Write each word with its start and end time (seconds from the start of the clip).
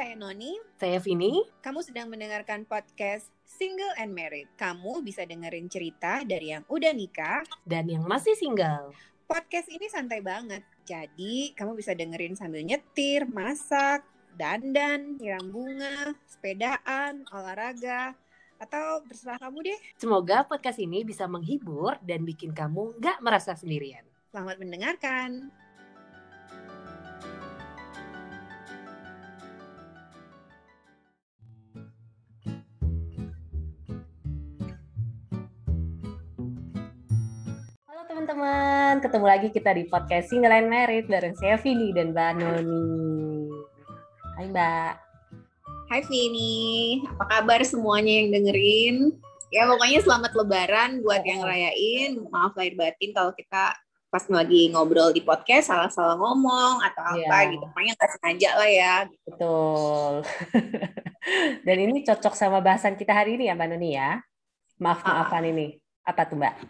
saya 0.00 0.16
Noni. 0.16 0.56
Saya 0.80 0.96
Vini. 0.96 1.44
Kamu 1.60 1.84
sedang 1.84 2.08
mendengarkan 2.08 2.64
podcast 2.64 3.28
Single 3.44 3.92
and 4.00 4.16
Married. 4.16 4.48
Kamu 4.56 5.04
bisa 5.04 5.28
dengerin 5.28 5.68
cerita 5.68 6.24
dari 6.24 6.56
yang 6.56 6.64
udah 6.72 6.96
nikah 6.96 7.44
dan 7.68 7.84
yang 7.84 8.08
masih 8.08 8.32
single. 8.32 8.96
Podcast 9.28 9.68
ini 9.68 9.92
santai 9.92 10.24
banget. 10.24 10.64
Jadi, 10.88 11.52
kamu 11.52 11.76
bisa 11.76 11.92
dengerin 11.92 12.32
sambil 12.32 12.64
nyetir, 12.64 13.28
masak, 13.28 14.00
dandan, 14.40 15.20
nyiram 15.20 15.52
bunga, 15.52 16.16
sepedaan, 16.24 17.28
olahraga, 17.28 18.16
atau 18.56 19.04
terserah 19.04 19.36
kamu 19.36 19.68
deh. 19.68 19.80
Semoga 20.00 20.48
podcast 20.48 20.80
ini 20.80 21.04
bisa 21.04 21.28
menghibur 21.28 22.00
dan 22.00 22.24
bikin 22.24 22.56
kamu 22.56 22.96
nggak 22.96 23.20
merasa 23.20 23.52
sendirian. 23.52 24.08
Selamat 24.32 24.56
mendengarkan. 24.64 25.52
Teman-teman, 38.20 39.00
ketemu 39.00 39.24
lagi 39.32 39.48
kita 39.48 39.72
di 39.72 39.88
podcast 39.88 40.28
Single 40.28 40.52
and 40.52 40.68
Married 40.68 41.08
bareng 41.08 41.32
saya 41.40 41.56
Vini 41.56 41.88
dan 41.96 42.12
Mbak 42.12 42.32
Noni. 42.36 43.48
Hai 44.36 44.44
Mbak. 44.52 44.92
Hai 45.88 46.00
Vini, 46.04 47.00
apa 47.08 47.24
kabar 47.24 47.64
semuanya 47.64 48.20
yang 48.20 48.28
dengerin? 48.28 49.16
Ya 49.48 49.64
pokoknya 49.64 50.04
selamat 50.04 50.36
lebaran 50.36 51.00
buat 51.00 51.24
yang 51.24 51.40
rayain. 51.40 52.20
Maaf 52.28 52.52
lahir 52.60 52.76
batin 52.76 53.16
kalau 53.16 53.32
kita 53.32 53.72
pas 54.12 54.24
lagi 54.28 54.68
ngobrol 54.68 55.16
di 55.16 55.24
podcast 55.24 55.72
salah-salah 55.72 56.20
ngomong 56.20 56.84
atau 56.92 57.00
apa 57.00 57.24
Iya. 57.24 57.56
gitu. 57.56 57.64
Pokoknya 57.72 57.92
nggak 57.96 58.10
sengaja 58.20 58.50
lah 58.60 58.68
ya. 58.68 58.94
Betul. 59.24 60.12
dan 61.64 61.76
ini 61.88 62.04
cocok 62.04 62.36
sama 62.36 62.60
bahasan 62.60 63.00
kita 63.00 63.16
hari 63.16 63.40
ini 63.40 63.48
ya 63.48 63.56
Mbak 63.56 63.68
Noni 63.72 63.96
ya. 63.96 64.20
Maaf-maafan 64.76 65.56
ini. 65.56 65.80
Apa 66.04 66.28
tuh 66.28 66.36
Mbak? 66.36 66.68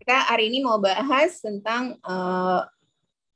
Kita 0.00 0.32
hari 0.32 0.48
ini 0.48 0.64
mau 0.64 0.80
bahas 0.80 1.44
tentang 1.44 2.00
eh, 2.00 2.60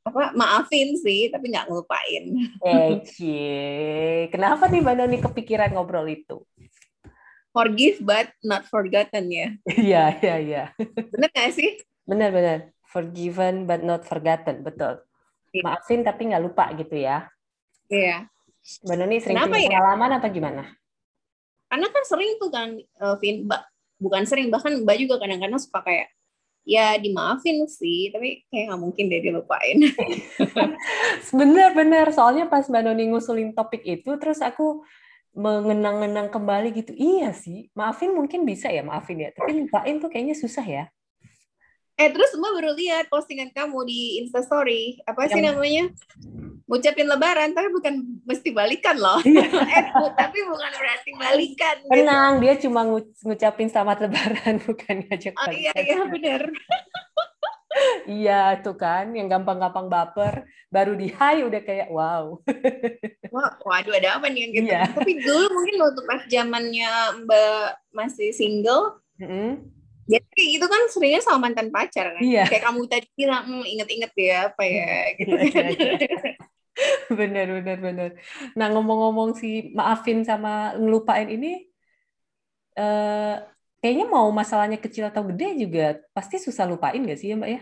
apa 0.05 0.33
maafin 0.37 0.97
sih, 0.97 1.29
tapi 1.29 1.53
nggak 1.53 1.69
ngelupain. 1.69 2.25
Ecie. 2.65 4.29
Kenapa 4.33 4.69
nih 4.69 4.81
Mbak 4.81 4.95
Noni 4.97 5.19
kepikiran 5.21 5.73
ngobrol 5.77 6.09
itu? 6.09 6.41
Forgive 7.55 8.03
but 8.03 8.33
not 8.43 8.67
forgotten 8.67 9.31
ya. 9.31 9.48
Iya, 9.69 10.05
iya, 10.25 10.37
iya. 10.41 10.65
Bener 11.12 11.29
nggak 11.31 11.53
sih? 11.55 11.79
Benar-benar. 12.09 12.73
Forgiven 12.89 13.69
but 13.69 13.84
not 13.84 14.03
forgotten. 14.09 14.65
Betul. 14.65 15.05
Iya. 15.53 15.62
Maafin 15.62 16.01
tapi 16.03 16.33
nggak 16.33 16.43
lupa 16.43 16.73
gitu 16.75 16.97
ya. 16.99 17.28
Iya. 17.93 18.27
Mbak 18.84 18.97
Noni 18.97 19.17
sering 19.21 19.37
Kenapa 19.37 19.55
punya 19.55 19.65
ya? 19.65 19.71
pengalaman 19.71 20.11
apa 20.17 20.27
gimana? 20.33 20.62
Karena 21.69 21.87
kan 21.93 22.05
sering 22.09 22.31
tuh 22.41 22.51
kan, 22.53 22.69
eh, 22.81 23.17
Vin, 23.21 23.45
Mbak, 23.45 23.62
bukan 24.01 24.23
sering, 24.25 24.49
bahkan 24.49 24.73
Mbak 24.84 24.97
juga 25.05 25.15
kadang-kadang 25.21 25.61
suka 25.61 25.84
kayak, 25.84 26.09
ya 26.65 26.97
dimaafin 26.97 27.69
sih, 27.69 28.09
tapi 28.09 28.48
kayak 28.48 28.73
nggak 28.73 28.81
mungkin 28.81 29.05
deh 29.12 29.20
dilupain. 29.20 29.84
Benar-benar. 31.41 32.09
Soalnya 32.11 32.48
pas 32.48 32.65
Mbak 32.67 32.83
Noni 32.89 33.12
ngusulin 33.12 33.53
topik 33.53 33.84
itu, 33.84 34.11
terus 34.17 34.41
aku 34.41 34.83
mengenang-enang 35.37 36.33
kembali 36.33 36.73
gitu. 36.73 36.97
Iya 36.97 37.37
sih, 37.37 37.69
maafin 37.77 38.17
mungkin 38.17 38.48
bisa 38.48 38.73
ya, 38.73 38.81
maafin 38.81 39.21
ya. 39.21 39.31
Tapi 39.37 39.69
lupain 39.69 40.01
tuh 40.01 40.09
kayaknya 40.09 40.34
susah 40.34 40.65
ya. 40.65 40.84
Eh 41.95 42.11
terus 42.11 42.34
Mbak 42.34 42.53
baru 42.59 42.73
lihat 42.75 43.06
postingan 43.12 43.55
kamu 43.55 43.87
di 43.87 44.25
Instastory, 44.25 44.99
apa 45.06 45.31
sih 45.31 45.39
Yang- 45.39 45.55
namanya? 45.55 45.84
Ngucapin 46.65 47.05
lebaran, 47.05 47.53
tapi 47.53 47.69
bukan 47.69 47.95
mesti 48.25 48.48
balikan 48.51 48.97
loh. 48.97 49.20
Iya. 49.20 49.45
eh, 49.77 49.84
bu- 49.93 50.15
tapi 50.15 50.39
bukan 50.43 50.71
berarti 50.73 51.11
balikan. 51.12 51.77
gitu. 51.79 51.93
Tenang, 51.93 52.33
dia 52.41 52.55
cuma 52.56 52.81
ngu- 52.83 53.12
ngucapin 53.21 53.69
selamat 53.69 53.99
lebaran, 54.03 54.55
bukan 54.66 54.94
ngajak 55.05 55.34
Oh 55.37 55.49
iya, 55.49 55.71
balikan. 55.71 55.84
iya 55.84 55.99
bener. 56.09 56.43
Iya, 58.06 58.62
tuh 58.62 58.78
kan, 58.78 59.11
yang 59.19 59.27
gampang-gampang 59.27 59.91
baper, 59.91 60.47
baru 60.71 60.94
di 60.94 61.11
hai 61.11 61.43
udah 61.43 61.59
kayak 61.59 61.91
wow. 61.91 62.38
Wah, 63.34 63.50
waduh 63.61 63.99
ada 63.99 64.15
apa 64.15 64.31
nih 64.31 64.47
yang 64.47 64.53
gitu. 64.55 64.71
Iya. 64.71 64.83
Tapi 64.94 65.12
dulu 65.19 65.47
mungkin 65.50 65.77
waktu 65.83 66.00
pas 66.06 66.22
zamannya 66.31 66.91
Mbak 67.27 67.67
masih 67.91 68.31
single, 68.31 69.03
Mm-mm. 69.19 69.59
Jadi 70.05 70.61
itu 70.61 70.67
kan 70.69 70.84
seringnya 70.87 71.19
sama 71.19 71.49
mantan 71.49 71.72
pacar 71.72 72.12
kan. 72.12 72.22
Iya. 72.22 72.44
Kayak 72.47 72.62
kamu 72.69 72.81
tadi 72.87 73.09
bilang, 73.17 73.43
"Hmm, 73.43 73.65
inget-inget 73.65 74.12
ya 74.15 74.38
apa 74.53 74.62
ya 74.62 74.93
gitu 75.17 75.33
Iya, 75.34 75.49
kan. 75.50 75.65
iya, 75.75 75.91
iya. 75.99 76.33
Bener, 77.19 77.47
bener, 77.57 77.77
bener. 77.87 78.11
Nah, 78.59 78.67
ngomong-ngomong 78.73 79.31
si 79.41 79.71
maafin 79.79 80.19
sama 80.27 80.75
ngelupain 80.81 81.29
ini, 81.31 81.49
eh, 82.79 83.35
kayaknya 83.81 84.07
mau 84.15 84.29
masalahnya 84.41 84.79
kecil 84.85 85.05
atau 85.11 85.23
gede 85.31 85.45
juga 85.62 85.83
pasti 86.17 86.37
susah 86.47 86.65
lupain 86.71 87.01
gak 87.11 87.19
sih 87.21 87.29
ya 87.33 87.37
Mbak 87.41 87.51
ya? 87.55 87.61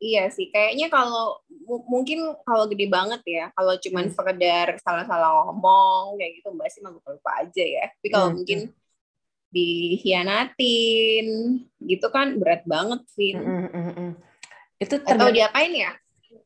Iya 0.00 0.20
sih, 0.36 0.46
kayaknya 0.52 0.86
kalau 0.88 1.24
mu- 1.68 1.84
mungkin 1.92 2.18
kalau 2.48 2.64
gede 2.72 2.84
banget 2.96 3.20
ya, 3.36 3.42
kalau 3.56 3.74
cuman 3.84 4.06
Hmm. 4.06 4.16
sekedar 4.16 4.68
salah-salah 4.80 5.28
ngomong 5.52 6.16
kayak 6.16 6.32
gitu 6.40 6.48
Mbak 6.56 6.68
sih 6.72 6.80
mah 6.84 6.92
lupa 6.96 7.30
aja 7.44 7.62
ya. 7.76 7.84
Tapi 7.92 8.08
kalau 8.14 8.28
Hmm, 8.28 8.36
mungkin 8.36 8.58
dihianatin 9.54 11.26
gitu 11.90 12.06
kan 12.16 12.28
berat 12.40 12.62
banget 12.72 13.00
sih. 13.16 13.32
Mm, 13.32 13.40
mm, 13.46 13.66
mm, 13.74 13.90
mm. 13.98 14.10
Itu 14.82 14.96
Atau 15.04 15.06
tergantung 15.08 15.36
diapain 15.36 15.72
ya? 15.76 15.90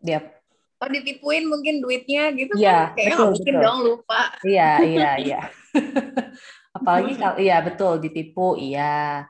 dia. 0.03 0.44
Atau 0.77 0.89
ditipuin 0.91 1.45
mungkin 1.47 1.81
duitnya 1.81 2.35
gitu 2.35 2.55
Iya, 2.59 2.93
kan. 2.93 2.99
Kayaknya 2.99 3.15
betul, 3.15 3.17
nggak 3.17 3.33
mungkin 3.33 3.55
betul. 3.55 3.65
dong 3.65 3.79
lupa. 3.87 4.21
Iya, 4.45 4.71
iya, 4.85 5.11
iya. 5.23 5.41
Apalagi 6.77 7.13
kalau 7.17 7.37
iya 7.39 7.57
betul 7.63 7.93
ditipu, 8.03 8.47
iya. 8.59 9.25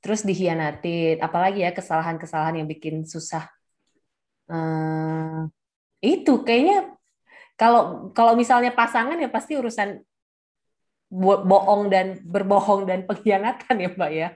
Terus 0.00 0.24
dihianatin, 0.24 1.20
apalagi 1.20 1.60
ya 1.60 1.70
kesalahan-kesalahan 1.76 2.64
yang 2.64 2.68
bikin 2.68 3.04
susah. 3.04 3.44
Eh, 4.50 5.40
itu 6.02 6.42
kayaknya 6.42 6.96
kalau 7.54 8.10
kalau 8.16 8.32
misalnya 8.34 8.72
pasangan 8.72 9.20
ya 9.20 9.28
pasti 9.28 9.54
urusan 9.54 10.00
bo- 11.12 11.44
bohong 11.44 11.92
dan 11.92 12.18
berbohong 12.24 12.88
dan 12.88 13.04
pengkhianatan 13.04 13.76
ya 13.76 13.88
Mbak 13.92 14.10
ya. 14.10 14.28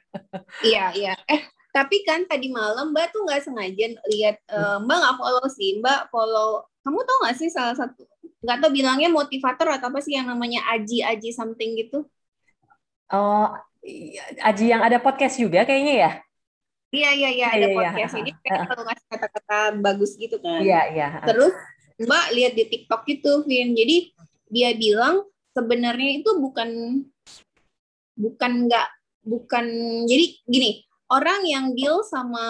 Iya, 0.63 0.85
iya. 0.95 1.13
Eh, 1.27 1.43
tapi 1.75 2.07
kan 2.07 2.23
tadi 2.31 2.55
malam 2.55 2.95
Mbak 2.95 3.11
tuh 3.11 3.27
nggak 3.27 3.43
sengaja 3.43 3.99
lihat 4.07 4.39
eh, 4.47 4.79
Mbak 4.79 4.97
nggak 5.03 5.17
follow 5.19 5.47
sih, 5.51 5.83
Mbak 5.83 6.01
follow. 6.15 6.62
Kamu 6.87 7.03
tau 7.03 7.19
nggak 7.27 7.37
sih 7.43 7.51
salah 7.51 7.75
satu 7.75 8.07
nggak 8.45 8.59
tau 8.62 8.71
bilangnya 8.71 9.11
motivator 9.11 9.67
atau 9.75 9.91
apa 9.91 9.99
sih 9.99 10.15
yang 10.15 10.31
namanya 10.31 10.62
Aji 10.71 11.03
Aji 11.03 11.35
something 11.35 11.75
gitu? 11.75 12.07
Oh, 13.11 13.51
iya, 13.83 14.23
Aji 14.47 14.71
yang 14.71 14.87
ada 14.87 15.03
podcast 15.03 15.35
juga 15.35 15.67
kayaknya 15.67 15.95
ya. 15.99 16.11
Iya, 16.95 17.11
iya, 17.11 17.31
iya. 17.35 17.47
Iya, 17.51 17.57
Ada 17.59 17.59
iya, 17.59 17.67
iya. 17.67 17.75
podcast 17.91 18.15
ini 18.23 18.31
kayak 18.39 18.61
kalau 18.71 18.83
ngasih 18.87 19.06
kata-kata 19.11 19.59
bagus 19.83 20.12
gitu 20.15 20.37
kan. 20.39 20.62
Iya, 20.62 20.81
iya. 20.95 21.09
Terus 21.27 21.55
Mbak 21.99 22.25
lihat 22.39 22.53
di 22.55 22.65
TikTok 22.71 23.03
gitu, 23.11 23.43
Vin. 23.51 23.75
Jadi 23.75 24.15
dia 24.47 24.71
bilang 24.79 25.27
sebenarnya 25.51 26.23
itu 26.23 26.31
bukan 26.39 27.03
bukan 28.15 28.53
nggak 28.71 28.89
bukan 29.27 29.67
jadi 30.06 30.25
gini 30.47 30.87
orang 31.13 31.41
yang 31.45 31.67
deal 31.77 32.01
sama 32.07 32.47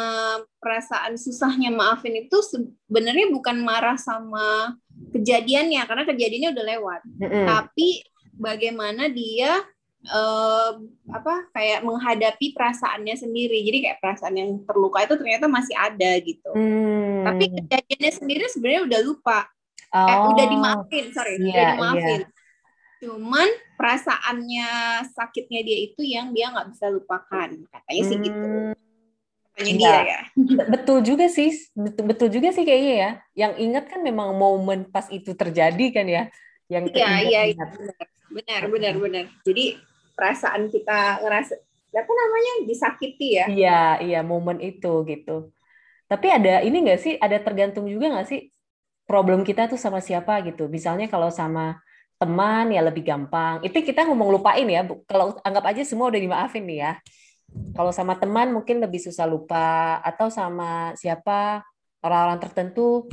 perasaan 0.63 1.19
susahnya 1.19 1.75
maafin 1.75 2.15
itu 2.15 2.39
sebenarnya 2.45 3.31
bukan 3.35 3.63
marah 3.63 3.99
sama 3.99 4.79
kejadiannya 5.11 5.83
karena 5.87 6.05
kejadiannya 6.07 6.51
udah 6.55 6.67
lewat. 6.77 7.01
Mm-mm. 7.19 7.47
tapi 7.51 7.89
bagaimana 8.35 9.11
dia 9.11 9.63
eh, 10.07 10.71
apa 11.11 11.35
kayak 11.51 11.83
menghadapi 11.83 12.55
perasaannya 12.55 13.15
sendiri. 13.19 13.63
Jadi 13.67 13.79
kayak 13.91 13.99
perasaan 14.03 14.35
yang 14.39 14.51
terluka 14.67 15.03
itu 15.03 15.15
ternyata 15.19 15.47
masih 15.51 15.75
ada 15.75 16.11
gitu. 16.23 16.51
Hmm. 16.55 17.25
tapi 17.25 17.49
kejadiannya 17.57 18.13
sendiri 18.13 18.45
sebenarnya 18.53 18.83
udah 18.87 19.01
lupa. 19.03 19.39
Eh 19.95 20.17
Oh, 20.19 20.35
udah 20.35 20.47
dimaafin 20.51 21.07
sorry 21.15 21.39
udah 21.39 21.55
iya, 21.55 21.67
dimaafin 21.79 22.21
cuman 23.05 23.49
perasaannya 23.79 24.69
sakitnya 25.17 25.61
dia 25.67 25.79
itu 25.87 26.01
yang 26.15 26.27
dia 26.37 26.47
nggak 26.53 26.69
bisa 26.73 26.87
lupakan 26.97 27.49
katanya 27.73 28.03
sih 28.09 28.19
gitu 28.27 28.47
Hmm. 28.47 28.73
katanya 29.53 29.73
Iya. 29.73 29.89
dia 29.89 29.97
ya 30.11 30.21
Betul 30.73 30.99
juga 31.09 31.25
sih, 31.37 31.49
betul, 31.85 32.05
betul 32.11 32.29
juga 32.37 32.49
sih 32.57 32.65
kayaknya 32.69 32.93
ya. 33.05 33.11
Yang 33.41 33.53
ingat 33.65 33.85
kan 33.93 34.01
memang 34.09 34.29
momen 34.43 34.79
pas 34.95 35.07
itu 35.17 35.31
terjadi 35.41 35.83
kan 35.97 36.07
ya, 36.17 36.23
yang 36.73 36.85
iya 36.89 37.09
iya 37.29 37.41
keinget-ingat. 37.49 37.69
benar 37.77 38.07
benar 38.35 38.63
benar 38.73 38.95
benar 39.03 39.25
jadi 39.47 39.65
perasaan 40.17 40.63
kita 40.75 41.23
ngerasa 41.23 41.55
apa 41.95 42.13
namanya 42.21 42.53
disakiti 42.71 43.39
ya 43.39 43.47
Iya, 43.51 43.69
iya 44.05 44.17
momen 44.31 44.59
itu 44.69 44.89
gitu. 45.11 45.31
Tapi 46.11 46.27
ada 46.37 46.51
ini 46.67 46.77
nggak 46.85 47.01
sih? 47.05 47.15
Ada 47.25 47.37
tergantung 47.47 47.87
juga 47.93 48.07
nggak 48.13 48.27
sih 48.31 48.41
problem 49.09 49.41
kita 49.49 49.63
tuh 49.73 49.81
sama 49.85 50.01
siapa 50.09 50.33
gitu. 50.49 50.63
Misalnya 50.77 51.07
kalau 51.15 51.31
sama 51.41 51.63
teman 52.19 52.71
ya 52.71 52.81
lebih 52.81 53.03
gampang. 53.05 53.61
Itu 53.67 53.83
kita 53.83 54.07
ngomong 54.07 54.41
lupain 54.41 54.67
ya. 54.67 54.87
Kalau 55.07 55.39
anggap 55.43 55.65
aja 55.75 55.83
semua 55.83 56.09
udah 56.11 56.21
dimaafin 56.21 56.65
nih 56.65 56.79
ya. 56.81 56.93
Kalau 57.75 57.95
sama 57.95 58.19
teman 58.19 58.51
mungkin 58.51 58.83
lebih 58.83 58.99
susah 58.99 59.29
lupa 59.29 60.03
atau 60.03 60.27
sama 60.27 60.91
siapa 60.99 61.63
orang-orang 62.03 62.39
tertentu 62.43 63.07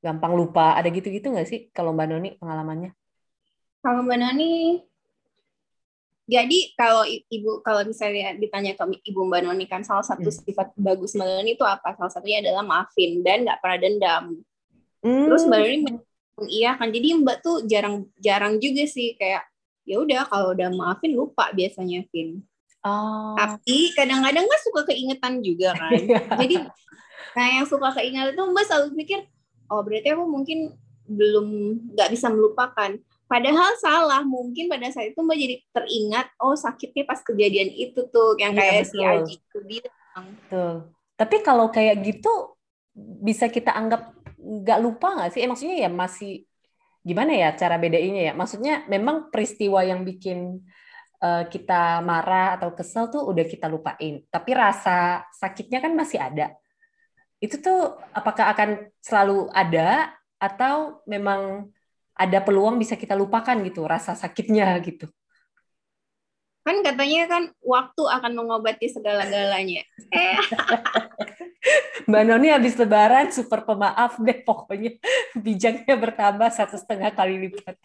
gampang 0.00 0.32
lupa. 0.38 0.78
Ada 0.78 0.88
gitu-gitu 0.88 1.28
nggak 1.28 1.48
sih 1.48 1.60
kalau 1.74 1.92
Mbak 1.92 2.06
Noni 2.08 2.30
pengalamannya? 2.38 2.90
Kalau 3.84 4.02
Mbak 4.04 4.18
Noni, 4.18 4.82
jadi 6.28 6.58
kalau 6.76 7.08
ibu 7.08 7.64
kalau 7.64 7.88
misalnya 7.88 8.36
ditanya 8.36 8.76
ke 8.76 8.84
ibu 9.08 9.20
Mbak 9.24 9.40
Noni 9.48 9.64
kan 9.64 9.80
salah 9.80 10.04
satu 10.04 10.28
hmm. 10.28 10.38
sifat 10.44 10.68
bagus 10.76 11.16
Mbak 11.16 11.28
Noni 11.28 11.50
itu 11.56 11.64
apa? 11.64 11.96
Salah 11.96 12.12
satunya 12.12 12.44
adalah 12.44 12.64
maafin 12.64 13.24
dan 13.24 13.48
nggak 13.48 13.58
pernah 13.64 13.78
dendam. 13.80 14.24
Hmm. 15.00 15.24
Terus 15.28 15.42
Mbak 15.48 15.58
Noni 15.60 15.76
iya 16.46 16.78
kan 16.78 16.94
jadi 16.94 17.18
Mbak 17.18 17.36
tuh 17.42 17.56
jarang 17.66 18.06
jarang 18.22 18.62
juga 18.62 18.86
sih 18.86 19.18
kayak 19.18 19.42
ya 19.88 19.98
udah 19.98 20.28
kalau 20.28 20.54
udah 20.54 20.68
maafin 20.70 21.16
lupa 21.16 21.50
biasanya 21.50 22.04
Vin. 22.12 22.44
Oh. 22.86 23.34
Tapi 23.34 23.96
kadang-kadang 23.98 24.46
kan 24.46 24.60
suka 24.62 24.80
keingetan 24.86 25.42
juga 25.42 25.74
kan. 25.74 25.98
Iya. 26.04 26.20
Jadi 26.38 26.56
nah 27.34 27.46
yang 27.60 27.66
suka 27.66 27.90
keingetan 27.96 28.36
itu 28.36 28.42
Mbak 28.44 28.64
selalu 28.68 28.86
pikir 29.02 29.20
oh 29.72 29.80
berarti 29.82 30.08
aku 30.12 30.24
mungkin 30.28 30.78
belum 31.08 31.46
nggak 31.96 32.12
bisa 32.12 32.28
melupakan. 32.28 32.92
Padahal 33.28 33.76
salah, 33.76 34.24
mungkin 34.24 34.72
pada 34.72 34.88
saat 34.88 35.12
itu 35.12 35.20
Mbak 35.20 35.36
jadi 35.36 35.56
teringat, 35.72 36.26
oh 36.40 36.56
sakitnya 36.56 37.04
pas 37.04 37.20
kejadian 37.20 37.68
itu 37.76 38.08
tuh, 38.08 38.40
yang 38.40 38.56
iya, 38.56 38.60
kayak 38.60 38.76
ya, 38.80 38.88
si 38.88 38.96
Aji 39.04 39.34
itu 39.36 39.58
bilang. 39.68 40.26
Betul. 40.32 40.72
Tapi 41.12 41.36
kalau 41.44 41.68
kayak 41.68 42.00
gitu, 42.08 42.56
bisa 42.96 43.52
kita 43.52 43.76
anggap 43.76 44.16
nggak 44.38 44.78
lupa 44.80 45.08
nggak 45.18 45.30
sih? 45.34 45.40
Eh, 45.42 45.48
maksudnya 45.50 45.76
ya 45.86 45.90
masih, 45.90 46.46
gimana 47.02 47.32
ya 47.34 47.48
cara 47.58 47.76
bedainnya 47.76 48.30
ya? 48.30 48.34
Maksudnya 48.38 48.86
memang 48.86 49.34
peristiwa 49.34 49.82
yang 49.82 50.06
bikin 50.06 50.62
uh, 51.20 51.44
kita 51.50 52.00
marah 52.06 52.56
atau 52.56 52.70
kesel 52.72 53.10
tuh 53.10 53.26
udah 53.26 53.44
kita 53.44 53.66
lupain. 53.66 54.22
Tapi 54.30 54.50
rasa 54.54 55.26
sakitnya 55.34 55.82
kan 55.82 55.92
masih 55.92 56.22
ada 56.22 56.54
itu 57.38 57.56
tuh 57.62 57.94
apakah 58.10 58.50
akan 58.50 58.90
selalu 58.98 59.46
ada 59.54 60.10
atau 60.42 61.02
memang 61.06 61.70
ada 62.18 62.38
peluang 62.42 62.82
bisa 62.82 62.98
kita 62.98 63.14
lupakan 63.14 63.54
gitu 63.62 63.86
rasa 63.86 64.18
sakitnya 64.18 64.74
gitu 64.82 65.06
kan 66.68 66.84
katanya 66.84 67.24
kan 67.24 67.42
waktu 67.64 68.02
akan 68.04 68.32
mengobati 68.36 68.92
segala-galanya. 68.92 69.88
Eh. 70.12 70.36
Mbak 72.08 72.22
Noni 72.24 72.48
habis 72.48 72.76
lebaran 72.76 73.28
super 73.32 73.64
pemaaf 73.64 74.20
deh 74.20 74.40
pokoknya 74.44 74.96
bijaknya 75.36 75.96
bertambah 75.96 76.48
satu 76.52 76.76
setengah 76.76 77.12
kali 77.12 77.48
lipat. 77.48 77.76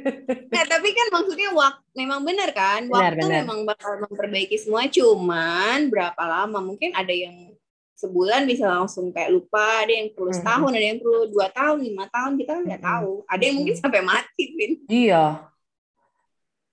nah 0.52 0.64
tapi 0.64 0.88
kan 0.96 1.06
maksudnya 1.12 1.52
waktu 1.52 1.84
memang 1.92 2.20
benar 2.24 2.50
kan? 2.56 2.88
Waktu 2.88 3.00
benar, 3.00 3.12
benar. 3.20 3.40
memang 3.44 3.58
bakal 3.68 4.00
memperbaiki 4.08 4.56
semua 4.56 4.88
cuman 4.88 5.92
berapa 5.92 6.22
lama? 6.24 6.58
Mungkin 6.60 6.96
ada 6.96 7.12
yang 7.12 7.52
sebulan 7.96 8.48
bisa 8.50 8.66
langsung 8.66 9.14
kayak 9.14 9.30
lupa 9.30 9.86
ada 9.86 9.94
yang 9.94 10.10
perlu 10.10 10.34
setahun 10.34 10.74
hmm. 10.74 10.78
ada 10.82 10.86
yang 10.90 10.98
perlu 10.98 11.20
dua 11.30 11.46
tahun 11.54 11.78
lima 11.86 12.04
tahun 12.10 12.32
kita 12.40 12.52
nggak 12.66 12.82
tahu. 12.82 13.12
Ada 13.28 13.42
yang 13.46 13.56
mungkin 13.62 13.76
sampai 13.78 14.00
mati 14.02 14.44
Vin. 14.58 14.72
Iya. 14.90 15.24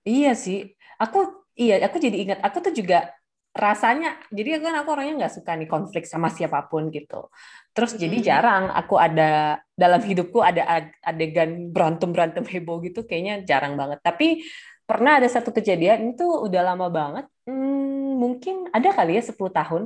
Iya 0.04 0.32
sih. 0.34 0.74
Aku 1.00 1.39
iya 1.60 1.76
aku 1.84 2.00
jadi 2.00 2.16
ingat 2.24 2.38
aku 2.40 2.64
tuh 2.64 2.72
juga 2.72 3.12
rasanya 3.50 4.14
jadi 4.30 4.62
kan 4.62 4.78
aku 4.78 4.94
orangnya 4.94 5.26
nggak 5.26 5.34
suka 5.42 5.58
nih 5.58 5.66
konflik 5.66 6.06
sama 6.06 6.30
siapa 6.30 6.70
pun 6.70 6.86
gitu. 6.94 7.28
Terus 7.74 7.98
jadi 7.98 8.16
jarang 8.22 8.70
aku 8.70 8.94
ada 8.94 9.58
dalam 9.74 9.98
hidupku 9.98 10.38
ada 10.38 10.86
adegan 11.02 11.74
berantem 11.74 12.14
berantem 12.14 12.46
heboh 12.46 12.78
gitu 12.86 13.02
kayaknya 13.02 13.42
jarang 13.42 13.74
banget. 13.74 13.98
Tapi 14.06 14.46
pernah 14.86 15.18
ada 15.18 15.26
satu 15.26 15.50
kejadian 15.50 16.14
itu 16.14 16.26
udah 16.26 16.62
lama 16.62 16.86
banget 16.90 17.26
hmm, 17.46 18.10
mungkin 18.18 18.70
ada 18.70 18.94
kali 18.94 19.18
ya 19.18 19.22
10 19.26 19.34
tahun. 19.50 19.82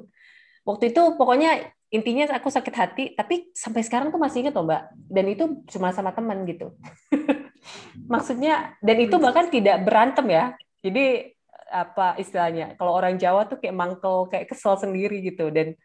Waktu 0.65 0.93
itu 0.93 1.03
pokoknya 1.17 1.73
intinya 1.89 2.25
aku 2.37 2.49
sakit 2.53 2.75
hati 2.77 3.05
tapi 3.17 3.49
sampai 3.57 3.81
sekarang 3.81 4.13
tuh 4.13 4.21
masih 4.21 4.45
ingat 4.45 4.55
loh 4.61 4.69
mbak. 4.69 4.93
Dan 5.09 5.25
itu 5.33 5.45
cuma 5.73 5.89
sama 5.97 6.13
teman 6.13 6.45
gitu. 6.45 6.77
Maksudnya 8.13 8.77
dan 8.85 8.97
itu 9.01 9.17
bahkan 9.17 9.49
tidak 9.49 9.81
berantem 9.89 10.29
ya. 10.29 10.45
Jadi 10.85 11.33
apa 11.71 12.19
istilahnya 12.21 12.77
kalau 12.77 12.93
orang 12.93 13.17
Jawa 13.17 13.49
tuh 13.49 13.59
kayak 13.61 13.77
mangkel 13.77 14.29
kayak 14.29 14.51
kesel 14.53 14.77
sendiri 14.77 15.25
gitu 15.25 15.49
dan 15.49 15.77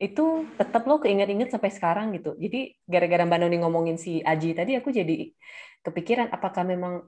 itu 0.00 0.48
tetap 0.56 0.88
lo 0.88 0.96
keinget-inget 0.96 1.52
sampai 1.52 1.68
sekarang 1.68 2.16
gitu 2.16 2.32
jadi 2.40 2.72
gara-gara 2.88 3.28
mbak 3.28 3.38
Noni 3.44 3.56
ngomongin 3.60 3.96
si 4.00 4.24
Aji 4.24 4.56
tadi 4.56 4.76
aku 4.80 4.88
jadi 4.88 5.28
kepikiran 5.84 6.32
apakah 6.32 6.64
memang 6.64 7.04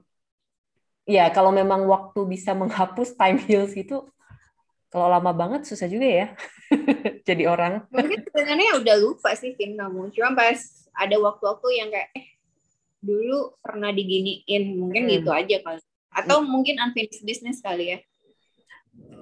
ya 1.09 1.27
kalau 1.33 1.49
memang 1.49 1.89
waktu 1.89 2.21
bisa 2.29 2.53
menghapus 2.53 3.17
time 3.17 3.41
heals 3.41 3.73
gitu 3.73 4.07
kalau 4.93 5.09
lama 5.09 5.33
banget 5.33 5.65
susah 5.65 5.89
juga 5.89 6.05
ya 6.05 6.27
jadi 7.27 7.43
orang. 7.49 7.85
Mungkin 7.89 8.19
sebenarnya 8.29 8.71
udah 8.81 8.95
lupa 9.01 9.33
sih 9.37 9.57
Kim 9.57 9.77
kamu. 9.77 10.13
Cuma 10.13 10.37
pas 10.37 10.59
ada 10.93 11.15
waktu-waktu 11.17 11.67
yang 11.73 11.89
kayak 11.89 12.09
eh 12.13 12.27
dulu 13.03 13.57
pernah 13.59 13.91
diginiin 13.91 14.79
mungkin 14.79 15.03
hmm. 15.09 15.11
gitu 15.19 15.29
aja 15.33 15.57
kali. 15.65 15.81
Atau 16.13 16.45
mungkin 16.45 16.77
unfinished 16.79 17.25
business 17.25 17.59
kali 17.59 17.97
ya. 17.97 17.99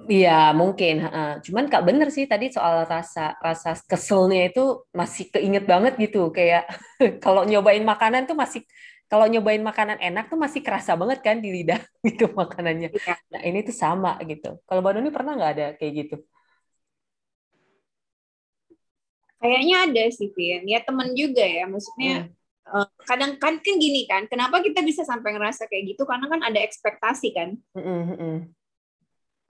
Iya 0.02 0.50
mungkin, 0.52 1.06
cuman 1.46 1.64
kak 1.70 1.86
bener 1.86 2.10
sih 2.10 2.26
tadi 2.26 2.50
soal 2.50 2.84
rasa 2.90 3.38
rasa 3.38 3.72
keselnya 3.86 4.50
itu 4.50 4.82
masih 4.90 5.30
keinget 5.30 5.64
banget 5.64 5.94
gitu 5.96 6.28
kayak 6.34 6.66
kalau 7.24 7.46
nyobain 7.46 7.86
makanan 7.86 8.26
tuh 8.26 8.34
masih 8.34 8.66
kalau 9.06 9.28
nyobain 9.28 9.62
makanan 9.62 10.00
enak 10.02 10.32
tuh 10.32 10.40
masih 10.40 10.64
kerasa 10.64 10.96
banget 10.96 11.20
kan 11.22 11.36
di 11.38 11.54
lidah 11.54 11.78
gitu 12.08 12.34
makanannya. 12.34 12.90
Ya. 12.96 13.14
Nah 13.30 13.40
ini 13.46 13.62
tuh 13.62 13.76
sama 13.76 14.18
gitu. 14.26 14.58
Kalau 14.66 14.80
Mbak 14.82 14.92
Doni 14.98 15.10
pernah 15.14 15.32
nggak 15.38 15.52
ada 15.54 15.66
kayak 15.78 15.92
gitu? 16.00 16.16
Kayaknya 19.42 19.76
ada 19.90 20.04
sih, 20.14 20.30
Vin. 20.32 20.62
Ya 20.70 20.78
temen 20.86 21.18
juga 21.18 21.42
ya, 21.42 21.66
maksudnya 21.66 22.30
hmm. 22.30 22.41
Uh, 22.62 22.86
kadang 23.04 23.36
kan 23.42 23.58
kan 23.58 23.74
gini 23.76 24.06
kan, 24.06 24.30
kenapa 24.30 24.62
kita 24.62 24.86
bisa 24.86 25.02
sampai 25.02 25.34
ngerasa 25.34 25.66
kayak 25.66 25.94
gitu? 25.96 26.06
Karena 26.06 26.30
kan 26.30 26.40
ada 26.46 26.62
ekspektasi 26.62 27.28
kan. 27.34 27.58
Mm 27.74 28.02
-hmm 28.06 28.36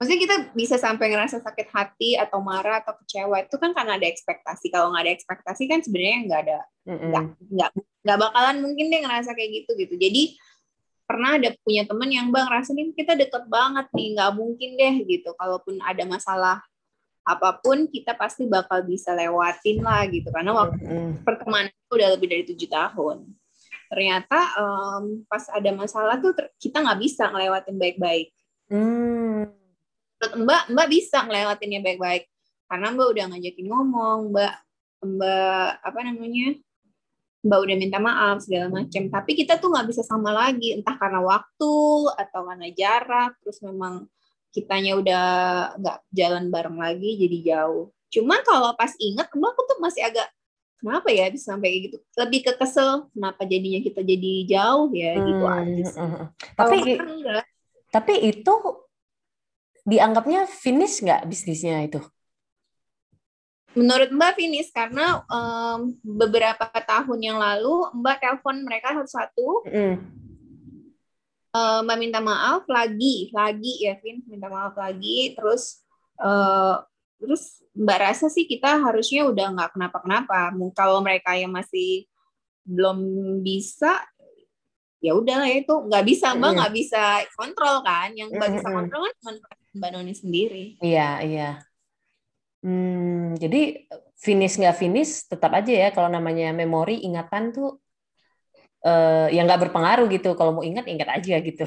maksudnya 0.03 0.19
kita 0.19 0.35
bisa 0.51 0.75
sampai 0.75 1.15
ngerasa 1.15 1.39
sakit 1.39 1.71
hati 1.71 2.19
atau 2.19 2.43
marah 2.43 2.83
atau 2.83 2.91
kecewa 2.99 3.39
itu 3.39 3.55
kan 3.55 3.71
karena 3.71 3.95
ada 3.95 4.03
ekspektasi. 4.03 4.67
Kalau 4.67 4.91
nggak 4.91 5.07
ada 5.07 5.13
ekspektasi 5.15 5.63
kan 5.71 5.79
sebenarnya 5.79 6.19
nggak 6.27 6.41
ada 6.43 6.59
nggak 6.83 7.23
mm 7.23 7.47
nggak 7.55 7.71
nggak 8.03 8.17
bakalan 8.19 8.57
mungkin 8.59 8.91
deh 8.91 8.99
ngerasa 8.99 9.31
kayak 9.31 9.63
gitu 9.63 9.71
gitu. 9.79 9.95
Jadi 9.95 10.35
pernah 11.07 11.39
ada 11.39 11.55
punya 11.63 11.87
temen 11.87 12.09
yang 12.11 12.27
bang 12.35 12.51
ngerasa 12.51 12.75
nih 12.75 12.91
kita 12.99 13.15
deket 13.15 13.43
banget 13.47 13.87
nih 13.95 14.07
nggak 14.19 14.31
mungkin 14.35 14.69
deh 14.75 14.95
gitu. 15.07 15.29
Kalaupun 15.39 15.79
ada 15.79 16.03
masalah 16.03 16.59
apa 17.23 17.55
pun 17.63 17.87
kita 17.87 18.19
pasti 18.19 18.43
bakal 18.45 18.83
bisa 18.83 19.15
lewatin 19.15 19.79
lah 19.79 20.03
gitu. 20.11 20.27
Karena 20.29 20.51
waktu 20.51 20.83
mm-hmm. 20.83 21.23
pertemanan 21.23 21.71
itu 21.71 21.93
udah 21.95 22.09
lebih 22.15 22.27
dari 22.27 22.43
tujuh 22.43 22.69
tahun. 22.69 23.17
Ternyata 23.87 24.39
um, 24.59 25.23
pas 25.29 25.47
ada 25.53 25.71
masalah 25.71 26.19
tuh 26.19 26.35
kita 26.59 26.83
nggak 26.83 26.99
bisa 26.99 27.31
ngelewatin 27.31 27.77
baik-baik. 27.79 28.27
Mm 28.67 29.63
Mbak 30.23 30.71
Mbak 30.71 30.87
bisa 30.87 31.27
ngelewatinnya 31.27 31.83
baik-baik. 31.83 32.23
Karena 32.67 32.87
Mbak 32.95 33.07
udah 33.11 33.25
ngajakin 33.31 33.67
ngomong 33.67 34.19
Mbak 34.31 34.53
Mbak 35.03 35.69
apa 35.83 35.99
namanya 35.99 36.47
Mbak 37.43 37.59
udah 37.59 37.75
minta 37.75 37.99
maaf 37.99 38.39
segala 38.39 38.71
macam 38.71 39.03
tapi 39.11 39.31
kita 39.35 39.59
tuh 39.59 39.67
nggak 39.71 39.87
bisa 39.91 40.01
sama 40.03 40.31
lagi. 40.31 40.75
Entah 40.75 40.95
karena 40.95 41.19
waktu 41.19 41.75
atau 42.15 42.41
karena 42.47 42.67
jarak 42.71 43.35
terus 43.43 43.59
memang 43.59 44.07
kitanya 44.53 44.95
udah 44.95 45.25
nggak 45.81 45.97
jalan 46.13 46.53
bareng 46.53 46.77
lagi 46.77 47.17
jadi 47.17 47.37
jauh 47.53 47.89
cuman 48.13 48.39
kalau 48.45 48.77
pas 48.77 48.93
ingat 49.01 49.27
Mbak 49.33 49.51
aku 49.51 49.61
tuh 49.65 49.77
masih 49.81 50.05
agak 50.05 50.29
kenapa 50.77 51.09
ya 51.09 51.33
bisa 51.33 51.57
sampai 51.57 51.67
kayak 51.73 51.83
gitu 51.89 51.97
lebih 52.21 52.39
ke 52.45 52.53
kesel 52.61 53.09
kenapa 53.09 53.41
jadinya 53.49 53.81
kita 53.81 54.01
jadi 54.05 54.33
jauh 54.45 54.87
ya 54.93 55.11
gitu 55.17 55.43
hmm, 55.43 55.57
aja 55.57 55.83
sih. 55.89 55.97
Hmm, 55.97 56.09
hmm. 56.13 56.25
tapi 56.53 56.77
tapi 57.89 58.13
itu 58.21 58.53
dianggapnya 59.83 60.47
finish 60.47 61.03
nggak 61.03 61.27
bisnisnya 61.27 61.83
itu? 61.85 62.01
Menurut 63.73 64.09
Mbak 64.13 64.33
finish 64.37 64.69
karena 64.69 65.25
um, 65.25 65.97
beberapa 66.01 66.69
tahun 66.69 67.19
yang 67.21 67.37
lalu 67.41 67.89
Mbak 68.01 68.17
telepon 68.21 68.61
mereka 68.61 68.93
satu-satu, 68.93 69.47
mm. 69.65 69.95
Uh, 71.53 71.79
Mbak 71.85 71.97
minta 72.01 72.19
maaf 72.19 72.67
lagi, 72.67 73.29
lagi 73.31 73.85
ya 73.85 73.95
Vin 74.01 74.25
minta 74.27 74.49
maaf 74.49 74.73
lagi, 74.75 75.37
terus 75.37 75.85
uh, 76.19 76.81
terus 77.21 77.63
Mbak 77.73 77.99
rasa 78.01 78.27
sih 78.29 78.45
kita 78.45 78.81
harusnya 78.81 79.25
udah 79.29 79.53
nggak 79.57 79.71
kenapa-kenapa. 79.77 80.53
Kalau 80.73 81.01
mereka 81.01 81.33
yang 81.33 81.53
masih 81.53 82.05
belum 82.65 82.97
bisa 83.45 84.01
ya 85.03 85.11
udah 85.19 85.43
ya 85.43 85.59
itu 85.59 85.75
nggak 85.83 86.05
bisa 86.07 86.31
mbak 86.31 86.63
nggak 86.63 86.71
mm. 86.71 86.79
bisa 86.79 87.03
kontrol 87.35 87.83
kan 87.83 88.15
yang 88.15 88.31
mbak 88.31 88.55
bisa 88.55 88.71
kontrol 88.71 89.03
kan 89.03 89.13
cuma 89.19 89.33
Mbak 89.73 89.89
Noni 89.89 90.13
sendiri. 90.13 90.65
Iya, 90.79 91.09
iya. 91.25 91.49
Hmm, 92.63 93.35
jadi 93.35 93.89
finish 94.15 94.55
nggak 94.55 94.77
finish 94.79 95.27
tetap 95.27 95.51
aja 95.51 95.73
ya 95.73 95.89
kalau 95.91 96.07
namanya 96.07 96.55
memori 96.55 97.03
ingatan 97.03 97.51
tuh 97.51 97.82
uh, 98.85 99.27
ya 99.31 99.41
nggak 99.43 99.69
berpengaruh 99.69 100.07
gitu. 100.11 100.35
Kalau 100.35 100.59
mau 100.59 100.63
ingat 100.63 100.85
ingat 100.85 101.09
aja 101.09 101.35
gitu. 101.39 101.65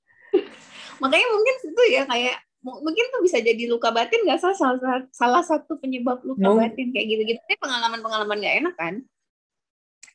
Makanya 1.02 1.26
mungkin 1.32 1.54
itu 1.64 1.82
ya 1.90 2.02
kayak 2.06 2.36
mungkin 2.60 3.04
tuh 3.08 3.24
bisa 3.24 3.40
jadi 3.40 3.64
luka 3.72 3.88
batin 3.88 4.20
nggak 4.20 4.36
salah, 4.36 4.56
salah 4.56 5.00
salah 5.08 5.42
satu 5.42 5.80
penyebab 5.80 6.20
luka 6.20 6.44
batin 6.44 6.92
kayak 6.92 7.06
gitu-gitu. 7.08 7.40
Ini 7.40 7.56
pengalaman-pengalaman 7.56 8.36
nggak 8.36 8.56
enak 8.64 8.74
kan? 8.76 8.94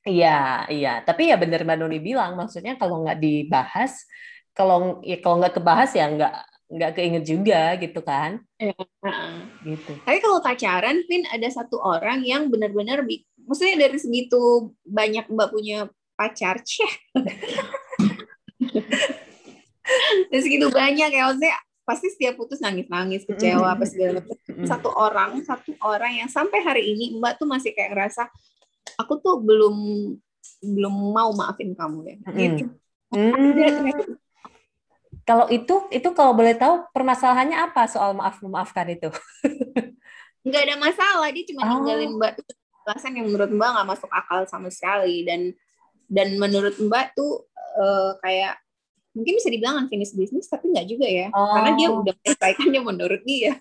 Iya, 0.06 0.70
iya. 0.70 1.02
Tapi 1.02 1.34
ya 1.34 1.36
bener 1.42 1.66
Mbak 1.66 1.78
Nuni 1.82 1.98
bilang, 1.98 2.38
maksudnya 2.38 2.78
kalau 2.78 3.02
nggak 3.02 3.18
dibahas, 3.18 4.06
kalau 4.54 5.02
ya 5.02 5.18
kalau 5.18 5.42
nggak 5.42 5.58
kebahas 5.58 5.98
ya 5.98 6.06
nggak 6.06 6.34
nggak 6.70 6.92
keinget 6.94 7.24
juga 7.26 7.74
gitu 7.82 8.06
kan? 8.06 8.38
Ya. 8.62 8.78
Gitu. 9.66 9.92
Tapi 10.06 10.18
kalau 10.22 10.46
pacaran, 10.46 11.02
Vin 11.10 11.26
ada 11.26 11.50
satu 11.50 11.82
orang 11.82 12.22
yang 12.22 12.54
benar-benar, 12.54 13.02
maksudnya 13.50 13.90
dari 13.90 13.98
segitu 13.98 14.74
banyak 14.86 15.26
Mbak 15.26 15.50
punya 15.50 15.90
pacar, 16.16 16.64
ceh. 16.64 16.92
dari 20.32 20.42
segitu 20.42 20.68
banyak 20.74 21.10
ya, 21.14 21.30
maksudnya 21.30 21.56
pasti 21.86 22.10
setiap 22.10 22.42
putus 22.42 22.58
nangis-nangis, 22.60 23.24
kecewa, 23.30 23.78
apa 23.78 23.86
segala 23.86 24.26
macam. 24.26 24.66
Satu 24.66 24.90
orang, 24.90 25.38
satu 25.46 25.72
orang 25.86 26.26
yang 26.26 26.30
sampai 26.32 26.66
hari 26.66 26.98
ini 26.98 27.22
Mbak 27.22 27.38
tuh 27.38 27.48
masih 27.48 27.78
kayak 27.78 27.94
ngerasa 27.94 28.26
aku 28.98 29.22
tuh 29.22 29.38
belum 29.46 29.76
belum 30.66 30.96
mau 31.14 31.30
maafin 31.38 31.78
kamu 31.78 32.00
ya. 32.10 32.16
Gitu. 32.34 32.66
Hmm. 33.14 33.94
Kalau 35.26 35.46
itu 35.50 35.90
itu 35.90 36.10
kalau 36.14 36.34
boleh 36.38 36.54
tahu 36.58 36.86
permasalahannya 36.94 37.58
apa 37.70 37.86
soal 37.90 38.18
maaf 38.18 38.42
memaafkan 38.42 38.90
itu? 38.90 39.10
Nggak 40.46 40.62
ada 40.70 40.76
masalah, 40.78 41.30
dia 41.34 41.46
cuma 41.50 41.66
oh. 41.66 41.70
ninggalin 41.82 42.14
Mbak 42.18 42.32
tuh 42.42 42.46
alasan 42.86 43.18
yang 43.18 43.26
menurut 43.30 43.50
Mbak 43.50 43.70
nggak 43.74 43.90
masuk 43.98 44.10
akal 44.14 44.46
sama 44.46 44.70
sekali 44.70 45.26
dan 45.26 45.54
dan 46.08 46.38
menurut 46.38 46.78
Mbak 46.78 47.18
tuh 47.18 47.50
uh, 47.78 48.18
kayak 48.22 48.62
mungkin 49.16 49.40
bisa 49.40 49.48
dibilang 49.48 49.80
unfinished 49.86 50.14
business 50.14 50.52
tapi 50.52 50.70
nggak 50.76 50.88
juga 50.92 51.08
ya 51.08 51.28
oh. 51.32 51.56
karena 51.56 51.72
dia 51.80 51.88
udah 51.88 52.14
menyelesaikannya 52.14 52.82
menurut 52.84 53.22
dia. 53.24 53.54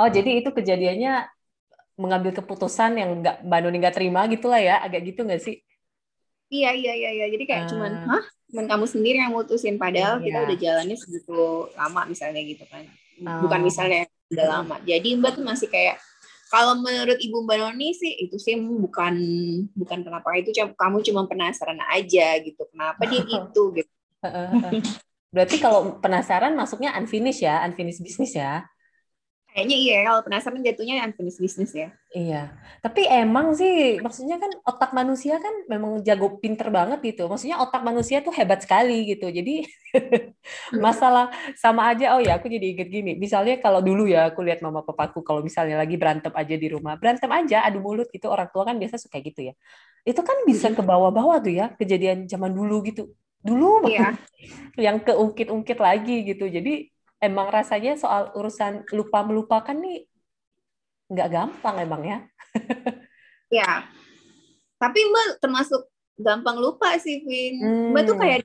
Oh 0.00 0.08
jadi 0.08 0.40
itu 0.40 0.48
kejadiannya 0.48 1.28
mengambil 2.00 2.32
keputusan 2.32 2.96
yang 2.96 3.20
nggak 3.20 3.44
Mbak 3.44 3.58
Nuni 3.60 3.76
nggak 3.84 3.96
terima 4.00 4.24
gitulah 4.24 4.56
ya, 4.56 4.80
agak 4.80 5.12
gitu 5.12 5.28
nggak 5.28 5.44
sih? 5.44 5.60
Iya 6.48 6.72
iya 6.72 6.92
iya 6.96 7.10
iya. 7.12 7.26
Jadi 7.28 7.44
kayak 7.44 7.64
uh, 7.66 7.70
cuman, 7.76 7.92
hah, 8.08 8.24
cuman 8.48 8.64
kamu 8.64 8.84
sendiri 8.88 9.16
yang 9.20 9.36
mutusin 9.36 9.76
padahal 9.76 10.18
iya. 10.18 10.24
kita 10.24 10.38
udah 10.48 10.56
jalannya 10.56 10.96
segitu 10.96 11.68
lama 11.76 12.00
misalnya 12.08 12.40
gitu 12.40 12.64
kan. 12.72 12.88
Uh. 13.20 13.44
Bukan 13.44 13.60
misalnya 13.60 14.08
udah 14.32 14.46
lama. 14.48 14.76
Jadi 14.88 15.08
Mbak 15.20 15.30
tuh 15.36 15.44
masih 15.44 15.68
kayak 15.68 16.00
kalau 16.50 16.74
menurut 16.82 17.14
Ibu 17.14 17.46
Mbak 17.46 17.56
Noni 17.62 17.94
sih 17.94 18.26
itu 18.26 18.34
sih 18.34 18.58
bukan 18.58 19.14
bukan 19.78 19.98
kenapa 20.02 20.34
itu 20.34 20.50
kamu 20.74 20.98
cuma 21.06 21.30
penasaran 21.30 21.78
aja 21.94 22.42
gitu. 22.42 22.66
Kenapa 22.74 23.06
dia 23.06 23.22
gitu 23.30 23.70
gitu. 23.70 23.92
Berarti 25.30 25.56
kalau 25.62 26.02
penasaran 26.02 26.58
masuknya 26.58 26.90
unfinished 26.98 27.46
ya, 27.46 27.62
unfinished 27.62 28.02
business 28.02 28.34
ya. 28.34 28.66
Kayaknya 29.50 29.76
iya, 29.82 29.96
kalau 30.06 30.20
penasaran 30.22 30.62
jatuhnya 30.62 31.02
unfinished 31.02 31.42
business 31.42 31.74
ya. 31.74 31.90
Iya, 32.14 32.54
tapi 32.86 33.02
emang 33.02 33.50
sih, 33.58 33.98
maksudnya 33.98 34.38
kan 34.38 34.50
otak 34.62 34.94
manusia 34.94 35.42
kan 35.42 35.66
memang 35.66 36.06
jago 36.06 36.38
pinter 36.38 36.70
banget 36.70 37.02
gitu. 37.02 37.26
Maksudnya 37.26 37.58
otak 37.58 37.82
manusia 37.82 38.22
tuh 38.22 38.30
hebat 38.30 38.62
sekali 38.62 39.10
gitu. 39.10 39.26
Jadi 39.26 39.66
masalah 40.86 41.34
sama 41.58 41.90
aja, 41.90 42.14
oh 42.14 42.22
ya 42.22 42.38
aku 42.38 42.46
jadi 42.46 42.78
inget 42.78 42.88
gini. 42.94 43.18
Misalnya 43.18 43.58
kalau 43.58 43.82
dulu 43.82 44.06
ya 44.06 44.30
aku 44.30 44.46
lihat 44.46 44.62
mama 44.62 44.86
papaku 44.86 45.26
kalau 45.26 45.42
misalnya 45.42 45.82
lagi 45.82 45.98
berantem 45.98 46.30
aja 46.30 46.54
di 46.54 46.68
rumah. 46.70 46.94
Berantem 46.94 47.30
aja, 47.34 47.66
adu 47.66 47.82
mulut 47.82 48.06
gitu. 48.14 48.30
Orang 48.30 48.54
tua 48.54 48.62
kan 48.62 48.78
biasa 48.78 49.02
suka 49.02 49.18
gitu 49.18 49.50
ya. 49.50 49.54
Itu 50.06 50.22
kan 50.22 50.46
bisa 50.46 50.70
ke 50.70 50.82
bawah-bawah 50.82 51.42
tuh 51.42 51.50
ya, 51.50 51.74
kejadian 51.74 52.30
zaman 52.30 52.54
dulu 52.54 52.86
gitu. 52.86 53.10
Dulu 53.42 53.90
iya. 53.90 54.14
yang 54.90 55.02
keungkit-ungkit 55.02 55.78
lagi 55.82 56.22
gitu. 56.22 56.46
Jadi 56.46 56.86
emang 57.20 57.52
rasanya 57.52 57.94
soal 58.00 58.32
urusan 58.32 58.88
lupa 58.96 59.20
melupakan 59.22 59.76
nih 59.76 60.08
nggak 61.10 61.28
gampang 61.30 61.76
emang 61.84 62.02
ya. 62.02 62.18
ya. 63.60 63.84
Tapi 64.80 64.98
Mbak 65.04 65.44
termasuk 65.44 65.90
gampang 66.16 66.56
lupa 66.56 66.96
sih, 66.96 67.20
Vin. 67.26 67.60
Hmm. 67.60 67.92
Mbak 67.92 68.02
tuh 68.08 68.16
kayak 68.16 68.40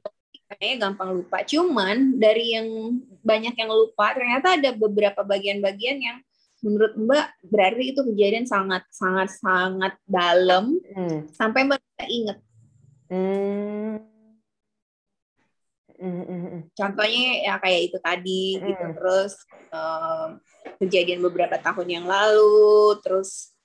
kayaknya 0.59 0.75
gampang 0.89 1.09
lupa. 1.15 1.37
Cuman 1.47 2.19
dari 2.19 2.57
yang 2.57 2.67
banyak 3.23 3.55
yang 3.55 3.71
lupa, 3.71 4.11
ternyata 4.13 4.59
ada 4.59 4.75
beberapa 4.75 5.23
bagian-bagian 5.23 5.97
yang 6.01 6.17
menurut 6.65 6.97
Mbak 6.97 7.27
berarti 7.45 7.83
itu 7.93 8.01
kejadian 8.01 8.49
sangat 8.49 8.83
sangat 8.89 9.29
sangat 9.37 9.93
dalam 10.09 10.75
hmm. 10.81 11.31
sampai 11.31 11.69
Mbak 11.69 11.81
inget. 12.09 12.37
Hmm. 13.05 14.14
Contohnya 16.75 17.27
ya 17.43 17.55
kayak 17.59 17.81
itu 17.91 17.97
tadi 18.03 18.43
mm. 18.59 18.63
gitu 18.67 18.85
terus 18.99 19.33
um, 19.71 20.29
kejadian 20.83 21.23
beberapa 21.23 21.55
tahun 21.59 21.87
yang 21.87 22.05
lalu 22.05 22.99
terus 22.99 23.55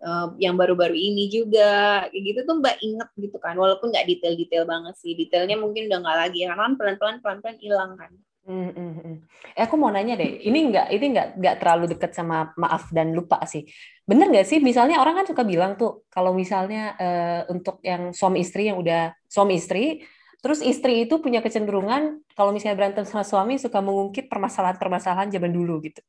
um, 0.00 0.36
yang 0.40 0.56
baru-baru 0.56 0.96
ini 0.96 1.28
juga 1.28 2.04
kayak 2.08 2.24
gitu 2.24 2.40
tuh 2.48 2.56
mbak 2.58 2.76
inget 2.80 3.08
gitu 3.16 3.38
kan 3.38 3.54
walaupun 3.56 3.92
nggak 3.92 4.06
detail-detail 4.08 4.64
banget 4.64 4.94
sih 4.98 5.12
detailnya 5.14 5.56
mungkin 5.60 5.86
udah 5.88 5.98
nggak 6.00 6.18
lagi 6.28 6.38
karena 6.46 6.62
kan 6.64 6.74
pelan-pelan 6.76 7.16
pelan-pelan 7.22 7.56
hilang 7.60 7.92
kan. 7.96 8.12
Mm 8.50 8.72
-hmm. 8.72 9.14
Eh, 9.52 9.62
aku 9.62 9.76
mau 9.76 9.92
nanya 9.92 10.16
deh, 10.16 10.40
ini 10.42 10.72
nggak 10.72 10.86
ini 10.96 11.06
nggak 11.12 11.28
nggak 11.38 11.56
terlalu 11.60 11.84
dekat 11.92 12.16
sama 12.16 12.50
maaf 12.56 12.88
dan 12.88 13.12
lupa 13.12 13.38
sih. 13.44 13.68
Bener 14.08 14.32
nggak 14.32 14.48
sih? 14.48 14.58
Misalnya 14.64 14.98
orang 14.98 15.22
kan 15.22 15.26
suka 15.28 15.44
bilang 15.44 15.76
tuh 15.76 16.08
kalau 16.08 16.32
misalnya 16.32 16.96
uh, 16.96 17.40
untuk 17.52 17.78
yang 17.84 18.16
suami 18.16 18.40
istri 18.40 18.72
yang 18.72 18.80
udah 18.80 19.12
suami 19.28 19.60
istri 19.60 20.02
Terus 20.40 20.64
istri 20.64 21.04
itu 21.04 21.20
punya 21.20 21.44
kecenderungan 21.44 22.24
kalau 22.32 22.56
misalnya 22.56 22.80
berantem 22.80 23.04
sama 23.04 23.28
suami 23.28 23.60
suka 23.60 23.84
mengungkit 23.84 24.32
permasalahan-permasalahan 24.32 25.28
zaman 25.28 25.52
dulu 25.52 25.84
gitu. 25.84 26.00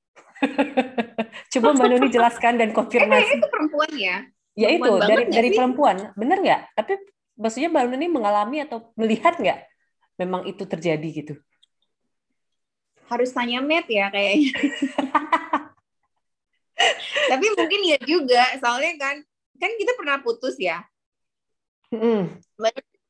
Coba 1.57 1.75
Mbak 1.75 1.87
Nuni 1.91 2.07
jelaskan 2.07 2.55
dan 2.55 2.71
konfirmasi. 2.71 3.27
Eh, 3.27 3.37
itu 3.43 3.47
perempuan 3.51 3.91
ya? 3.99 4.17
Ya 4.55 4.67
itu 4.71 4.91
dari 5.03 5.27
dari 5.27 5.49
sih? 5.51 5.57
perempuan, 5.59 6.15
bener 6.15 6.39
nggak? 6.39 6.61
Tapi 6.79 6.93
maksudnya 7.35 7.69
Mbak 7.71 7.83
Nuni 7.91 8.07
mengalami 8.07 8.57
atau 8.63 8.95
melihat 8.95 9.35
nggak 9.35 9.59
memang 10.15 10.47
itu 10.47 10.63
terjadi 10.63 11.07
gitu? 11.11 11.35
Harus 13.11 13.35
tanya 13.35 13.59
Matt 13.59 13.91
ya 13.91 14.07
kayaknya. 14.07 14.55
Tapi 17.35 17.45
mungkin 17.51 17.81
ya 17.83 17.99
juga, 18.07 18.43
soalnya 18.63 18.95
kan 18.95 19.15
kan 19.59 19.71
kita 19.75 19.91
pernah 19.99 20.23
putus 20.23 20.55
ya. 20.55 20.87
Mm 21.91 22.39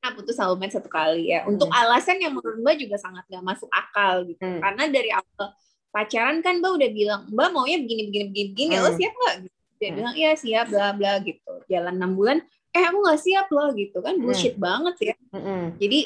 pernah 0.02 0.18
putus 0.18 0.38
Matt 0.58 0.74
satu 0.74 0.90
kali 0.90 1.30
ya. 1.30 1.46
Untuk 1.46 1.70
hmm. 1.70 1.78
alasan 1.78 2.18
yang 2.18 2.34
menurut 2.34 2.58
Mbak 2.66 2.76
juga 2.82 2.98
sangat 2.98 3.22
gak 3.30 3.46
masuk 3.46 3.70
akal 3.70 4.26
gitu. 4.26 4.42
Hmm. 4.42 4.58
Karena 4.58 4.84
dari 4.90 5.10
awal 5.14 5.54
pacaran 5.94 6.42
kan 6.42 6.58
Mbak 6.58 6.72
udah 6.74 6.90
bilang, 6.90 7.22
Mbak 7.30 7.48
maunya 7.54 7.78
begini 7.78 8.10
begini 8.10 8.26
begini 8.34 8.48
begini, 8.58 8.74
hmm. 8.74 8.82
lo 8.82 8.90
siap 8.98 9.14
nggak? 9.14 9.36
Gitu. 9.46 9.58
Dia 9.78 9.88
hmm. 9.88 9.98
bilang 10.02 10.16
iya 10.18 10.32
siap 10.34 10.66
bla 10.74 10.88
bla 10.98 11.14
gitu. 11.22 11.54
Jalan 11.70 11.94
enam 12.02 12.12
bulan, 12.18 12.38
eh 12.74 12.84
aku 12.90 12.98
nggak 12.98 13.22
siap 13.22 13.48
loh 13.54 13.70
gitu 13.78 13.98
kan 14.02 14.18
hmm. 14.18 14.24
bullshit 14.26 14.56
hmm. 14.58 14.66
banget 14.66 14.96
ya. 15.14 15.16
Hmm. 15.30 15.66
Jadi 15.78 16.00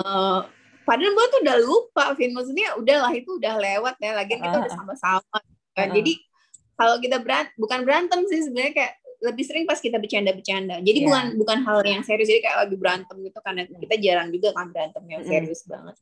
uh, 0.00 0.40
padahal 0.88 1.12
Mbak 1.12 1.26
tuh 1.28 1.40
udah 1.44 1.56
lupa, 1.60 2.04
Vin 2.16 2.32
maksudnya 2.32 2.68
udahlah 2.80 3.12
itu 3.12 3.30
udah 3.36 3.54
lewat 3.60 3.94
ya. 4.00 4.10
Lagian 4.16 4.40
kita 4.40 4.56
udah 4.64 4.72
ah. 4.72 4.76
sama-sama. 4.80 5.38
Kan. 5.76 5.92
Jadi 5.92 6.24
kalau 6.72 6.96
kita 7.04 7.20
berat 7.20 7.52
bukan 7.60 7.84
berantem 7.84 8.24
sih 8.32 8.48
sebenarnya 8.48 8.72
kayak 8.72 8.94
lebih 9.22 9.44
sering 9.46 9.64
pas 9.64 9.78
kita 9.78 10.02
bercanda-bercanda. 10.02 10.82
Jadi 10.82 10.98
yeah. 10.98 11.06
bukan 11.06 11.24
bukan 11.38 11.58
hal 11.62 11.78
yang 11.86 12.02
serius. 12.02 12.26
Jadi 12.26 12.42
kayak 12.42 12.58
lagi 12.66 12.76
berantem 12.76 13.16
gitu 13.22 13.38
karena 13.38 13.62
kita 13.70 13.94
jarang 14.02 14.28
juga 14.34 14.48
kan 14.50 14.66
berantem 14.74 15.04
yang 15.06 15.22
serius 15.22 15.62
mm. 15.64 15.70
banget. 15.70 15.96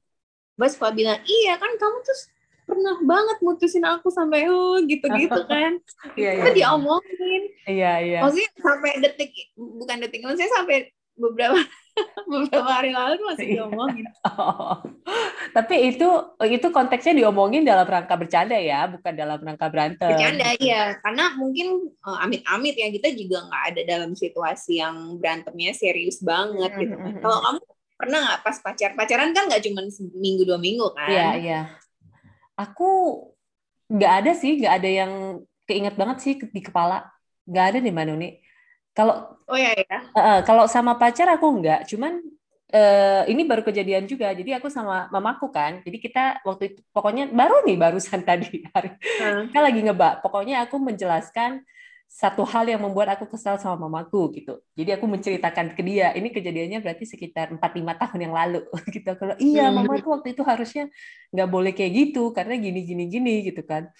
Bos 0.56 0.72
suka 0.76 0.88
bilang, 0.92 1.20
iya 1.24 1.56
kan 1.60 1.72
kamu 1.76 1.98
tuh 2.04 2.18
pernah 2.68 2.96
banget 3.02 3.38
mutusin 3.42 3.84
aku 3.84 4.08
sampai 4.14 4.48
oh 4.48 4.80
gitu-gitu 4.84 5.40
kan. 5.52 5.76
Iya, 6.16 6.24
yeah, 6.24 6.32
yeah. 6.48 6.54
diomongin. 6.56 7.42
Iya, 7.68 7.76
yeah, 7.76 7.96
iya. 8.00 8.12
Yeah. 8.16 8.20
Maksudnya 8.24 8.50
sampai 8.56 8.90
detik 9.04 9.30
bukan 9.56 9.96
detik, 10.00 10.20
maksudnya 10.24 10.52
sampai 10.56 10.76
beberapa 11.20 11.60
beberapa 12.30 12.70
hari 12.70 12.90
lalu 12.96 13.20
masih 13.28 13.46
iya. 13.46 13.54
diomongin. 13.60 14.06
Oh. 14.24 14.80
Tapi 15.56 15.74
itu 15.94 16.08
itu 16.48 16.66
konteksnya 16.72 17.14
diomongin 17.24 17.62
dalam 17.66 17.84
rangka 17.84 18.16
bercanda 18.16 18.56
ya, 18.56 18.88
bukan 18.88 19.12
dalam 19.12 19.38
rangka 19.42 19.66
berantem. 19.68 20.08
Bercanda 20.08 20.56
ya, 20.56 20.96
karena 21.04 21.36
mungkin 21.36 21.92
uh, 22.00 22.18
amit-amit 22.24 22.74
ya 22.78 22.88
kita 22.88 23.12
juga 23.12 23.44
nggak 23.46 23.64
ada 23.74 23.82
dalam 23.84 24.10
situasi 24.16 24.80
yang 24.80 25.20
berantemnya 25.20 25.76
serius 25.76 26.22
banget 26.24 26.72
gitu 26.80 26.94
kan. 26.96 27.14
Kalau 27.20 27.38
kamu 27.44 27.60
pernah 28.00 28.18
nggak 28.24 28.40
pas 28.40 28.56
pacar 28.64 28.90
pacaran 28.96 29.30
kan 29.36 29.44
nggak 29.50 29.62
cuma 29.68 29.84
minggu 30.16 30.42
dua 30.48 30.56
minggu 30.56 30.86
kan? 30.96 31.10
Iya 31.10 31.28
iya. 31.36 31.60
Aku 32.56 32.88
nggak 33.90 34.12
ada 34.24 34.32
sih, 34.32 34.56
nggak 34.60 34.74
ada 34.80 34.90
yang 34.90 35.12
keinget 35.68 35.94
banget 35.98 36.18
sih 36.22 36.34
di 36.38 36.60
kepala. 36.64 37.04
Nggak 37.44 37.64
ada 37.74 37.78
nih 37.82 37.92
Mbak 37.92 38.06
Nuni 38.08 38.30
kalau 38.96 39.38
oh 39.46 39.58
ya 39.58 39.72
ya. 39.74 39.98
Uh, 40.12 40.40
kalau 40.42 40.66
sama 40.66 40.98
pacar 40.98 41.30
aku 41.30 41.46
enggak, 41.50 41.86
cuman 41.86 42.22
uh, 42.74 43.22
ini 43.26 43.42
baru 43.46 43.62
kejadian 43.66 44.06
juga. 44.06 44.30
Jadi 44.32 44.54
aku 44.56 44.70
sama 44.70 45.10
mamaku 45.10 45.50
kan. 45.50 45.82
Jadi 45.82 45.98
kita 45.98 46.42
waktu 46.46 46.74
itu 46.74 46.80
pokoknya 46.94 47.30
baru 47.30 47.62
nih 47.66 47.76
barusan 47.76 48.22
tadi 48.28 48.66
hari. 48.70 48.94
Hmm. 49.20 49.50
Kita 49.50 49.60
lagi 49.60 49.80
ngebak. 49.84 50.24
Pokoknya 50.24 50.64
aku 50.64 50.78
menjelaskan 50.78 51.62
satu 52.10 52.42
hal 52.42 52.66
yang 52.66 52.82
membuat 52.82 53.14
aku 53.14 53.30
kesal 53.30 53.54
sama 53.62 53.86
mamaku 53.86 54.34
gitu. 54.34 54.58
Jadi 54.74 54.98
aku 54.98 55.06
menceritakan 55.06 55.78
ke 55.78 55.82
dia, 55.86 56.10
ini 56.18 56.34
kejadiannya 56.34 56.82
berarti 56.82 57.06
sekitar 57.06 57.54
4 57.54 57.62
5 57.62 57.86
tahun 57.86 58.20
yang 58.26 58.34
lalu 58.34 58.66
gitu. 58.94 59.14
Kalau 59.14 59.38
iya, 59.38 59.70
hmm. 59.70 59.78
mama 59.78 59.94
itu 59.94 60.10
waktu 60.10 60.34
itu 60.34 60.42
harusnya 60.42 60.90
nggak 61.30 61.48
boleh 61.48 61.70
kayak 61.70 61.92
gitu 61.94 62.34
karena 62.34 62.58
gini 62.58 62.82
gini 62.82 63.06
gini 63.06 63.34
gitu 63.46 63.62
kan. 63.62 63.94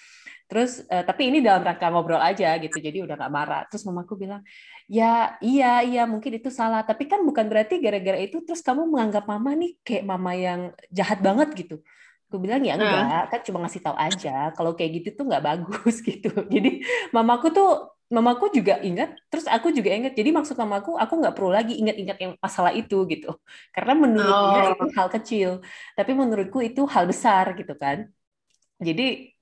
Terus 0.51 0.83
uh, 0.91 1.07
tapi 1.07 1.31
ini 1.31 1.39
dalam 1.39 1.63
rangka 1.63 1.87
ngobrol 1.95 2.19
aja 2.19 2.59
gitu, 2.59 2.83
jadi 2.83 3.07
udah 3.07 3.15
nggak 3.15 3.31
marah. 3.31 3.63
Terus 3.71 3.87
mamaku 3.87 4.19
bilang, 4.19 4.43
ya 4.91 5.39
iya 5.39 5.67
iya 5.87 6.03
mungkin 6.13 6.33
itu 6.39 6.51
salah, 6.51 6.83
tapi 6.83 7.07
kan 7.07 7.23
bukan 7.29 7.47
berarti 7.51 7.79
gara-gara 7.79 8.19
itu 8.27 8.43
terus 8.43 8.59
kamu 8.67 8.83
menganggap 8.91 9.25
mama 9.31 9.51
nih 9.55 9.79
kayak 9.87 10.05
mama 10.11 10.33
yang 10.35 10.61
jahat 10.91 11.19
banget 11.27 11.49
gitu. 11.55 11.75
Aku 12.27 12.37
bilang 12.43 12.63
ya 12.67 12.75
enggak, 12.79 13.23
kan 13.31 13.41
cuma 13.47 13.59
ngasih 13.63 13.83
tahu 13.87 13.97
aja 14.07 14.31
kalau 14.55 14.75
kayak 14.79 14.91
gitu 15.03 15.09
tuh 15.23 15.25
nggak 15.31 15.45
bagus 15.47 15.95
gitu. 16.09 16.31
Jadi 16.55 16.83
mamaku 17.15 17.47
tuh 17.55 17.69
mamaku 18.11 18.45
juga 18.51 18.83
ingat, 18.83 19.15
terus 19.31 19.47
aku 19.47 19.71
juga 19.71 19.91
ingat. 19.95 20.13
Jadi 20.19 20.31
maksud 20.35 20.59
mamaku, 20.59 20.99
aku 20.99 21.13
nggak 21.23 21.35
perlu 21.39 21.51
lagi 21.55 21.79
ingat-ingat 21.79 22.19
yang 22.19 22.33
masalah 22.43 22.75
itu 22.75 23.07
gitu. 23.07 23.31
Karena 23.71 23.95
menurutnya 23.95 24.63
oh. 24.67 24.71
itu 24.75 24.85
hal 24.99 25.09
kecil, 25.15 25.51
tapi 25.95 26.11
menurutku 26.19 26.59
itu 26.67 26.83
hal 26.91 27.07
besar 27.07 27.55
gitu 27.55 27.75
kan. 27.79 28.11
Jadi 28.83 29.39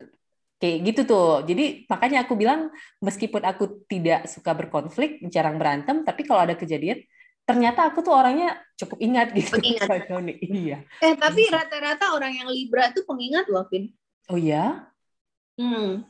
kayak 0.59 0.79
gitu 0.93 1.01
tuh. 1.07 1.47
Jadi 1.47 1.87
makanya 1.87 2.27
aku 2.27 2.35
bilang 2.35 2.69
meskipun 2.99 3.43
aku 3.47 3.87
tidak 3.87 4.27
suka 4.27 4.53
berkonflik, 4.53 5.23
jarang 5.31 5.57
berantem, 5.57 6.03
tapi 6.03 6.27
kalau 6.27 6.45
ada 6.45 6.59
kejadian, 6.59 7.01
ternyata 7.47 7.89
aku 7.89 8.05
tuh 8.05 8.13
orangnya 8.13 8.59
cukup 8.77 8.99
ingat 9.01 9.33
gitu. 9.33 9.57
Pengingat. 9.57 9.89
iya. 10.43 10.85
Eh 11.01 11.15
tapi 11.17 11.49
rata-rata 11.49 12.13
orang 12.13 12.35
yang 12.35 12.49
Libra 12.51 12.91
tuh 12.93 13.07
pengingat 13.07 13.47
loh, 13.49 13.65
Vin. 13.71 13.95
Oh 14.29 14.37
ya? 14.37 14.91
Hmm. 15.57 16.05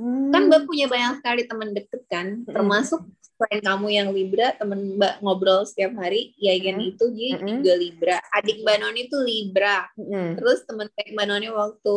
Hmm. 0.00 0.32
Kan 0.32 0.48
Mbak 0.48 0.64
punya 0.64 0.86
banyak 0.88 1.20
sekali 1.20 1.42
teman 1.44 1.76
deket 1.76 2.02
kan, 2.08 2.40
hmm. 2.40 2.48
termasuk 2.48 3.04
selain 3.36 3.60
kamu 3.60 3.86
yang 3.92 4.08
Libra, 4.14 4.54
temen 4.56 4.96
Mbak 4.96 5.20
ngobrol 5.20 5.66
setiap 5.68 5.92
hari, 6.00 6.32
ya 6.40 6.56
kan 6.62 6.78
hmm. 6.78 6.90
itu 6.94 7.04
dia 7.12 7.30
hmm. 7.36 7.46
juga 7.60 7.72
Libra. 7.76 8.16
Adik 8.38 8.64
Mbak 8.64 8.76
Noni 8.80 9.00
itu 9.10 9.18
Libra. 9.20 9.78
Hmm. 9.98 10.38
Terus 10.38 10.64
temen 10.64 10.88
Mbak 10.88 11.26
Noni 11.26 11.48
waktu 11.52 11.96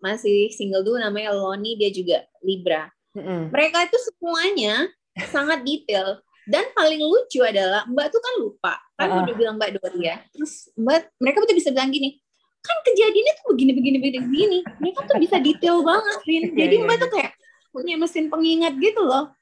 masih 0.00 0.50
single 0.52 0.84
dulu 0.84 0.98
namanya 1.00 1.36
Loni, 1.36 1.76
dia 1.76 1.92
juga 1.92 2.24
Libra. 2.44 2.88
Hmm. 3.16 3.52
Mereka 3.52 3.88
itu 3.88 3.98
semuanya 4.10 4.88
sangat 5.32 5.62
detail. 5.64 6.20
Dan 6.48 6.66
paling 6.74 6.98
lucu 6.98 7.44
adalah 7.44 7.86
Mbak 7.86 8.06
tuh 8.10 8.20
kan 8.20 8.34
lupa, 8.42 8.74
kan 8.98 9.06
uh 9.06 9.14
-uh. 9.20 9.22
udah 9.22 9.34
bilang 9.36 9.54
Mbak 9.60 9.78
Dori 9.78 10.08
ya. 10.08 10.18
Terus 10.34 10.72
Mbak, 10.74 11.20
mereka 11.22 11.36
tuh 11.46 11.54
bisa 11.54 11.70
bilang 11.70 11.92
gini, 11.92 12.18
kan 12.60 12.76
kejadiannya 12.84 13.34
tuh 13.40 13.46
begini 13.56 13.72
begini 13.72 13.96
begini 13.98 14.18
begini 14.28 14.58
mereka 14.84 15.08
tuh 15.08 15.16
bisa 15.16 15.36
detail 15.40 15.80
banget 15.80 16.18
Rin 16.28 16.44
iya, 16.52 16.68
jadi 16.68 16.74
yeah, 16.76 16.84
mbak 16.84 16.96
yeah. 16.96 17.02
tuh 17.02 17.10
kayak 17.16 17.32
punya 17.72 17.94
mesin 17.96 18.26
pengingat 18.28 18.74
gitu 18.76 19.00
loh 19.04 19.24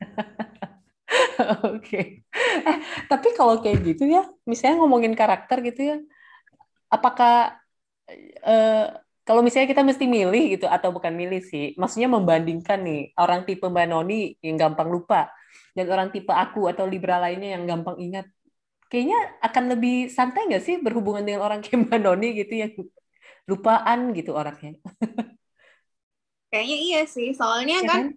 Oke, 1.65 1.65
okay. 1.65 2.05
eh 2.69 2.79
tapi 3.09 3.33
kalau 3.33 3.65
kayak 3.65 3.81
gitu 3.81 4.05
ya, 4.05 4.29
misalnya 4.45 4.85
ngomongin 4.85 5.17
karakter 5.17 5.65
gitu 5.65 5.81
ya, 5.81 5.97
apakah 6.93 7.57
eh, 8.45 8.93
kalau 9.29 9.45
misalnya 9.45 9.69
kita 9.69 9.85
mesti 9.85 10.09
milih 10.09 10.57
gitu 10.57 10.65
atau 10.65 10.89
bukan 10.89 11.13
milih 11.13 11.45
sih, 11.45 11.77
maksudnya 11.77 12.09
membandingkan 12.09 12.81
nih 12.81 13.13
orang 13.21 13.45
tipe 13.45 13.69
Mbak 13.69 13.87
Noni 13.93 14.41
yang 14.41 14.57
gampang 14.57 14.89
lupa 14.89 15.29
dan 15.77 15.85
orang 15.93 16.09
tipe 16.09 16.33
aku 16.33 16.65
atau 16.65 16.89
Libra 16.89 17.21
lainnya 17.21 17.61
yang 17.61 17.69
gampang 17.69 18.01
ingat, 18.01 18.25
kayaknya 18.89 19.21
akan 19.45 19.77
lebih 19.77 20.09
santai 20.09 20.49
nggak 20.49 20.65
sih 20.65 20.81
berhubungan 20.81 21.29
dengan 21.29 21.45
orang 21.45 21.61
kayak 21.65 21.77
Mbak 21.77 22.01
Noni 22.01 22.29
gitu 22.41 22.55
yang 22.57 22.73
lupaan 23.45 24.17
gitu 24.17 24.33
orangnya. 24.33 24.81
Kayaknya 26.49 26.79
iya 26.81 27.01
sih, 27.05 27.37
soalnya 27.37 27.85
ya 27.85 27.89
kan, 27.93 28.03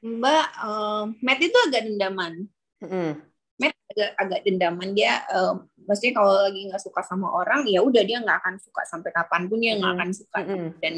Mbak 0.00 0.46
uh, 0.64 1.04
Matt 1.20 1.44
itu 1.44 1.58
agak 1.68 1.84
dendaman. 1.84 2.48
Mm. 2.80 3.29
Matt 3.60 3.76
agak 3.92 4.10
agak 4.16 4.40
dendaman 4.48 4.90
dia, 4.96 5.20
uh, 5.28 5.60
maksudnya 5.84 6.16
kalau 6.16 6.32
lagi 6.48 6.60
nggak 6.72 6.82
suka 6.82 7.00
sama 7.04 7.28
orang, 7.28 7.68
ya 7.68 7.84
udah 7.84 8.02
dia 8.02 8.18
nggak 8.24 8.38
akan 8.40 8.54
suka 8.56 8.82
sampai 8.88 9.10
kapan 9.12 9.42
pun 9.46 9.58
dia 9.60 9.76
nggak 9.76 9.92
mm. 9.92 9.96
akan 10.00 10.10
suka 10.16 10.38
mm. 10.40 10.68
dan 10.80 10.94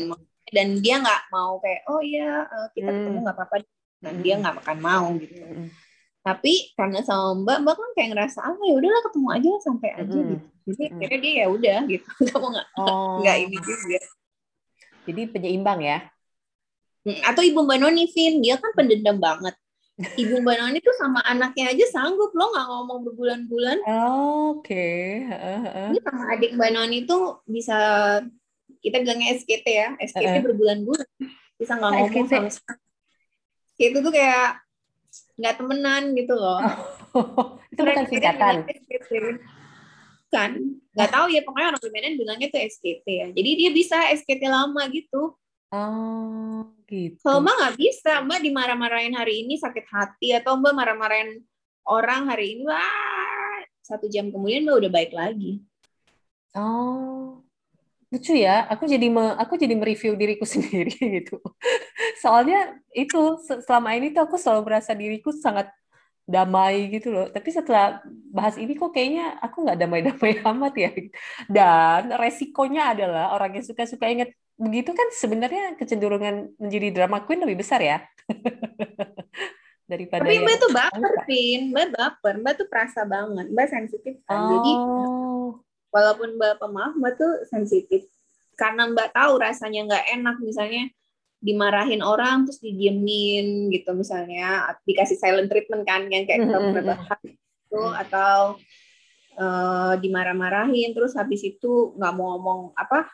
dan 0.52 0.68
dia 0.78 0.96
nggak 1.02 1.22
mau 1.34 1.58
kayak 1.58 1.80
oh 1.90 2.00
iya 2.00 2.46
uh, 2.46 2.68
kita 2.70 2.88
mm. 2.88 2.96
ketemu 3.02 3.18
nggak 3.26 3.36
apa-apa, 3.36 3.56
dan 3.98 4.14
mm. 4.14 4.22
dia 4.22 4.34
nggak 4.38 4.54
akan 4.62 4.78
mau 4.78 5.06
gitu. 5.18 5.42
Mm. 5.42 5.68
Tapi 6.22 6.52
karena 6.78 7.02
sama 7.02 7.34
Mbak, 7.42 7.58
Mbak 7.66 7.74
kan 7.74 7.90
kayak 7.98 8.08
ngerasa 8.14 8.38
ah 8.46 8.54
ya 8.54 8.74
udahlah 8.78 9.02
ketemu 9.10 9.28
aja 9.34 9.50
sampai 9.66 9.90
aja 9.98 10.14
mm. 10.14 10.28
gitu 10.30 10.46
jadi 10.66 10.82
hmm. 10.88 10.96
akhirnya 10.98 11.18
dia 11.18 11.32
ya 11.34 11.46
udah 11.50 11.78
gitu 11.90 12.08
kamu 12.30 12.46
nggak 12.54 12.68
oh. 12.78 13.18
nggak 13.22 13.36
ini 13.48 13.56
juga 13.58 14.00
jadi 15.02 15.22
penyeimbang 15.34 15.80
ya 15.82 15.98
hmm, 17.06 17.20
atau 17.26 17.42
ibu 17.42 17.60
mbak 17.66 17.78
Noni 17.82 18.04
Vin 18.10 18.38
dia 18.42 18.56
kan 18.58 18.70
pendendam 18.74 19.18
banget 19.18 19.54
ibu 20.18 20.34
mbak 20.42 20.56
Noni 20.58 20.78
tuh 20.82 20.94
sama 20.98 21.20
anaknya 21.24 21.72
aja 21.72 21.84
sanggup 21.90 22.34
lo 22.34 22.50
nggak 22.52 22.66
ngomong 22.68 22.98
berbulan-bulan. 23.10 23.78
Oh, 23.86 24.58
oke 24.58 24.68
okay. 24.68 25.26
uh, 25.28 25.90
uh. 25.90 26.00
sama 26.02 26.22
adik 26.36 26.54
mbak 26.54 26.70
Noni 26.74 27.04
tuh 27.08 27.40
bisa 27.46 27.78
kita 28.82 28.98
bilangnya 29.02 29.38
SKT 29.38 29.66
ya 29.66 29.88
SKT 29.98 30.42
uh. 30.42 30.44
berbulan-bulan. 30.50 31.08
Bisa 31.56 31.78
nggak 31.78 31.90
ngomong 31.90 32.26
sama 32.26 32.50
itu 33.82 33.98
tuh 33.98 34.12
kayak 34.14 34.62
nggak 35.36 35.54
temenan 35.58 36.02
gitu 36.14 36.34
loh. 36.38 36.60
Oh, 37.12 37.58
itu 37.72 37.82
bukan 37.82 38.06
singkatan. 38.06 38.54
bukan. 40.28 40.50
Nggak 40.94 41.10
tahu 41.10 41.26
ya 41.32 41.40
pokoknya 41.42 41.68
orang 41.74 41.92
Medan 41.92 42.14
bilangnya 42.14 42.48
tuh 42.52 42.60
SKT 42.62 43.06
ya. 43.08 43.28
Jadi 43.34 43.50
dia 43.58 43.70
bisa 43.74 43.98
SKT 44.14 44.42
lama 44.46 44.82
gitu 44.92 45.34
oh 45.72 46.68
gitu 46.86 47.18
kalau 47.24 47.40
mbak 47.40 47.56
nggak 47.56 47.76
bisa 47.80 48.12
mbak 48.22 48.40
dimarah-marahin 48.44 49.16
hari 49.16 49.42
ini 49.42 49.56
sakit 49.56 49.88
hati 49.88 50.36
atau 50.36 50.60
mbak 50.60 50.76
marah-marahin 50.76 51.40
orang 51.88 52.28
hari 52.28 52.60
ini 52.60 52.68
wah 52.68 53.64
satu 53.80 54.06
jam 54.12 54.28
kemudian 54.28 54.68
mbak 54.68 54.84
udah 54.84 54.90
baik 54.92 55.12
lagi 55.16 55.64
oh 56.52 57.40
lucu 58.12 58.36
ya 58.36 58.68
aku 58.68 58.84
jadi 58.84 59.08
me, 59.08 59.32
aku 59.40 59.56
jadi 59.56 59.72
mereview 59.72 60.12
diriku 60.12 60.44
sendiri 60.54 60.92
gitu 60.92 61.40
soalnya 62.20 62.76
itu 62.92 63.40
selama 63.64 63.96
ini 63.96 64.12
tuh 64.12 64.28
aku 64.28 64.36
selalu 64.36 64.68
merasa 64.68 64.92
diriku 64.92 65.32
sangat 65.32 65.72
damai 66.22 66.86
gitu 66.88 67.10
loh. 67.10 67.26
Tapi 67.28 67.50
setelah 67.50 67.98
bahas 68.30 68.54
ini 68.56 68.78
kok 68.78 68.94
kayaknya 68.94 69.36
aku 69.42 69.66
nggak 69.66 69.78
damai-damai 69.78 70.32
amat 70.54 70.74
ya. 70.78 70.90
Dan 71.50 72.14
resikonya 72.16 72.94
adalah 72.94 73.34
orang 73.34 73.58
yang 73.58 73.66
suka-suka 73.66 74.06
inget 74.06 74.30
begitu 74.62 74.94
kan 74.94 75.08
sebenarnya 75.10 75.74
kecenderungan 75.74 76.54
menjadi 76.56 76.88
drama 76.94 77.26
queen 77.26 77.42
lebih 77.42 77.60
besar 77.60 77.82
ya. 77.82 77.98
Daripada 79.90 80.24
Tapi 80.24 80.40
Mbak 80.40 80.56
tuh 80.56 80.70
baper, 80.72 81.14
Pin. 81.28 81.60
Mbak 81.74 81.88
baper. 81.98 82.34
Mbak 82.40 82.54
tuh 82.56 82.66
perasa 82.70 83.02
banget. 83.04 83.50
Mbak 83.50 83.68
sensitif 83.68 84.14
kan. 84.24 84.38
Oh. 84.38 84.48
Jadi 84.48 84.72
walaupun 85.92 86.28
Mbak 86.38 86.54
pemaaf, 86.62 86.92
Mbak 86.96 87.12
tuh 87.18 87.32
sensitif. 87.50 88.06
Karena 88.56 88.88
Mbak 88.88 89.12
tahu 89.12 89.32
rasanya 89.42 89.80
nggak 89.90 90.06
enak 90.16 90.36
misalnya 90.40 90.88
dimarahin 91.42 92.06
orang 92.06 92.46
terus 92.46 92.62
didiemin 92.62 93.66
gitu 93.74 93.90
misalnya 93.98 94.78
dikasih 94.86 95.18
silent 95.18 95.50
treatment 95.50 95.82
kan 95.82 96.06
yang 96.06 96.22
kayak 96.22 96.46
kita 96.46 96.54
pernah 96.54 96.84
bahas 96.94 97.20
itu 97.26 97.82
atau 97.98 98.38
uh, 99.42 99.98
dimarah-marahin 99.98 100.94
terus 100.94 101.18
habis 101.18 101.42
itu 101.42 101.98
nggak 101.98 102.14
mau 102.14 102.38
ngomong 102.38 102.60
apa 102.78 103.10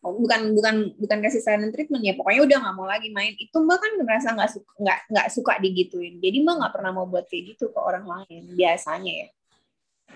bukan 0.00 0.56
bukan 0.56 0.96
bukan 0.96 1.18
kasih 1.20 1.44
silent 1.44 1.76
treatment 1.76 2.00
ya. 2.00 2.16
Pokoknya 2.16 2.40
udah 2.48 2.56
nggak 2.64 2.76
mau 2.76 2.88
lagi 2.88 3.12
main. 3.12 3.36
Itu 3.36 3.60
mbak 3.60 3.78
kan 3.78 3.92
ngerasa 4.00 4.28
nggak 4.32 4.50
suka 4.50 4.70
nggak 4.80 4.98
nggak 5.12 5.28
suka 5.28 5.52
digituin. 5.60 6.14
Jadi 6.24 6.36
mbak 6.40 6.54
nggak 6.56 6.72
pernah 6.72 6.90
mau 6.96 7.04
buat 7.04 7.28
kayak 7.28 7.56
gitu 7.56 7.68
ke 7.68 7.80
orang 7.80 8.08
lain 8.08 8.42
biasanya 8.56 9.12
ya. 9.12 9.28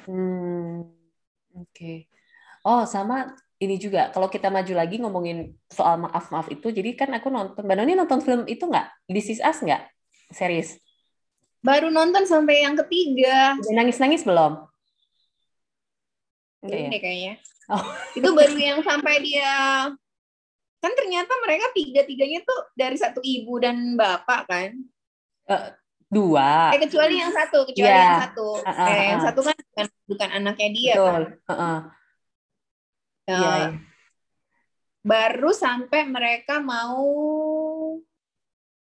Hmm 0.09 0.88
oke. 1.53 1.68
Okay. 1.70 1.97
oh 2.64 2.88
sama 2.88 3.37
ini 3.61 3.77
juga. 3.77 4.09
Kalau 4.09 4.33
kita 4.33 4.49
maju 4.49 4.73
lagi 4.73 4.97
ngomongin 4.97 5.53
soal 5.68 6.01
maaf 6.01 6.33
maaf 6.33 6.49
itu 6.49 6.73
jadi 6.73 6.97
kan 6.97 7.12
aku 7.12 7.29
nonton 7.29 7.61
mbak 7.61 7.77
Noni 7.77 7.92
nonton 7.92 8.25
film 8.25 8.49
itu 8.49 8.64
nggak? 8.64 8.88
This 9.05 9.37
Is 9.37 9.40
Us 9.44 9.61
nggak? 9.61 9.85
Series? 10.33 10.81
Baru 11.61 11.92
nonton 11.92 12.25
sampai 12.25 12.64
yang 12.64 12.77
ketiga. 12.77 13.57
Nangis 13.73 14.01
nangis 14.01 14.25
belum? 14.25 14.64
Enggak 16.64 16.81
ya? 16.88 17.01
kayaknya 17.05 17.35
oh. 17.70 17.85
itu 18.18 18.29
baru 18.29 18.57
yang 18.59 18.81
sampai 18.85 19.20
dia 19.22 19.53
kan 20.85 20.92
ternyata 20.92 21.33
mereka 21.40 21.72
tiga 21.72 22.05
tiganya 22.05 22.44
tuh 22.44 22.61
dari 22.77 22.96
satu 23.00 23.24
ibu 23.24 23.57
dan 23.57 23.96
bapak 23.96 24.40
kan 24.44 24.70
uh, 25.48 25.72
dua 26.12 26.77
eh, 26.77 26.81
kecuali 26.85 27.16
yang 27.16 27.33
satu 27.33 27.64
kecuali 27.64 27.88
yeah. 27.88 28.05
yang 28.05 28.24
satu 28.29 28.48
uh, 28.61 28.68
uh, 28.68 28.81
uh. 28.85 28.88
Eh, 28.92 29.05
yang 29.16 29.22
satu 29.24 29.40
kan 29.40 29.57
bukan, 29.57 29.87
bukan 30.05 30.29
anaknya 30.29 30.68
dia 30.77 30.92
Betul. 30.92 31.09
kan 31.09 31.22
uh, 31.48 31.53
uh. 31.57 31.79
Iya, 33.24 33.40
iya. 33.40 33.68
Baru 35.00 35.57
sampai 35.57 36.05
mereka 36.05 36.61
mau 36.61 37.09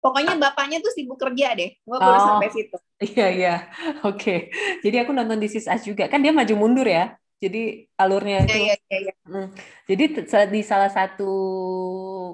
Pokoknya 0.02 0.34
bapaknya 0.34 0.82
tuh 0.82 0.90
sibuk 0.90 1.14
kerja 1.14 1.54
deh. 1.54 1.78
Gua 1.86 2.02
baru 2.02 2.18
oh, 2.18 2.26
sampai 2.34 2.50
situ. 2.50 2.74
Iya, 2.98 3.26
iya. 3.30 3.54
Oke. 4.02 4.18
Okay. 4.18 4.38
Jadi 4.82 4.96
aku 4.98 5.14
nonton 5.14 5.38
This 5.38 5.62
Is 5.62 5.70
Us 5.70 5.86
juga. 5.86 6.10
Kan 6.10 6.26
dia 6.26 6.34
maju 6.34 6.54
mundur 6.58 6.90
ya. 6.90 7.14
Jadi 7.42 7.90
alurnya 7.98 8.46
itu. 8.46 8.54
Iya, 8.54 8.76
iya, 8.86 8.98
iya. 9.10 9.14
Hmm. 9.26 9.50
Jadi 9.90 10.22
di 10.54 10.62
salah 10.62 10.86
satu 10.86 11.32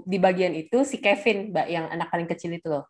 di 0.05 0.21
bagian 0.21 0.53
itu 0.53 0.85
si 0.85 1.01
Kevin, 1.01 1.49
Mbak, 1.49 1.67
yang 1.73 1.89
anak 1.89 2.13
paling 2.13 2.29
kecil 2.29 2.53
itu 2.53 2.69
loh. 2.69 2.85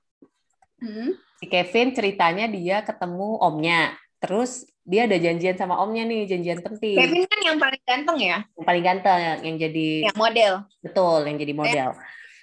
Hmm. 0.83 1.15
Si 1.39 1.47
Kevin 1.47 1.95
ceritanya 1.95 2.51
dia 2.51 2.83
ketemu 2.83 3.39
omnya. 3.39 3.95
Terus 4.19 4.67
dia 4.83 5.07
ada 5.07 5.15
janjian 5.15 5.55
sama 5.55 5.79
omnya 5.79 6.03
nih, 6.03 6.27
janjian 6.27 6.59
penting. 6.59 6.99
Kevin 6.99 7.23
kan 7.31 7.41
yang 7.47 7.59
paling 7.63 7.83
ganteng 7.87 8.19
ya? 8.19 8.39
Yang 8.59 8.67
paling 8.67 8.83
ganteng, 8.83 9.19
yang 9.47 9.57
jadi 9.63 9.89
yang 10.11 10.19
model. 10.19 10.53
Betul, 10.83 11.19
yang 11.31 11.39
jadi 11.39 11.55
model. 11.55 11.89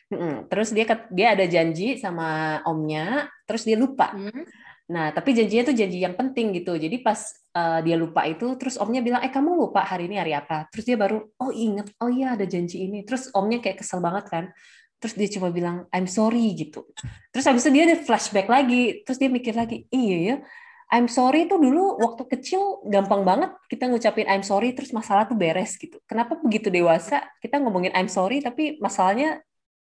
Mm-mm. 0.05 0.35
Terus 0.47 0.69
dia 0.71 0.85
dia 1.11 1.27
ada 1.35 1.45
janji 1.49 1.99
sama 1.99 2.61
omnya, 2.63 3.27
terus 3.43 3.67
dia 3.67 3.75
lupa. 3.75 4.15
Hmm. 4.15 4.47
Nah, 4.85 5.09
tapi 5.09 5.33
janjinya 5.33 5.73
tuh 5.73 5.75
janji 5.77 5.97
yang 5.97 6.13
penting 6.13 6.53
gitu. 6.53 6.77
Jadi 6.77 7.01
pas 7.01 7.17
uh, 7.57 7.81
dia 7.81 7.97
lupa 7.97 8.21
itu, 8.29 8.53
terus 8.61 8.77
omnya 8.77 9.01
bilang, 9.01 9.21
eh 9.25 9.33
kamu 9.33 9.57
lupa 9.57 9.81
hari 9.81 10.05
ini 10.05 10.21
hari 10.21 10.37
apa? 10.37 10.69
Terus 10.69 10.85
dia 10.85 10.97
baru, 10.97 11.25
oh 11.41 11.51
inget, 11.51 11.89
oh 11.97 12.09
iya 12.09 12.37
ada 12.37 12.45
janji 12.45 12.85
ini. 12.85 13.01
Terus 13.01 13.33
omnya 13.33 13.57
kayak 13.63 13.81
kesel 13.81 13.97
banget 13.97 14.25
kan. 14.29 14.45
Terus 15.01 15.13
dia 15.17 15.29
cuma 15.37 15.49
bilang, 15.49 15.89
I'm 15.89 16.05
sorry 16.05 16.53
gitu. 16.53 16.85
Terus 17.33 17.45
habis 17.49 17.65
itu 17.65 17.71
dia 17.73 17.83
ada 17.89 17.97
flashback 17.97 18.45
lagi. 18.45 19.01
Terus 19.01 19.17
dia 19.17 19.29
mikir 19.33 19.57
lagi, 19.57 19.89
iya 19.89 20.17
ya, 20.21 20.35
I'm 20.93 21.09
sorry 21.09 21.49
itu 21.49 21.57
dulu 21.57 21.97
waktu 21.97 22.29
kecil 22.29 22.85
gampang 22.85 23.25
banget 23.25 23.57
kita 23.65 23.89
ngucapin 23.89 24.29
I'm 24.29 24.45
sorry 24.45 24.77
terus 24.77 24.93
masalah 24.93 25.25
tuh 25.25 25.33
beres 25.33 25.73
gitu. 25.81 25.97
Kenapa 26.05 26.37
begitu 26.37 26.69
dewasa 26.69 27.25
kita 27.41 27.57
ngomongin 27.57 27.89
I'm 27.97 28.05
sorry 28.05 28.37
tapi 28.45 28.77
masalahnya 28.77 29.41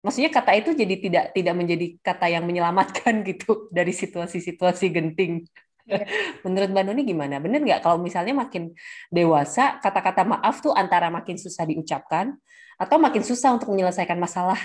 maksudnya 0.08 0.32
kata 0.32 0.56
itu 0.56 0.72
jadi 0.72 0.96
tidak 1.04 1.26
tidak 1.36 1.56
menjadi 1.60 1.86
kata 2.00 2.32
yang 2.32 2.48
menyelamatkan 2.48 3.20
gitu 3.30 3.67
dari 3.76 3.91
situasi-situasi 3.91 4.88
genting. 4.88 5.43
Iya. 5.84 6.04
Menurut 6.48 6.72
Mbak 6.72 6.84
Nuni 6.88 7.04
gimana? 7.04 7.36
Bener 7.43 7.60
nggak 7.60 7.84
kalau 7.84 8.00
misalnya 8.00 8.32
makin 8.32 8.72
dewasa 9.12 9.84
kata-kata 9.84 10.24
maaf 10.24 10.63
tuh 10.63 10.72
antara 10.72 11.12
makin 11.12 11.36
susah 11.36 11.67
diucapkan 11.67 12.39
atau 12.80 12.96
makin 12.96 13.24
susah 13.24 13.52
untuk 13.52 13.67
menyelesaikan 13.76 14.15
masalah? 14.15 14.60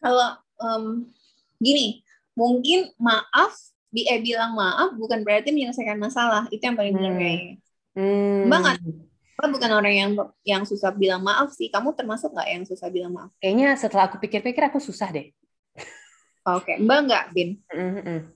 Kalau 0.00 0.38
um, 0.62 1.04
gini, 1.60 2.00
mungkin 2.32 2.88
maaf, 2.96 3.52
bi 3.92 4.06
eh, 4.08 4.22
bilang 4.22 4.56
maaf 4.56 4.96
bukan 4.96 5.26
berarti 5.26 5.50
menyelesaikan 5.50 5.98
masalah. 5.98 6.46
Itu 6.54 6.62
yang 6.62 6.78
paling 6.78 6.94
benar 6.94 7.12
Hmm. 7.14 7.20
kayaknya. 7.20 7.54
Hmm. 7.98 8.48
Mbak 8.48 9.09
Mbak 9.40 9.56
bukan 9.56 9.70
orang 9.72 9.94
yang 9.96 10.10
yang 10.44 10.62
susah 10.68 10.92
bilang 10.92 11.24
maaf 11.24 11.48
sih. 11.56 11.72
Kamu 11.72 11.96
termasuk 11.96 12.36
nggak 12.36 12.48
yang 12.52 12.64
susah 12.68 12.92
bilang 12.92 13.16
maaf? 13.16 13.32
Kayaknya 13.40 13.72
setelah 13.80 14.12
aku 14.12 14.20
pikir-pikir 14.20 14.68
aku 14.68 14.76
susah 14.76 15.08
deh. 15.08 15.32
Oke, 16.44 16.76
Mbak 16.76 16.98
nggak, 17.08 17.24
Bin. 17.32 17.56
Mm-mm. 17.72 18.28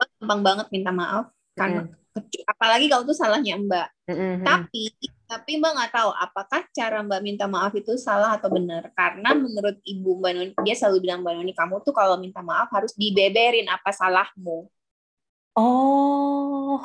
Mbak 0.00 0.08
gampang 0.16 0.40
banget 0.40 0.66
minta 0.72 0.90
maaf 0.96 1.28
karena 1.52 1.84
Mm-mm. 1.84 2.48
apalagi 2.48 2.88
kalau 2.88 3.04
itu 3.04 3.12
salahnya 3.12 3.60
Mbak. 3.60 3.88
Mm-mm. 4.08 4.48
Tapi 4.48 4.82
tapi 5.28 5.60
Mbak 5.60 5.72
nggak 5.76 5.92
tahu 5.92 6.10
apakah 6.16 6.60
cara 6.72 7.04
Mbak 7.04 7.20
minta 7.20 7.44
maaf 7.44 7.76
itu 7.76 7.92
salah 8.00 8.40
atau 8.40 8.48
benar. 8.48 8.88
Karena 8.96 9.36
menurut 9.36 9.76
Ibu 9.84 10.10
Mbak 10.24 10.32
Noni, 10.32 10.52
dia 10.64 10.72
selalu 10.72 11.04
bilang 11.04 11.20
Mbak 11.20 11.32
Noni, 11.36 11.52
kamu 11.52 11.84
tuh 11.84 11.92
kalau 11.92 12.16
minta 12.16 12.40
maaf 12.40 12.72
harus 12.72 12.96
dibeberin 12.96 13.68
apa 13.68 13.92
salahmu. 13.92 14.72
Oh, 15.56 16.80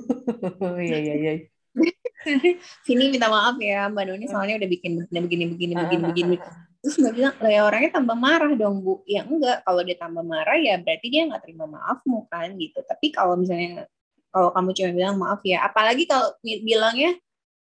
iya 0.84 0.96
iya 1.00 1.14
iya. 1.16 1.55
Sini 2.86 3.04
minta 3.12 3.28
maaf 3.30 3.56
ya 3.62 3.86
Mbak 3.90 4.04
Noni 4.06 4.26
soalnya 4.26 4.58
udah 4.58 4.68
bikin 4.70 4.92
begini 5.06 5.20
begini 5.26 5.44
begini 5.52 5.72
Ah, 5.74 5.80
begini 5.86 6.04
begini. 6.10 6.36
Terus 6.82 7.02
Mbak 7.02 7.12
bilang, 7.18 7.34
lah 7.42 7.50
ya 7.50 7.60
orangnya 7.66 7.90
tambah 7.98 8.16
marah 8.18 8.52
dong 8.54 8.78
Bu. 8.82 9.02
Ya 9.10 9.26
enggak, 9.26 9.66
kalau 9.66 9.82
dia 9.82 9.96
tambah 9.98 10.22
marah 10.22 10.54
ya 10.54 10.78
berarti 10.78 11.06
dia 11.10 11.26
nggak 11.26 11.42
terima 11.42 11.66
maafmu 11.66 12.30
kan 12.30 12.54
gitu. 12.54 12.78
Tapi 12.86 13.10
kalau 13.10 13.34
misalnya 13.34 13.90
kalau 14.30 14.52
kamu 14.54 14.70
cuma 14.76 14.90
bilang 14.94 15.16
maaf 15.18 15.40
ya, 15.42 15.64
apalagi 15.66 16.04
kalau 16.06 16.30
bilangnya 16.44 17.16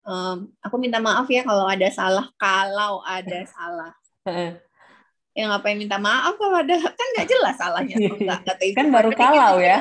ehm, 0.06 0.52
aku 0.62 0.76
minta 0.78 1.00
maaf 1.02 1.26
ya 1.32 1.42
kalau 1.48 1.66
ada 1.66 1.88
salah, 1.90 2.26
kalau 2.38 3.02
ada 3.08 3.40
salah. 3.58 3.92
Ya 5.34 5.50
ngapain 5.50 5.78
minta 5.78 5.98
maaf 5.98 6.38
kalau 6.38 6.62
ada 6.62 6.76
kan 7.00 7.08
nggak 7.18 7.28
jelas 7.30 7.56
salahnya 7.58 7.96
enggak 7.98 8.40
kata 8.46 8.64
ibu. 8.70 8.78
Kan 8.78 8.90
baru 8.94 9.10
kita 9.14 9.34
kalau 9.34 9.58
ya. 9.62 9.80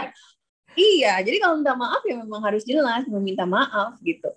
Iya, 0.77 1.25
jadi 1.25 1.37
kalau 1.41 1.61
minta 1.61 1.73
maaf 1.73 2.05
ya 2.05 2.21
memang 2.21 2.41
harus 2.45 2.61
jelas 2.65 3.05
meminta 3.09 3.45
maaf 3.49 3.97
gitu. 4.05 4.29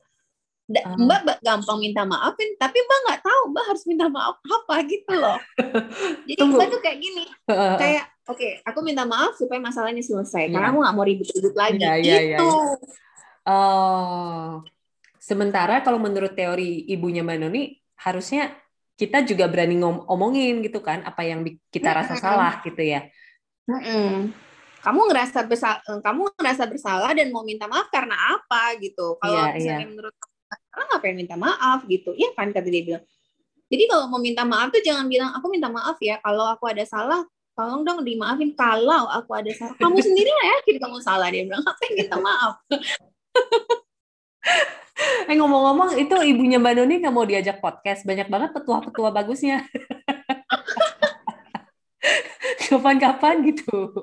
Da- 0.70 0.86
Ah. 0.86 0.94
Mbak 0.94 1.20
ba- 1.26 1.42
gampang 1.42 1.82
minta 1.82 2.06
maafin, 2.06 2.54
tapi 2.54 2.78
Mbak 2.78 3.00
nggak 3.02 3.20
tahu 3.26 3.42
Mbak 3.50 3.64
harus 3.74 3.84
minta 3.90 4.06
maaf 4.06 4.38
apa 4.38 4.76
gitu 4.86 5.14
loh. 5.18 5.42
Jadi 6.30 6.38
Tunggu. 6.38 6.62
Mbak 6.62 6.68
tuh 6.70 6.80
kayak 6.86 6.98
gini, 7.02 7.26
kayak 7.50 8.06
oke, 8.30 8.50
aku 8.62 8.80
minta 8.86 9.02
maaf 9.02 9.34
supaya 9.34 9.58
masalah 9.58 9.90
ini 9.90 10.06
selesai. 10.06 10.46
Iya. 10.46 10.54
Karena 10.54 10.70
aku 10.70 10.78
nggak 10.80 10.94
mau 10.94 11.06
ribut-ribut 11.06 11.56
lagi. 11.58 11.82
Iya, 11.82 11.94
iya, 11.98 12.18
iya, 12.22 12.38
itu. 12.38 12.48
Oh, 13.50 14.62
sementara 15.18 15.82
kalau 15.82 15.98
menurut 15.98 16.38
teori 16.38 16.86
ibunya 16.86 17.26
Mbak 17.26 17.38
Noni, 17.42 17.74
harusnya 17.98 18.54
kita 18.94 19.26
juga 19.26 19.50
berani 19.50 19.74
ngom- 19.74 20.06
ngomongin 20.06 20.62
gitu 20.62 20.86
kan, 20.86 21.02
apa 21.02 21.26
yang 21.26 21.42
kita 21.72 21.98
rasa 21.98 22.14
salah 22.14 22.62
gitu 22.62 22.84
ya. 22.84 23.10
Mm-mm. 23.66 24.30
Kamu 24.80 25.12
ngerasa 25.12 25.44
bersalah, 25.44 25.82
kamu 25.82 26.30
ngerasa 26.38 26.64
bersalah 26.64 27.12
dan 27.12 27.34
mau 27.34 27.44
minta 27.44 27.66
maaf 27.66 27.90
karena 27.90 28.16
apa 28.38 28.78
gitu? 28.78 29.18
Kalau 29.18 29.50
Iya, 29.50 29.56
misalnya 29.56 29.82
iya. 29.82 29.90
menurut 29.90 30.16
nggak 30.80 30.88
ngapain 30.96 31.15
minta 31.20 31.36
maaf 31.36 31.84
gitu? 31.92 32.15
Iya 32.15 32.32
kan 32.32 32.56
kata 32.56 32.72
dia 32.72 32.84
bilang. 32.88 33.04
Jadi 33.70 33.84
kalau 33.86 34.08
mau 34.08 34.18
minta 34.24 34.48
maaf 34.48 34.72
tuh 34.72 34.82
jangan 34.82 35.06
bilang 35.12 35.30
aku 35.36 35.52
minta 35.52 35.68
maaf 35.68 36.00
ya. 36.00 36.18
Kalau 36.24 36.48
aku 36.48 36.65
ada 36.72 36.82
salah, 36.88 37.22
tolong 37.54 37.84
dong 37.84 38.08
dimaafin. 38.08 38.56
Kalau 38.56 39.12
aku 39.12 39.36
ada 39.36 39.52
salah, 39.52 39.76
kamu 39.76 40.00
sendiri 40.08 40.32
lah 40.32 40.46
yakin 40.58 40.76
kamu 40.80 40.98
salah 41.04 41.28
dia 41.28 41.44
bilang 41.44 41.62
ngapain 41.62 41.92
minta 41.94 42.18
maaf? 42.18 42.54
Eh 45.30 45.36
ngomong-ngomong, 45.38 45.96
itu 46.00 46.15
ibunya 46.26 46.58
Mbak 46.58 46.74
Noni 46.76 46.96
nggak 47.00 47.13
mau 47.13 47.24
diajak 47.24 47.62
podcast, 47.62 48.04
banyak 48.04 48.28
banget 48.28 48.50
petua-petua 48.56 49.13
bagusnya. 49.13 49.63
Kapan-kapan 52.68 53.46
gitu. 53.46 53.94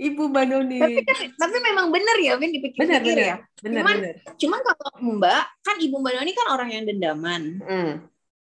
Ibu 0.00 0.22
Mbak 0.32 0.44
Noni. 0.48 0.80
Tapi 0.80 1.02
kan, 1.04 1.16
tapi 1.36 1.56
memang 1.60 1.86
bener 1.92 2.16
ya, 2.18 2.32
Vin 2.34 2.48
Benar, 2.48 2.56
dipikir-pikir 2.56 3.04
benar. 3.04 3.28
ya. 3.28 3.36
Benar, 3.60 3.80
Cuman- 3.84 4.00
benar. 4.00 4.14
Cuman 4.40 4.60
kalau 4.64 4.86
Mbak, 5.20 5.42
kan 5.60 5.76
ibu 5.76 5.96
Mbak 6.00 6.12
Noni 6.16 6.32
kan 6.32 6.46
orang 6.48 6.68
yang 6.72 6.84
dendaman. 6.88 7.42
Mm, 7.60 7.92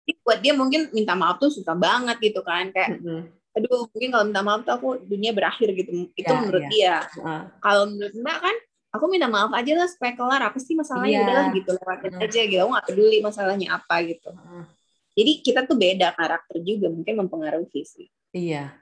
Jadi 0.04 0.12
buat 0.20 0.38
dia 0.42 0.52
mungkin 0.52 0.80
minta 0.90 1.14
maaf 1.14 1.38
tuh 1.38 1.48
susah 1.48 1.72
banget 1.72 2.18
gitu 2.20 2.42
kan. 2.42 2.68
Kayak 2.68 2.98
mm, 2.98 3.06
mm. 3.06 3.22
aduh 3.54 3.86
mungkin 3.86 4.08
kalau 4.10 4.24
minta 4.26 4.42
maaf 4.42 4.60
tuh 4.66 4.74
aku 4.74 4.88
dunia 5.06 5.30
berakhir 5.30 5.70
gitu 5.72 6.10
itu 6.10 6.26
Ya, 6.26 6.34
menurut 6.34 6.64
ya. 6.66 6.70
dia 6.74 6.94
Ah, 7.22 7.46
kalau 7.62 7.86
menurut 7.86 8.10
mbak 8.18 8.38
kan 8.42 8.56
aku 8.90 9.04
minta 9.06 9.30
maaf 9.30 9.54
aja 9.54 9.72
lah 9.78 9.86
supaya 9.86 10.10
kelar 10.10 10.42
apa 10.42 10.58
sih 10.58 10.74
masalahnya 10.74 11.14
Iya. 11.14 11.22
udahlah 11.22 11.46
gitu 11.54 11.70
lewatin 11.70 12.10
Hmm. 12.10 12.24
aja 12.26 12.40
gitu 12.42 12.58
aku 12.58 12.70
nggak 12.74 12.86
peduli 12.90 13.18
masalahnya 13.22 13.68
apa 13.72 13.96
gitu 14.02 14.34
ah. 14.34 14.66
jadi 15.14 15.32
kita 15.38 15.60
tuh 15.64 15.78
beda 15.78 16.08
karakter 16.12 16.56
juga 16.66 16.90
mungkin 16.90 17.14
mempengaruhi 17.14 17.80
sih 17.86 18.10
Iya. 18.34 18.74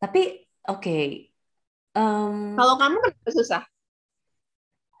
Tapi 0.00 0.22
oke. 0.66 0.98
Em, 1.92 2.56
kalau 2.56 2.74
kamu 2.80 2.96
kenapa 3.04 3.30
susah 3.32 3.62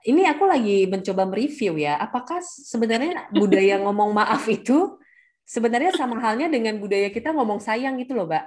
ini 0.02 0.26
aku 0.26 0.44
lagi 0.46 0.90
mencoba 0.90 1.22
mereview 1.26 1.78
ya. 1.78 1.98
Apakah 1.98 2.42
sebenarnya 2.42 3.30
budaya 3.30 3.78
ngomong 3.86 4.10
maaf 4.10 4.42
itu 4.50 4.98
sebenarnya 5.46 5.94
sama 5.94 6.18
halnya 6.18 6.50
dengan 6.50 6.78
budaya 6.78 7.10
kita 7.10 7.30
ngomong 7.30 7.62
sayang 7.62 7.98
gitu 8.02 8.18
loh, 8.18 8.26
Mbak. 8.26 8.44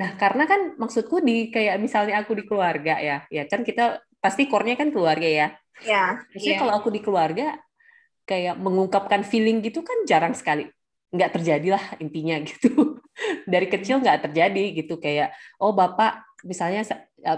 Nah, 0.00 0.10
karena 0.16 0.44
kan 0.48 0.60
maksudku 0.76 1.20
di 1.20 1.48
kayak 1.48 1.80
misalnya 1.80 2.20
aku 2.20 2.36
di 2.36 2.44
keluarga 2.46 2.96
ya, 3.00 3.24
ya 3.28 3.44
kan 3.48 3.64
kita 3.66 4.00
pasti 4.20 4.46
core-nya 4.48 4.76
kan 4.76 4.92
keluarga 4.92 5.28
ya. 5.28 5.48
ya 5.84 6.20
Maksudnya 6.30 6.56
iya. 6.56 6.60
kalau 6.60 6.74
aku 6.76 6.88
di 6.92 7.00
keluarga 7.00 7.56
kayak 8.28 8.54
mengungkapkan 8.60 9.24
feeling 9.26 9.64
gitu 9.64 9.80
kan 9.80 10.04
jarang 10.04 10.36
sekali. 10.36 10.68
Nggak 11.10 11.40
terjadi 11.40 11.80
lah 11.80 11.84
intinya 11.98 12.38
gitu. 12.44 13.00
Dari 13.52 13.66
kecil 13.66 14.00
nggak 14.04 14.30
terjadi 14.30 14.64
gitu 14.84 15.00
kayak 15.00 15.34
oh 15.58 15.72
bapak 15.72 16.29
misalnya 16.46 16.82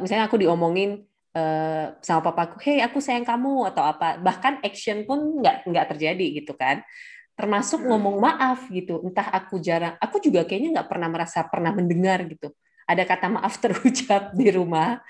misalnya 0.01 0.25
aku 0.31 0.39
diomongin 0.41 1.07
eh, 1.33 1.87
sama 2.05 2.21
papaku, 2.21 2.61
hey 2.61 2.85
aku 2.85 3.01
sayang 3.01 3.25
kamu 3.25 3.73
atau 3.73 3.83
apa. 3.85 4.21
Bahkan 4.21 4.61
action 4.63 5.09
pun 5.09 5.41
nggak 5.41 5.65
nggak 5.69 5.87
terjadi 5.97 6.27
gitu 6.43 6.53
kan. 6.57 6.85
Termasuk 7.39 7.83
Hmm. 7.83 7.97
ngomong 7.97 8.21
maaf 8.21 8.69
gitu. 8.69 9.01
Entah 9.03 9.33
aku 9.33 9.57
jarang, 9.59 9.97
aku 9.97 10.21
juga 10.21 10.45
kayaknya 10.45 10.81
nggak 10.81 10.89
pernah 10.93 11.09
merasa 11.09 11.41
pernah 11.49 11.73
mendengar 11.73 12.21
gitu. 12.29 12.53
Ada 12.85 13.09
kata 13.09 13.27
maaf 13.33 13.57
terucap 13.63 14.37
di 14.37 14.49
rumah 14.53 15.01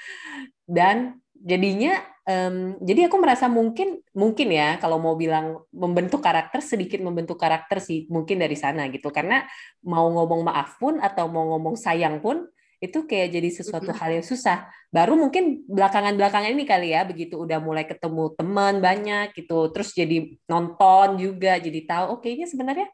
dan 0.69 1.19
jadinya 1.43 1.99
em, 2.23 2.79
jadi 2.79 3.11
aku 3.11 3.19
merasa 3.19 3.51
mungkin 3.51 3.99
mungkin 4.15 4.49
ya 4.55 4.79
kalau 4.79 5.03
mau 5.03 5.19
bilang 5.19 5.67
membentuk 5.75 6.23
karakter 6.23 6.63
sedikit 6.63 7.03
membentuk 7.03 7.35
karakter 7.35 7.83
sih 7.83 8.07
mungkin 8.07 8.39
dari 8.39 8.55
sana 8.55 8.87
gitu 8.95 9.11
karena 9.11 9.43
mau 9.83 10.07
ngomong 10.07 10.47
maaf 10.47 10.79
pun 10.79 11.03
atau 11.03 11.27
mau 11.27 11.51
ngomong 11.55 11.75
sayang 11.75 12.23
pun 12.23 12.47
itu 12.83 13.07
kayak 13.07 13.31
jadi 13.31 13.49
sesuatu 13.63 13.95
hal 13.95 14.11
yang 14.19 14.27
susah 14.27 14.67
baru 14.91 15.15
mungkin 15.15 15.63
belakangan-belakangan 15.71 16.51
ini 16.51 16.67
kali 16.67 16.91
ya 16.91 17.07
begitu 17.07 17.39
udah 17.39 17.63
mulai 17.63 17.87
ketemu 17.87 18.35
teman 18.35 18.83
banyak 18.83 19.31
gitu 19.39 19.71
terus 19.71 19.95
jadi 19.95 20.35
nonton 20.51 21.23
juga 21.23 21.63
jadi 21.63 21.81
tahu 21.87 22.19
oke 22.19 22.27
ini 22.27 22.45
sebenarnya 22.51 22.91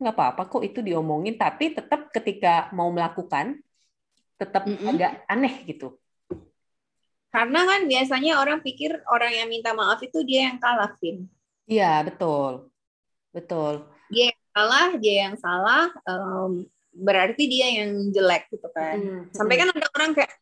nggak 0.00 0.14
apa-apa 0.16 0.42
kok 0.48 0.64
itu 0.64 0.80
diomongin 0.80 1.36
tapi 1.36 1.76
tetap 1.76 2.08
ketika 2.08 2.72
mau 2.72 2.88
melakukan 2.88 3.60
tetap 4.40 4.64
Mm-mm. 4.64 4.96
agak 4.96 5.20
aneh 5.28 5.54
gitu 5.68 6.00
karena 7.28 7.60
kan 7.68 7.80
biasanya 7.84 8.40
orang 8.40 8.64
pikir 8.64 8.96
orang 9.12 9.36
yang 9.36 9.52
minta 9.52 9.76
maaf 9.76 10.00
itu 10.00 10.24
dia 10.24 10.48
yang 10.48 10.56
kalah 10.56 10.96
Vin 10.96 11.28
Iya, 11.70 12.02
betul. 12.02 12.66
Betul. 13.30 13.86
salah 14.50 14.98
dia 14.98 15.30
yang 15.30 15.38
salah 15.38 15.86
em, 16.02 16.66
berarti 16.90 17.46
dia 17.46 17.66
yang 17.82 18.10
jelek 18.10 18.50
gitu 18.50 18.66
kan 18.74 18.98
Hmm, 18.98 19.22
sampai 19.30 19.54
kan 19.56 19.70
ada 19.70 19.86
orang 19.94 20.10
kayak 20.14 20.32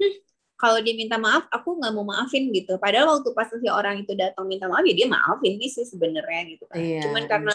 "Hmm, 0.00 0.14
kalau 0.56 0.78
dia 0.80 0.92
minta 0.96 1.16
maaf 1.16 1.44
aku 1.48 1.76
nggak 1.80 1.92
mau 1.92 2.04
maafin 2.04 2.48
gitu 2.52 2.76
padahal 2.80 3.20
waktu 3.20 3.30
pas 3.36 3.48
si 3.52 3.68
orang 3.68 4.04
itu 4.04 4.12
datang 4.16 4.44
minta 4.48 4.64
maaf 4.68 4.84
ya 4.84 4.96
dia 4.96 5.08
maafin 5.08 5.56
ini 5.60 5.68
sih 5.68 5.84
sebenarnya 5.84 6.40
gitu 6.56 6.64
kan 6.68 6.80
Iya. 6.80 7.04
cuman 7.08 7.24
karena 7.28 7.52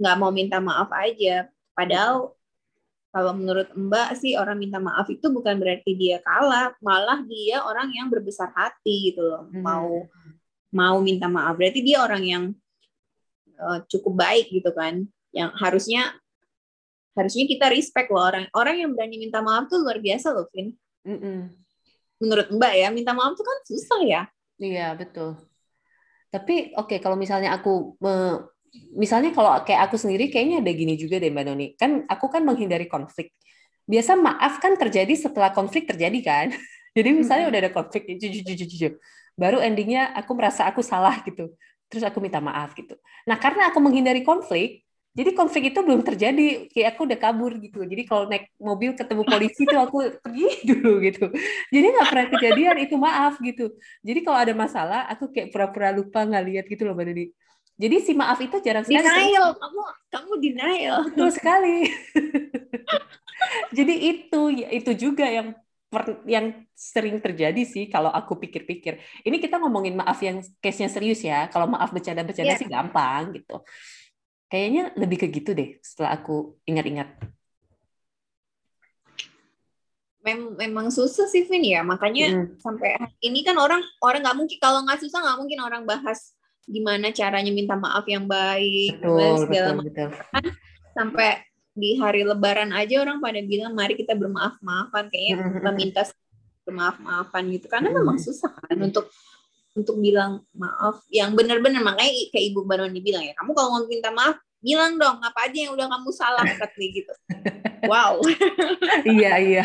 nggak 0.00 0.16
mau 0.16 0.32
minta 0.32 0.56
maaf 0.64 0.88
aja. 0.96 1.52
Padahal 1.76 2.32
kalau 3.12 3.36
menurut 3.36 3.68
Mbak 3.76 4.16
sih 4.16 4.32
orang 4.32 4.56
minta 4.56 4.80
maaf 4.80 5.04
itu 5.12 5.28
bukan 5.28 5.60
berarti 5.60 5.92
dia 5.92 6.24
kalah, 6.24 6.72
malah 6.80 7.20
dia 7.28 7.60
orang 7.60 7.92
yang 7.92 8.08
berbesar 8.08 8.48
hati 8.56 9.12
gitu 9.12 9.20
loh. 9.20 9.44
Hmm. 9.52 9.60
Mau 9.60 10.08
mau 10.72 10.96
minta 11.04 11.28
maaf 11.28 11.52
berarti 11.60 11.84
dia 11.84 12.00
orang 12.00 12.22
yang 12.24 12.44
uh, 13.60 13.84
cukup 13.92 14.24
baik 14.24 14.48
gitu 14.48 14.72
kan. 14.72 15.04
Yang 15.36 15.50
harusnya 15.60 16.16
harusnya 17.18 17.44
kita 17.46 17.66
respect 17.70 18.08
loh 18.08 18.22
orang 18.22 18.46
orang 18.54 18.76
yang 18.78 18.90
berani 18.94 19.18
minta 19.18 19.42
maaf 19.42 19.66
tuh 19.66 19.82
luar 19.82 19.98
biasa 19.98 20.30
loh, 20.30 20.46
Vin. 20.54 20.74
Mm 21.06 21.18
-mm. 21.18 21.38
Menurut 22.20 22.48
Mbak 22.52 22.72
ya, 22.76 22.88
minta 22.92 23.12
maaf 23.16 23.34
tuh 23.34 23.44
kan 23.44 23.58
susah 23.64 24.00
ya. 24.04 24.22
Iya, 24.60 24.92
betul. 24.94 25.40
Tapi 26.30 26.76
oke 26.78 26.94
okay, 26.94 26.98
kalau 27.02 27.18
misalnya 27.18 27.56
aku 27.58 27.98
me, 27.98 28.38
misalnya 28.94 29.34
kalau 29.34 29.50
kayak 29.66 29.90
aku 29.90 29.98
sendiri 29.98 30.30
kayaknya 30.30 30.62
ada 30.62 30.70
gini 30.70 30.94
juga 30.94 31.18
deh 31.18 31.32
Mbak 31.32 31.44
Noni. 31.48 31.66
Kan 31.74 32.06
aku 32.06 32.30
kan 32.30 32.46
menghindari 32.46 32.86
konflik. 32.86 33.34
Biasa 33.90 34.14
maaf 34.14 34.62
kan 34.62 34.78
terjadi 34.78 35.10
setelah 35.18 35.50
konflik 35.50 35.90
terjadi 35.90 36.18
kan. 36.22 36.46
Jadi 36.96 37.08
misalnya 37.14 37.46
udah 37.46 37.60
ada 37.66 37.70
konflik, 37.70 38.02
baru 39.38 39.62
endingnya 39.62 40.10
aku 40.10 40.34
merasa 40.34 40.66
aku 40.66 40.82
salah 40.82 41.22
gitu. 41.22 41.54
Terus 41.86 42.02
aku 42.02 42.18
minta 42.18 42.42
maaf 42.42 42.74
gitu. 42.74 42.98
Nah 43.30 43.38
karena 43.38 43.70
aku 43.70 43.78
menghindari 43.78 44.26
konflik, 44.26 44.82
jadi 45.10 45.30
konflik 45.34 45.74
itu 45.74 45.80
belum 45.82 46.06
terjadi. 46.06 46.70
Kayak 46.70 46.94
aku 46.94 47.00
udah 47.10 47.18
kabur 47.18 47.52
gitu. 47.58 47.82
Jadi 47.82 48.02
kalau 48.06 48.30
naik 48.30 48.46
mobil 48.62 48.94
ketemu 48.94 49.22
polisi 49.26 49.66
tuh 49.66 49.82
aku 49.82 50.06
pergi 50.22 50.46
dulu 50.70 51.02
gitu. 51.02 51.26
Jadi 51.74 51.86
nggak 51.90 52.06
pernah 52.06 52.26
kejadian. 52.30 52.76
Itu 52.78 52.94
maaf 52.94 53.34
gitu. 53.42 53.74
Jadi 54.06 54.18
kalau 54.22 54.38
ada 54.38 54.54
masalah 54.54 55.10
aku 55.10 55.34
kayak 55.34 55.50
pura-pura 55.50 55.90
lupa 55.90 56.22
nggak 56.22 56.44
lihat 56.46 56.64
gitu 56.70 56.86
loh 56.86 56.94
mbak 56.94 57.10
Didi. 57.10 57.26
Jadi 57.80 57.96
si 58.06 58.12
maaf 58.14 58.38
itu 58.38 58.56
jarang 58.62 58.86
sekali. 58.86 59.02
Denial. 59.02 59.50
Kamu 59.58 59.80
kamu 60.14 60.32
denial. 60.38 60.98
Betul 61.10 61.30
sekali. 61.34 61.76
Jadi 63.76 63.94
itu 64.04 64.40
ya, 64.52 64.68
itu 64.70 64.92
juga 64.94 65.26
yang 65.26 65.56
per, 65.90 66.22
yang 66.28 66.68
sering 66.76 67.18
terjadi 67.18 67.66
sih 67.66 67.90
kalau 67.90 68.14
aku 68.14 68.38
pikir-pikir. 68.38 69.00
Ini 69.26 69.36
kita 69.42 69.58
ngomongin 69.58 69.98
maaf 69.98 70.22
yang 70.22 70.38
case-nya 70.62 70.86
serius 70.86 71.24
ya. 71.24 71.50
Kalau 71.50 71.66
maaf 71.66 71.90
bercanda-bercanda 71.90 72.54
yeah. 72.54 72.60
sih 72.60 72.70
gampang 72.70 73.34
gitu 73.34 73.58
Kayaknya 74.50 74.90
lebih 74.98 75.16
ke 75.22 75.26
gitu 75.30 75.54
deh 75.54 75.78
setelah 75.78 76.18
aku 76.18 76.58
ingat-ingat. 76.66 77.06
Mem 80.20 80.52
memang 80.58 80.92
susah 80.92 81.24
sih 81.30 81.48
Vin 81.48 81.64
ya, 81.64 81.80
makanya 81.80 82.28
hmm. 82.28 82.60
sampai 82.60 82.92
ini 83.24 83.40
kan 83.40 83.56
orang 83.56 83.80
orang 84.04 84.20
nggak 84.20 84.36
mungkin 84.36 84.58
kalau 84.60 84.84
nggak 84.84 85.00
susah 85.00 85.22
nggak 85.22 85.38
mungkin 85.40 85.58
orang 85.64 85.82
bahas 85.88 86.36
gimana 86.68 87.08
caranya 87.10 87.50
minta 87.50 87.74
maaf 87.74 88.04
yang 88.04 88.28
baik 88.28 89.00
betul, 89.00 89.48
segala 89.48 89.80
betul, 89.80 89.86
betul. 89.88 90.08
Kan, 90.30 90.44
sampai 90.92 91.30
di 91.72 91.96
hari 91.96 92.22
Lebaran 92.26 92.70
aja 92.76 93.00
orang 93.00 93.18
pada 93.18 93.40
bilang 93.40 93.72
mari 93.72 93.96
kita 93.96 94.12
bermaaf-maafan 94.12 95.08
kayaknya 95.08 95.34
hmm. 95.38 95.42
hmm, 95.42 95.54
hmm. 95.56 95.64
meminta 95.72 96.02
bermaaf-maafan 96.68 97.42
gitu 97.50 97.66
karena 97.66 97.88
hmm. 97.90 97.96
memang 98.02 98.16
susah 98.20 98.52
kan 98.52 98.78
untuk 98.78 99.08
untuk 99.74 100.02
bilang 100.02 100.42
maaf 100.50 101.02
yang 101.08 101.32
benar-benar 101.38 101.82
makanya 101.82 102.10
kayak 102.34 102.44
ibu 102.50 102.66
Baroni 102.66 102.98
bilang 102.98 103.22
ya 103.22 103.34
kamu 103.38 103.50
kalau 103.54 103.68
mau 103.78 103.82
minta 103.86 104.10
maaf 104.10 104.36
bilang 104.60 105.00
dong 105.00 105.18
apa 105.24 105.48
aja 105.48 105.58
yang 105.66 105.72
udah 105.72 105.86
kamu 105.88 106.10
salah 106.12 106.44
katanya 106.46 106.88
gitu. 106.94 107.14
Wow. 107.80 108.20
Iya 109.08 109.40
iya. 109.40 109.64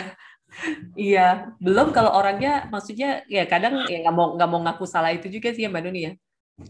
Iya 0.96 1.52
belum 1.60 1.92
kalau 1.92 2.16
orangnya 2.16 2.72
maksudnya 2.72 3.28
ya 3.28 3.44
kadang 3.44 3.84
ya 3.92 4.08
nggak 4.08 4.16
mau 4.16 4.40
nggak 4.40 4.50
mau 4.56 4.64
ngaku 4.64 4.88
salah 4.88 5.12
itu 5.12 5.28
juga 5.28 5.52
sih 5.52 5.68
ya 5.68 5.70
mbak 5.70 5.84
Nuni 5.84 6.02
ya. 6.08 6.12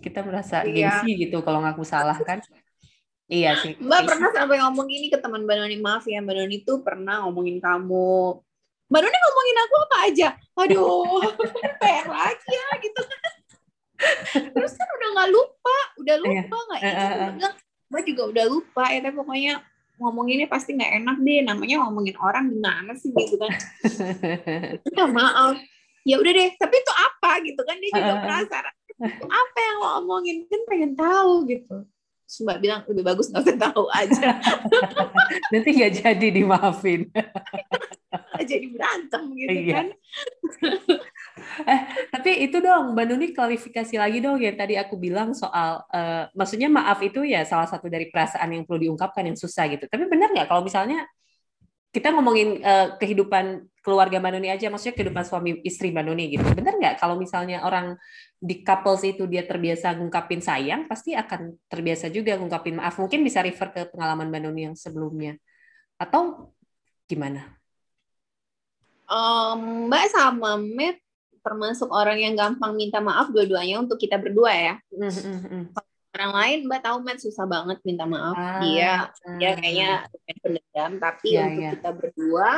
Kita 0.01 0.25
merasa 0.25 0.65
iya. 0.65 1.05
gengsi 1.05 1.21
gitu 1.21 1.45
kalau 1.45 1.61
ngaku 1.61 1.85
salah 1.85 2.17
kan. 2.17 2.41
Iya 3.29 3.61
sih. 3.61 3.77
Mbak 3.77 4.01
pernah 4.09 4.29
sampai 4.33 4.57
ngomong 4.57 4.89
gini 4.89 5.13
ke 5.13 5.21
teman 5.21 5.45
mbak 5.45 5.57
Nuni 5.61 5.77
maaf 5.85 6.09
ya 6.09 6.17
mbak 6.17 6.33
Nuni 6.33 6.65
tuh 6.65 6.81
pernah 6.81 7.21
ngomongin 7.29 7.61
kamu 7.61 8.41
Mbak 8.85 8.99
Nuni 9.01 9.17
ngomongin 9.17 9.57
aku 9.57 9.75
apa 9.81 9.97
aja? 10.05 10.27
Aduh, 10.61 11.21
PR 11.81 12.05
lagi 12.05 12.49
ya 12.53 12.67
gitu. 12.77 13.01
Terus 14.53 14.71
kan 14.77 14.87
udah 15.01 15.09
nggak 15.17 15.29
lupa, 15.33 15.77
udah 15.97 16.15
iya. 16.21 16.21
lupa 16.21 16.57
nggak 16.69 16.81
uh, 16.85 16.93
uh, 16.93 17.29
bilang, 17.33 17.55
Mbak 17.89 18.03
juga 18.05 18.23
udah 18.29 18.45
lupa 18.45 18.83
ya, 18.93 18.99
tapi 19.01 19.15
pokoknya 19.17 19.53
ngomonginnya 19.97 20.47
pasti 20.51 20.77
nggak 20.77 20.91
enak 21.01 21.17
deh. 21.17 21.39
Namanya 21.41 21.75
ngomongin 21.87 22.15
orang 22.21 22.45
gimana 22.53 22.93
sih 22.93 23.09
gitu 23.09 23.41
kan? 23.41 23.53
ya 24.97 25.05
maaf. 25.09 25.57
Ya 26.05 26.21
udah 26.21 26.31
deh, 26.37 26.49
tapi 26.61 26.75
itu 26.77 26.93
apa 26.93 27.31
gitu 27.41 27.61
kan? 27.65 27.75
Dia 27.81 27.89
juga 27.89 28.13
penasaran. 28.21 28.73
Itu 29.01 29.25
apa 29.25 29.57
yang 29.65 29.75
lo 29.81 29.89
omongin? 30.05 30.37
Kan 30.45 30.61
pengen 30.69 30.93
tahu 30.93 31.49
gitu. 31.49 31.89
Terus 32.25 32.37
Mbak 32.41 32.57
bilang 32.61 32.81
lebih 32.89 33.03
bagus 33.05 33.33
nggak 33.33 33.43
usah 33.49 33.57
tahu 33.69 33.85
aja. 33.89 34.29
Nanti 35.53 35.69
nggak 35.73 35.93
jadi 36.05 36.27
dimaafin. 36.29 37.09
jadi 38.51 38.65
berantem 38.71 39.21
gitu 39.36 39.51
iya. 39.54 39.75
kan. 39.75 39.88
eh 41.71 41.80
tapi 42.10 42.47
itu 42.47 42.58
dong 42.63 42.95
Mbak 42.95 43.06
Nuni 43.12 43.28
klarifikasi 43.36 43.95
lagi 43.99 44.23
dong 44.23 44.39
yang 44.39 44.56
tadi 44.56 44.80
aku 44.80 44.95
bilang 44.95 45.36
soal 45.36 45.84
uh, 45.91 46.32
maksudnya 46.32 46.71
maaf 46.71 47.04
itu 47.04 47.28
ya 47.28 47.43
salah 47.43 47.67
satu 47.67 47.91
dari 47.91 48.08
perasaan 48.08 48.56
yang 48.56 48.63
perlu 48.63 48.89
diungkapkan 48.89 49.28
yang 49.28 49.38
susah 49.38 49.67
gitu. 49.67 49.86
Tapi 49.86 50.08
benar 50.08 50.32
nggak 50.32 50.47
kalau 50.47 50.63
misalnya 50.63 51.04
kita 51.95 52.12
ngomongin 52.12 52.60
uh, 52.60 52.99
kehidupan 52.99 53.71
keluarga 53.80 54.19
Mbak 54.19 54.32
Nuni 54.36 54.51
aja, 54.51 54.67
maksudnya 54.67 54.99
kehidupan 54.99 55.23
suami 55.23 55.63
istri 55.63 55.95
Mbak 55.95 56.04
Nuni 56.04 56.28
gitu. 56.36 56.43
Benar 56.43 56.75
nggak 56.75 56.95
kalau 56.99 57.15
misalnya 57.15 57.63
orang 57.63 57.95
di 58.36 58.60
couples 58.67 59.08
itu 59.08 59.23
dia 59.32 59.47
terbiasa 59.47 59.95
ngungkapin 59.95 60.43
sayang, 60.43 60.91
pasti 60.91 61.15
akan 61.15 61.56
terbiasa 61.71 62.12
juga 62.12 62.36
ngungkapin 62.36 62.84
maaf. 62.84 62.99
Mungkin 62.99 63.23
bisa 63.23 63.39
refer 63.39 63.71
ke 63.71 63.82
pengalaman 63.95 64.28
Mbak 64.28 64.41
Nuni 64.43 64.62
yang 64.67 64.75
sebelumnya. 64.75 65.39
Atau 65.95 66.51
gimana? 67.08 67.56
Um, 69.09 69.89
Mbak 69.89 70.05
sama 70.11 70.57
Matt 70.59 70.97
termasuk 71.45 71.93
orang 71.93 72.17
yang 72.17 72.33
gampang 72.33 72.73
minta 72.73 72.97
maaf 72.97 73.29
dua-duanya 73.29 73.77
untuk 73.77 74.01
kita 74.01 74.17
berdua 74.17 74.51
ya. 74.53 74.75
Mm-hmm. 74.89 75.77
Orang 76.17 76.31
lain 76.33 76.59
Mbak 76.65 76.81
tahu 76.81 76.97
Matt 77.05 77.19
susah 77.21 77.45
banget 77.45 77.77
minta 77.85 78.09
maaf. 78.09 78.33
Ah, 78.33 78.59
dia 78.65 79.09
ah, 79.13 79.37
dia 79.37 79.53
kayaknya 79.53 79.89
pendendam 80.41 80.91
tapi 80.97 81.37
yeah, 81.37 81.45
untuk 81.45 81.61
yeah. 81.61 81.73
kita 81.77 81.89
berdua 81.93 82.49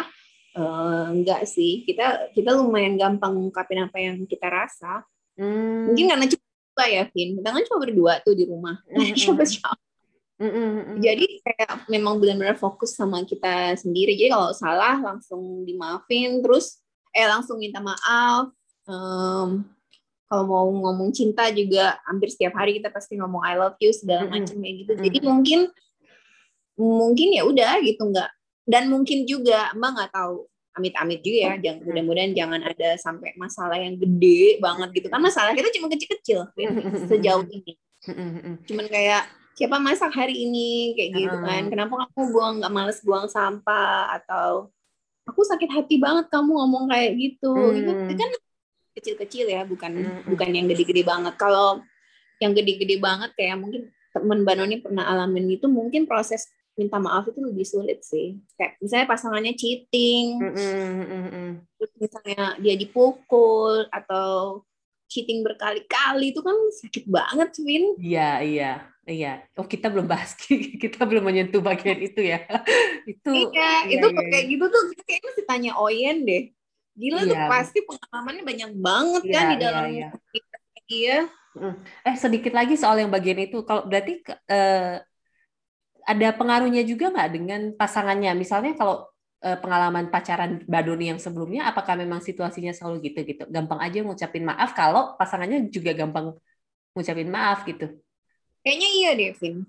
uh, 0.56 1.06
enggak 1.12 1.42
sih. 1.44 1.84
Kita 1.84 2.32
kita 2.32 2.56
lumayan 2.56 2.96
gampang 2.96 3.36
ngungkapin 3.36 3.84
apa 3.84 3.98
yang 4.00 4.24
kita 4.24 4.48
rasa. 4.48 5.04
Mm. 5.36 5.92
Mungkin 5.92 6.06
karena 6.16 6.26
cuma 6.32 6.86
ya, 6.88 7.04
Vin. 7.12 7.30
Kita 7.42 7.50
kan 7.52 7.64
cuma 7.68 7.78
berdua 7.84 8.14
tuh 8.24 8.34
di 8.34 8.44
rumah. 8.48 8.80
Mm-hmm. 8.88 9.87
Mm-hmm. 10.38 11.02
Jadi 11.02 11.28
kayak 11.42 11.90
memang 11.90 12.22
benar-benar 12.22 12.58
fokus 12.62 12.94
sama 12.94 13.26
kita 13.26 13.74
sendiri. 13.74 14.14
Jadi 14.14 14.30
kalau 14.30 14.54
salah 14.54 15.02
langsung 15.02 15.66
dimaafin, 15.66 16.46
terus 16.46 16.78
eh 17.10 17.26
langsung 17.26 17.58
minta 17.58 17.82
maaf. 17.82 18.54
Um, 18.86 19.66
kalau 20.30 20.44
mau 20.46 20.68
ngomong 20.70 21.10
cinta 21.16 21.50
juga 21.50 21.98
hampir 22.06 22.30
setiap 22.30 22.54
hari 22.54 22.78
kita 22.78 22.94
pasti 22.94 23.18
ngomong 23.18 23.42
I 23.42 23.58
love 23.58 23.80
you 23.82 23.90
segala 23.90 24.30
macam 24.30 24.62
kayak 24.62 24.76
gitu. 24.86 24.94
Jadi 25.00 25.18
mungkin 25.26 25.60
mungkin 26.78 27.28
ya 27.34 27.44
udah 27.48 27.82
gitu 27.82 28.06
nggak. 28.06 28.30
Dan 28.68 28.94
mungkin 28.94 29.26
juga 29.26 29.74
mbak 29.74 29.90
nggak 29.98 30.12
tahu. 30.14 30.46
Amit-amit 30.78 31.26
juga 31.26 31.38
ya 31.42 31.54
jangan 31.58 31.90
mudah-mudahan 31.90 32.32
jangan 32.38 32.62
ada 32.62 32.90
sampai 33.02 33.34
masalah 33.34 33.82
yang 33.82 33.98
gede 33.98 34.62
banget 34.62 34.94
gitu. 34.94 35.08
Kan 35.10 35.26
masalah 35.26 35.58
kita 35.58 35.74
cuma 35.74 35.90
kecil-kecil 35.90 36.54
sejauh 37.10 37.50
ini. 37.50 37.74
Cuman 38.70 38.86
kayak 38.86 39.26
siapa 39.58 39.82
masak 39.82 40.14
hari 40.14 40.46
ini? 40.46 40.94
Kayak 40.94 41.10
gitu 41.18 41.38
kan. 41.42 41.64
Kenapa 41.74 41.94
kamu 42.06 42.24
buang 42.30 42.54
nggak 42.62 42.74
males 42.74 43.00
buang 43.02 43.26
sampah? 43.26 44.14
Atau 44.22 44.70
aku 45.26 45.42
sakit 45.42 45.74
hati 45.74 45.98
banget 45.98 46.30
kamu 46.30 46.54
ngomong 46.54 46.94
kayak 46.94 47.18
gitu. 47.18 47.52
Hmm. 47.52 47.74
gitu 47.74 47.92
itu 48.14 48.22
kan 48.22 48.32
kecil-kecil 48.98 49.46
ya 49.50 49.62
bukan 49.66 49.92
hmm. 49.94 50.30
bukan 50.30 50.50
yang 50.54 50.70
gede-gede 50.70 51.02
banget. 51.02 51.34
Kalau 51.42 51.82
yang 52.38 52.54
gede-gede 52.54 53.02
banget 53.02 53.34
kayak 53.34 53.58
mungkin 53.58 53.90
teman 54.14 54.46
Banoni 54.46 54.78
pernah 54.78 55.10
alamin 55.10 55.58
itu 55.58 55.66
mungkin 55.66 56.06
proses 56.06 56.46
minta 56.78 57.02
maaf 57.02 57.26
itu 57.26 57.42
lebih 57.42 57.66
sulit 57.66 58.06
sih. 58.06 58.38
Kayak 58.54 58.78
misalnya 58.78 59.08
pasangannya 59.10 59.54
cheating 59.58 60.38
mm 60.38 61.50
terus 61.78 61.94
misalnya 61.98 62.58
dia 62.58 62.74
dipukul 62.74 63.86
atau 63.94 64.62
cheating 65.08 65.42
berkali-kali 65.42 66.36
itu 66.36 66.44
kan 66.44 66.58
sakit 66.84 67.06
banget 67.08 67.50
Win 67.64 67.96
iya 67.98 68.44
iya 68.44 68.72
Iya, 69.08 69.40
oh 69.56 69.64
kita 69.64 69.88
belum 69.88 70.04
bahas, 70.04 70.36
kita 70.84 71.08
belum 71.08 71.24
menyentuh 71.24 71.64
bagian 71.64 71.96
itu 72.04 72.28
ya. 72.28 72.44
itu. 73.12 73.32
Iya, 73.32 73.88
iya 73.88 74.04
itu 74.04 74.08
iya, 74.12 74.20
kayak 74.20 74.44
iya. 74.44 74.52
gitu 74.52 74.66
tuh 74.68 74.82
kayaknya 75.00 75.22
mesti 75.32 75.44
tanya 75.48 75.72
Oyen 75.80 76.18
deh. 76.28 76.44
Gila 77.00 77.24
iya. 77.24 77.32
tuh 77.32 77.38
pasti 77.48 77.80
pengalamannya 77.88 78.44
banyak 78.44 78.72
banget 78.76 79.24
iya, 79.24 79.32
kan 79.32 79.44
di 79.48 79.58
dalam 79.64 79.84
iya, 79.88 80.10
iya. 80.92 81.18
iya. 81.56 81.72
Eh 82.04 82.16
sedikit 82.20 82.52
lagi 82.52 82.76
soal 82.76 83.00
yang 83.00 83.08
bagian 83.08 83.40
itu. 83.40 83.64
Kalau 83.64 83.88
berarti 83.88 84.28
eh, 84.28 85.00
ada 86.04 86.28
pengaruhnya 86.36 86.84
juga 86.84 87.08
nggak 87.08 87.30
dengan 87.32 87.62
pasangannya? 87.80 88.36
Misalnya 88.36 88.76
kalau 88.76 89.08
eh, 89.40 89.56
pengalaman 89.56 90.12
pacaran 90.12 90.68
Badoni 90.68 91.16
yang 91.16 91.22
sebelumnya, 91.24 91.72
apakah 91.72 91.96
memang 91.96 92.20
situasinya 92.20 92.76
selalu 92.76 93.08
gitu 93.08 93.24
gitu? 93.24 93.44
Gampang 93.48 93.80
aja 93.80 94.04
ngucapin 94.04 94.44
maaf 94.44 94.76
kalau 94.76 95.16
pasangannya 95.16 95.72
juga 95.72 95.96
gampang 95.96 96.36
ngucapin 96.92 97.32
maaf 97.32 97.64
gitu. 97.64 97.88
Kayaknya 98.68 98.90
iya 98.92 99.10
deh, 99.16 99.32
Vin. 99.40 99.64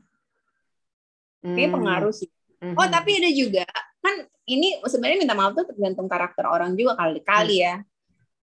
Kayaknya 1.38 1.70
pengaruh 1.70 2.11
sih. 2.11 2.26
Mhm. 2.58 2.74
Oh, 2.74 2.88
tapi 2.90 3.22
ada 3.22 3.30
juga 3.30 3.62
kan 4.02 4.26
ini 4.50 4.82
sebenarnya 4.82 5.22
minta 5.22 5.38
maaf 5.38 5.54
tuh 5.54 5.70
tergantung 5.70 6.11
karakter 6.11 6.42
orang 6.50 6.74
juga 6.74 6.98
kali-kali 6.98 7.62
ya. 7.62 7.87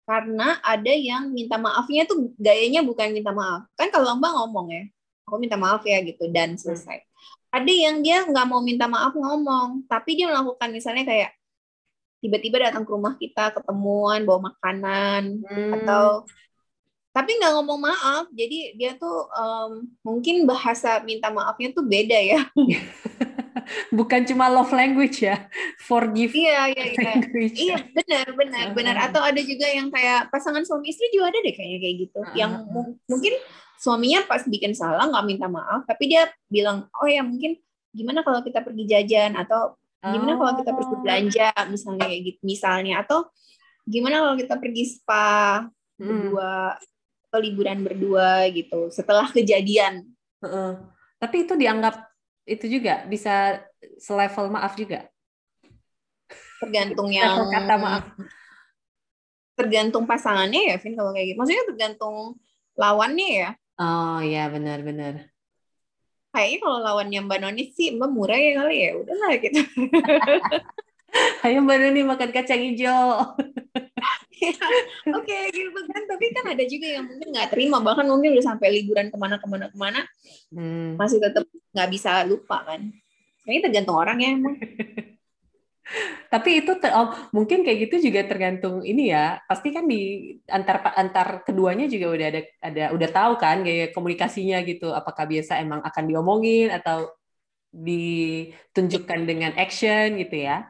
Karena 0.02 0.58
ada 0.66 0.90
yang 0.90 1.30
minta 1.30 1.54
maafnya 1.62 2.02
tuh 2.10 2.34
gayanya 2.34 2.82
bukan 2.82 3.14
minta 3.14 3.30
maaf. 3.30 3.70
Kan 3.78 3.94
kalau 3.94 4.18
Mbak 4.18 4.32
ngomong 4.34 4.66
ya, 4.74 4.82
aku 5.30 5.38
minta 5.38 5.54
maaf 5.54 5.86
ya 5.86 6.02
gitu 6.02 6.26
dan 6.34 6.58
selesai. 6.58 7.06
Ada 7.54 7.70
yang 7.70 8.02
dia 8.02 8.26
nggak 8.26 8.46
mau 8.50 8.58
minta 8.58 8.90
maaf 8.90 9.14
ngomong, 9.14 9.86
tapi 9.86 10.18
dia 10.18 10.26
melakukan 10.26 10.74
misalnya 10.74 11.06
kayak 11.06 11.30
tiba-tiba 12.18 12.66
datang 12.66 12.82
ke 12.82 12.90
rumah 12.90 13.14
kita 13.14 13.54
ketemuan 13.54 14.26
bawa 14.26 14.50
makanan 14.50 15.42
Hmm. 15.46 15.70
atau 15.78 16.26
tapi 17.12 17.36
nggak 17.36 17.52
ngomong 17.54 17.80
maaf 17.82 18.24
jadi 18.30 18.72
dia 18.72 18.92
tuh 18.94 19.28
em, 19.30 19.70
mungkin 20.00 20.44
bahasa 20.44 21.00
minta 21.00 21.28
maafnya 21.28 21.70
tuh 21.70 21.84
beda 21.84 22.16
ya 22.16 22.40
bukan 23.92 24.24
cuma 24.24 24.48
love 24.48 24.68
language 24.70 25.22
ya, 25.22 25.46
forgive 25.78 26.32
iya 26.32 26.66
iya 26.68 26.84
iya 26.88 27.00
language. 27.06 27.54
iya 27.54 27.76
benar 27.86 28.26
benar 28.32 28.66
benar 28.72 28.94
Uh-huh. 28.94 29.08
atau 29.08 29.22
ada 29.22 29.40
juga 29.40 29.64
yang 29.64 29.88
kayak 29.88 30.28
pasangan 30.28 30.60
suami 30.62 30.88
istri 30.88 31.08
juga 31.08 31.30
ada 31.30 31.38
deh 31.38 31.52
kayaknya 31.52 31.78
kayak 31.78 31.96
gitu 32.02 32.20
yang 32.34 32.52
Uh-huh. 32.58 32.84
mu- 32.88 32.96
mungkin 33.06 33.32
suaminya 33.76 34.24
pas 34.24 34.42
bikin 34.44 34.72
salah 34.72 35.04
nggak 35.04 35.26
minta 35.26 35.46
maaf 35.46 35.84
tapi 35.84 36.06
dia 36.06 36.26
bilang 36.46 36.88
oh 36.94 37.06
ya 37.06 37.20
mungkin 37.20 37.56
gimana 37.90 38.22
kalau 38.22 38.40
kita 38.40 38.60
pergi 38.60 38.84
jajan 38.84 39.36
atau 39.36 39.76
gimana 40.02 40.34
kalau 40.34 40.52
kita 40.56 40.70
pergi 40.72 40.94
Oh. 40.94 41.00
belanja 41.00 41.48
misalnya 41.68 42.04
kayak 42.08 42.22
gitu 42.24 42.38
misalnya 42.42 42.94
atau 43.00 43.30
gimana 43.84 44.22
kalau 44.22 44.34
kita 44.34 44.54
pergi 44.56 44.84
spa 44.88 45.66
Hmm. 46.02 46.34
Liburan 47.38 47.80
berdua 47.80 48.44
gitu 48.50 48.90
setelah 48.90 49.28
kejadian 49.28 50.04
Heeh. 50.42 50.72
Tapi 51.16 51.46
itu 51.46 51.54
dianggap 51.54 52.02
itu 52.42 52.66
juga 52.66 53.06
bisa 53.06 53.62
selevel 53.96 54.50
maaf 54.50 54.74
juga. 54.74 55.06
tergantung 56.58 57.08
yang 57.16 57.38
Level 57.38 57.48
kata 57.48 57.74
maaf. 57.78 58.04
tergantung 59.52 60.04
pasangannya 60.04 60.74
ya 60.74 60.76
Vin 60.76 60.94
kalau 60.94 61.12
kayak 61.12 61.26
gitu 61.30 61.38
maksudnya 61.38 61.64
tergantung 61.68 62.16
lawannya 62.74 63.28
ya 63.30 63.50
Oh 63.78 64.18
iya 64.18 64.46
benar-benar. 64.46 65.30
kayaknya 66.30 66.58
kalau 66.60 66.78
lawannya 66.80 67.20
Mbak 67.22 67.38
Noni 67.40 67.64
sih 67.70 67.92
Mbak 67.92 68.10
murah 68.10 68.36
ya 68.36 68.50
kali 68.58 68.76
ya 68.78 68.90
udahlah 68.96 69.32
gitu 69.38 69.60
Ayo 71.44 71.60
Mbak 71.60 71.76
Nuni 71.78 72.00
makan 72.02 72.30
kacang 72.32 72.62
hijau. 72.62 73.36
oke 75.18 75.38
gitu 75.52 75.80
kan 75.88 76.02
tapi 76.08 76.26
kan 76.34 76.44
ada 76.52 76.64
juga 76.66 76.86
yang 76.88 77.04
mungkin 77.06 77.28
nggak 77.30 77.48
terima 77.54 77.78
bahkan 77.78 78.06
mungkin 78.08 78.34
udah 78.34 78.46
sampai 78.54 78.68
liburan 78.80 79.08
ke 79.12 79.16
mana 79.18 79.36
ke 79.38 79.46
mana 79.48 79.66
ke 79.70 79.78
mana 79.78 80.00
Hmm. 80.52 81.00
masih 81.00 81.16
tetap 81.16 81.48
nggak 81.72 81.88
bisa 81.88 82.28
lupa 82.28 82.60
kan 82.68 82.92
ini 83.48 83.58
tergantung 83.64 83.96
orang 83.96 84.20
ya 84.20 84.36
emang 84.36 84.56
Tapi 86.32 86.64
itu 86.64 86.72
ter- 86.80 86.94
oh, 86.94 87.12
mungkin 87.36 87.60
kayak 87.66 87.88
gitu 87.88 88.08
juga 88.08 88.24
tergantung 88.24 88.80
ini 88.80 89.12
ya. 89.12 89.42
Pasti 89.44 89.68
kan 89.74 89.84
di 89.84 90.32
antar 90.48 90.80
antar 90.96 91.44
keduanya 91.44 91.84
juga 91.84 92.06
udah 92.16 92.26
ada 92.32 92.40
ada 92.64 92.84
udah 92.96 93.08
tahu 93.12 93.32
kan 93.36 93.60
gaya 93.60 93.92
komunikasinya 93.92 94.64
gitu. 94.64 94.88
Apakah 94.94 95.28
biasa 95.28 95.60
emang 95.60 95.84
akan 95.84 96.04
diomongin 96.08 96.72
atau 96.72 97.12
ditunjukkan 97.72 99.20
dengan 99.28 99.52
action 99.56 100.16
gitu 100.16 100.36
ya. 100.48 100.64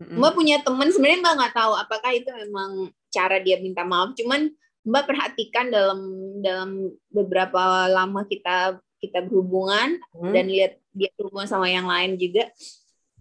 Mm-mm. 0.00 0.16
Mbak 0.16 0.32
punya 0.32 0.56
temen 0.64 0.88
sebenarnya 0.88 1.20
Mbak 1.20 1.34
nggak 1.36 1.54
tahu 1.60 1.72
apakah 1.76 2.10
itu 2.16 2.30
memang 2.32 2.88
cara 3.12 3.36
dia 3.38 3.60
minta 3.60 3.84
maaf 3.84 4.16
cuman 4.16 4.48
Mbak 4.80 5.04
perhatikan 5.04 5.68
dalam 5.68 6.00
dalam 6.40 6.88
beberapa 7.12 7.84
lama 7.84 8.24
kita 8.24 8.80
kita 9.00 9.24
berhubungan 9.24 10.00
Hmm. 10.16 10.32
dan 10.32 10.48
lihat 10.48 10.76
dia 10.92 11.08
berhubungan 11.16 11.48
sama 11.48 11.68
yang 11.68 11.88
lain 11.88 12.16
juga. 12.20 12.48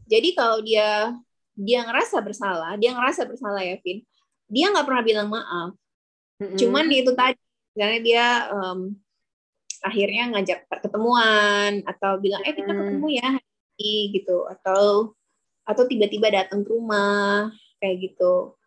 Jadi 0.10 0.36
kalau 0.36 0.60
dia 0.60 1.16
dia 1.56 1.84
ngerasa 1.84 2.24
bersalah, 2.24 2.76
dia 2.80 2.96
ngerasa 2.96 3.28
bersalah 3.28 3.60
ya, 3.64 3.76
Vin. 3.84 4.04
Dia 4.48 4.72
nggak 4.72 4.88
pernah 4.88 5.04
bilang 5.04 5.28
maaf. 5.32 5.76
Mm-mm. 6.40 6.56
Cuman 6.56 6.88
itu 6.92 7.12
tadi, 7.16 7.36
misalnya 7.76 8.00
dia 8.04 8.26
em, 8.52 8.80
akhirnya 9.84 10.24
ngajak 10.36 10.60
ketemuan 10.84 11.84
atau 11.88 12.20
bilang 12.20 12.44
eh 12.44 12.56
kita 12.56 12.72
ketemu 12.72 13.08
ya 13.20 13.30
gitu 14.12 14.48
atau 14.48 15.14
atau 15.70 15.86
tiba-tiba 15.86 16.34
datang 16.34 16.66
ke 16.66 16.70
rumah 16.74 17.54
kayak 17.78 18.10
gitu. 18.10 18.58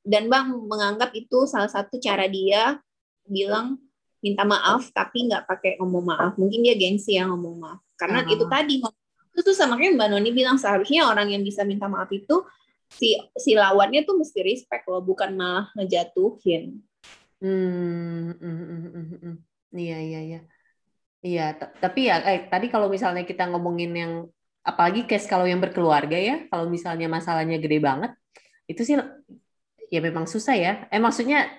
Dan 0.00 0.32
Bang 0.32 0.64
menganggap 0.64 1.12
itu 1.12 1.44
salah 1.44 1.68
satu 1.68 2.00
cara 2.00 2.24
dia 2.24 2.80
bilang 3.28 3.76
minta 4.24 4.48
maaf 4.48 4.88
tapi 4.96 5.28
nggak 5.28 5.44
pakai 5.44 5.72
ngomong 5.76 6.04
maaf. 6.08 6.32
Mungkin 6.40 6.64
dia 6.64 6.72
gengsi 6.72 7.20
yang 7.20 7.36
ngomong 7.36 7.60
maaf. 7.60 7.80
Karena 8.00 8.24
Ah. 8.24 8.32
itu 8.32 8.48
tadi 8.48 8.80
itu 8.80 9.40
tuh 9.42 9.52
sama 9.52 9.76
kayak 9.76 9.98
Mbak 9.98 10.08
Noni 10.14 10.30
bilang 10.32 10.56
seharusnya 10.56 11.10
orang 11.10 11.28
yang 11.28 11.42
bisa 11.44 11.66
minta 11.66 11.90
maaf 11.90 12.08
itu 12.14 12.40
si 12.86 13.18
si 13.34 13.58
lawannya 13.58 14.06
tuh 14.06 14.14
mesti 14.14 14.40
respect 14.46 14.86
loh, 14.86 15.02
bukan 15.02 15.34
malah 15.34 15.66
ngejatuhin. 15.74 16.78
Hmm, 17.42 18.30
mm, 18.30 18.38
mm, 18.40 18.64
mm, 18.64 18.90
mm, 18.94 19.18
mm. 19.20 19.36
Iya, 19.74 19.98
iya, 20.00 20.20
iya. 20.22 20.40
Iya, 21.24 21.46
tapi 21.56 22.06
ya 22.06 22.22
eh, 22.30 22.46
tadi 22.46 22.70
kalau 22.70 22.86
misalnya 22.86 23.26
kita 23.26 23.50
ngomongin 23.50 23.92
yang 23.92 24.12
apalagi 24.64 25.04
case 25.04 25.28
kalau 25.28 25.44
yang 25.44 25.60
berkeluarga 25.60 26.16
ya, 26.16 26.48
kalau 26.48 26.66
misalnya 26.66 27.06
masalahnya 27.06 27.60
gede 27.60 27.78
banget, 27.78 28.16
itu 28.64 28.80
sih 28.82 28.96
ya 29.92 30.00
memang 30.00 30.24
susah 30.24 30.56
ya. 30.56 30.72
Eh 30.88 30.98
maksudnya 30.98 31.52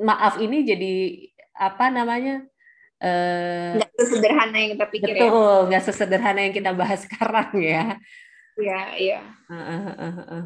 maaf 0.00 0.40
ini 0.40 0.64
jadi 0.64 0.94
apa 1.52 1.92
namanya? 1.92 2.42
Eh 2.96 3.76
Nggak 3.76 3.92
sesederhana 4.00 4.56
yang 4.56 4.70
kita 4.74 4.86
pikir 4.88 5.12
ya. 5.12 5.28
betul, 5.28 5.56
nggak 5.68 5.84
sesederhana 5.84 6.40
yang 6.48 6.54
kita 6.56 6.72
bahas 6.72 7.00
sekarang 7.06 7.52
ya. 7.60 8.00
Iya, 8.56 8.80
iya. 8.96 9.20
Heeh, 9.52 9.80
heeh, 9.84 10.12
heeh. 10.16 10.44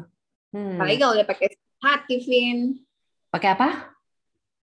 Hmm. 0.51 0.75
Apalagi 0.75 0.97
kalau 0.99 1.13
udah 1.15 1.27
pakai 1.31 1.47
hati, 1.79 2.15
Vin. 2.27 2.59
Pakai 3.31 3.55
apa? 3.55 3.69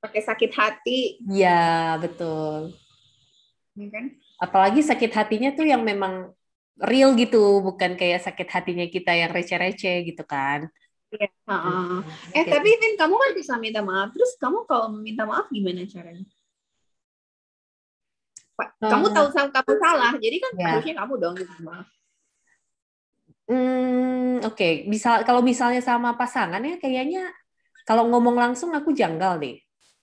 Pakai 0.02 0.18
sakit 0.22 0.50
hati, 0.50 1.22
Ya, 1.30 1.94
betul. 2.02 2.74
ya 3.78 3.88
kan? 3.94 4.06
apalagi 4.36 4.84
sakit 4.84 5.08
hatinya 5.16 5.48
tuh 5.56 5.64
yang 5.64 5.80
memang 5.80 6.35
real 6.76 7.16
gitu, 7.16 7.64
bukan 7.64 7.96
kayak 7.96 8.20
sakit 8.20 8.48
hatinya 8.52 8.86
kita 8.88 9.16
yang 9.16 9.32
receh-receh 9.32 10.04
gitu 10.12 10.22
kan. 10.28 10.68
Iya. 11.08 11.28
Heeh. 11.48 11.96
Eh, 12.34 12.44
Oke. 12.44 12.50
tapi 12.52 12.68
Vin, 12.76 12.94
kamu 13.00 13.14
kan 13.16 13.30
bisa 13.32 13.52
minta 13.56 13.80
maaf. 13.80 14.12
Terus 14.12 14.36
kamu 14.36 14.68
kalau 14.68 14.92
meminta 14.92 15.24
maaf 15.24 15.48
gimana 15.48 15.86
caranya? 15.88 16.26
Kamu 18.80 19.06
Eh, 19.08 19.12
tahu 19.12 19.28
sama 19.32 19.48
kamu 19.52 19.72
salah, 19.80 20.12
jadi 20.16 20.36
kan 20.40 20.52
Ya. 20.56 20.64
harusnya 20.72 20.94
kamu 21.00 21.12
dong 21.20 21.34
minta 21.36 21.56
maaf. 21.64 21.86
Hmm, 23.46 24.42
oke. 24.42 24.90
Bisa 24.90 25.22
kalau 25.22 25.40
misalnya 25.40 25.78
sama 25.78 26.18
pasangan 26.18 26.58
ya 26.60 26.76
kayaknya 26.82 27.30
kalau 27.86 28.10
ngomong 28.10 28.34
langsung 28.34 28.74
aku 28.74 28.90
janggal 28.90 29.38
deh. 29.38 29.56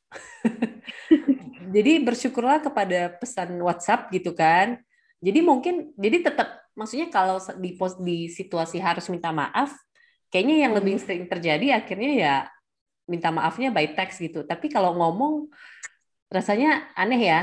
Jadi 1.75 1.91
bersyukurlah 2.05 2.63
kepada 2.63 3.12
pesan 3.19 3.59
WhatsApp 3.59 4.07
gitu 4.15 4.31
kan. 4.31 4.79
Jadi 5.23 5.39
mungkin 5.39 5.95
jadi 5.95 6.19
tetap 6.19 6.62
maksudnya 6.73 7.07
kalau 7.13 7.38
di 7.57 7.77
pos 7.77 7.97
di 8.01 8.29
situasi 8.29 8.77
harus 8.81 9.05
minta 9.09 9.29
maaf, 9.29 9.73
kayaknya 10.33 10.67
yang 10.69 10.73
lebih 10.73 10.97
sering 10.97 11.25
terjadi 11.29 11.77
akhirnya 11.79 12.12
ya 12.13 12.36
minta 13.09 13.29
maafnya 13.29 13.69
by 13.69 13.93
text 13.93 14.21
gitu. 14.21 14.41
Tapi 14.47 14.69
kalau 14.71 14.93
ngomong 14.97 15.49
rasanya 16.31 16.89
aneh 16.97 17.21
ya. 17.21 17.41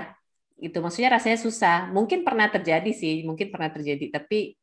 Gitu. 0.61 0.77
Maksudnya 0.85 1.17
rasanya 1.17 1.41
susah. 1.41 1.89
Mungkin 1.89 2.21
pernah 2.21 2.45
terjadi 2.53 2.93
sih, 2.93 3.25
mungkin 3.25 3.49
pernah 3.49 3.73
terjadi, 3.73 4.13
tapi 4.13 4.61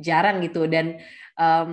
jarang 0.00 0.40
gitu 0.40 0.64
dan 0.64 0.96
em, 1.36 1.72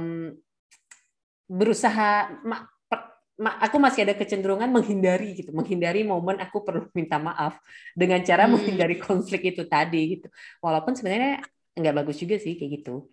berusaha 1.48 2.28
ma- 2.44 2.68
per- 2.92 3.08
ma- 3.40 3.56
aku 3.64 3.80
masih 3.80 4.04
ada 4.04 4.16
kecenderungan 4.20 4.68
menghindari 4.68 5.32
gitu 5.32 5.56
menghindari 5.56 6.04
momen 6.04 6.36
aku 6.44 6.60
perlu 6.60 6.92
minta 6.92 7.16
maaf 7.16 7.56
dengan 7.96 8.20
cara 8.28 8.46
Hmm. 8.46 8.60
menghindari 8.60 9.00
konflik 9.00 9.56
itu 9.56 9.64
tadi 9.64 10.20
gitu 10.20 10.28
walaupun 10.60 10.92
sebenarnya 10.92 11.40
nggak 11.78 11.96
bagus 11.96 12.18
juga 12.18 12.36
sih 12.36 12.58
kayak 12.58 12.82
gitu 12.82 13.06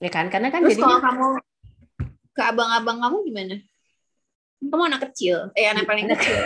ya 0.00 0.08
kan 0.08 0.32
karena 0.32 0.48
kan 0.48 0.64
Terus 0.64 0.80
kalau 0.80 0.98
kamu 0.98 1.26
ke 2.32 2.42
abang-abang 2.42 2.98
kamu 2.98 3.16
gimana? 3.26 3.56
Kamu 4.58 4.82
anak 4.86 5.00
kecil, 5.10 5.50
eh 5.54 5.66
anak 5.66 5.84
paling 5.84 6.06
Anak 6.06 6.18
kecil. 6.18 6.36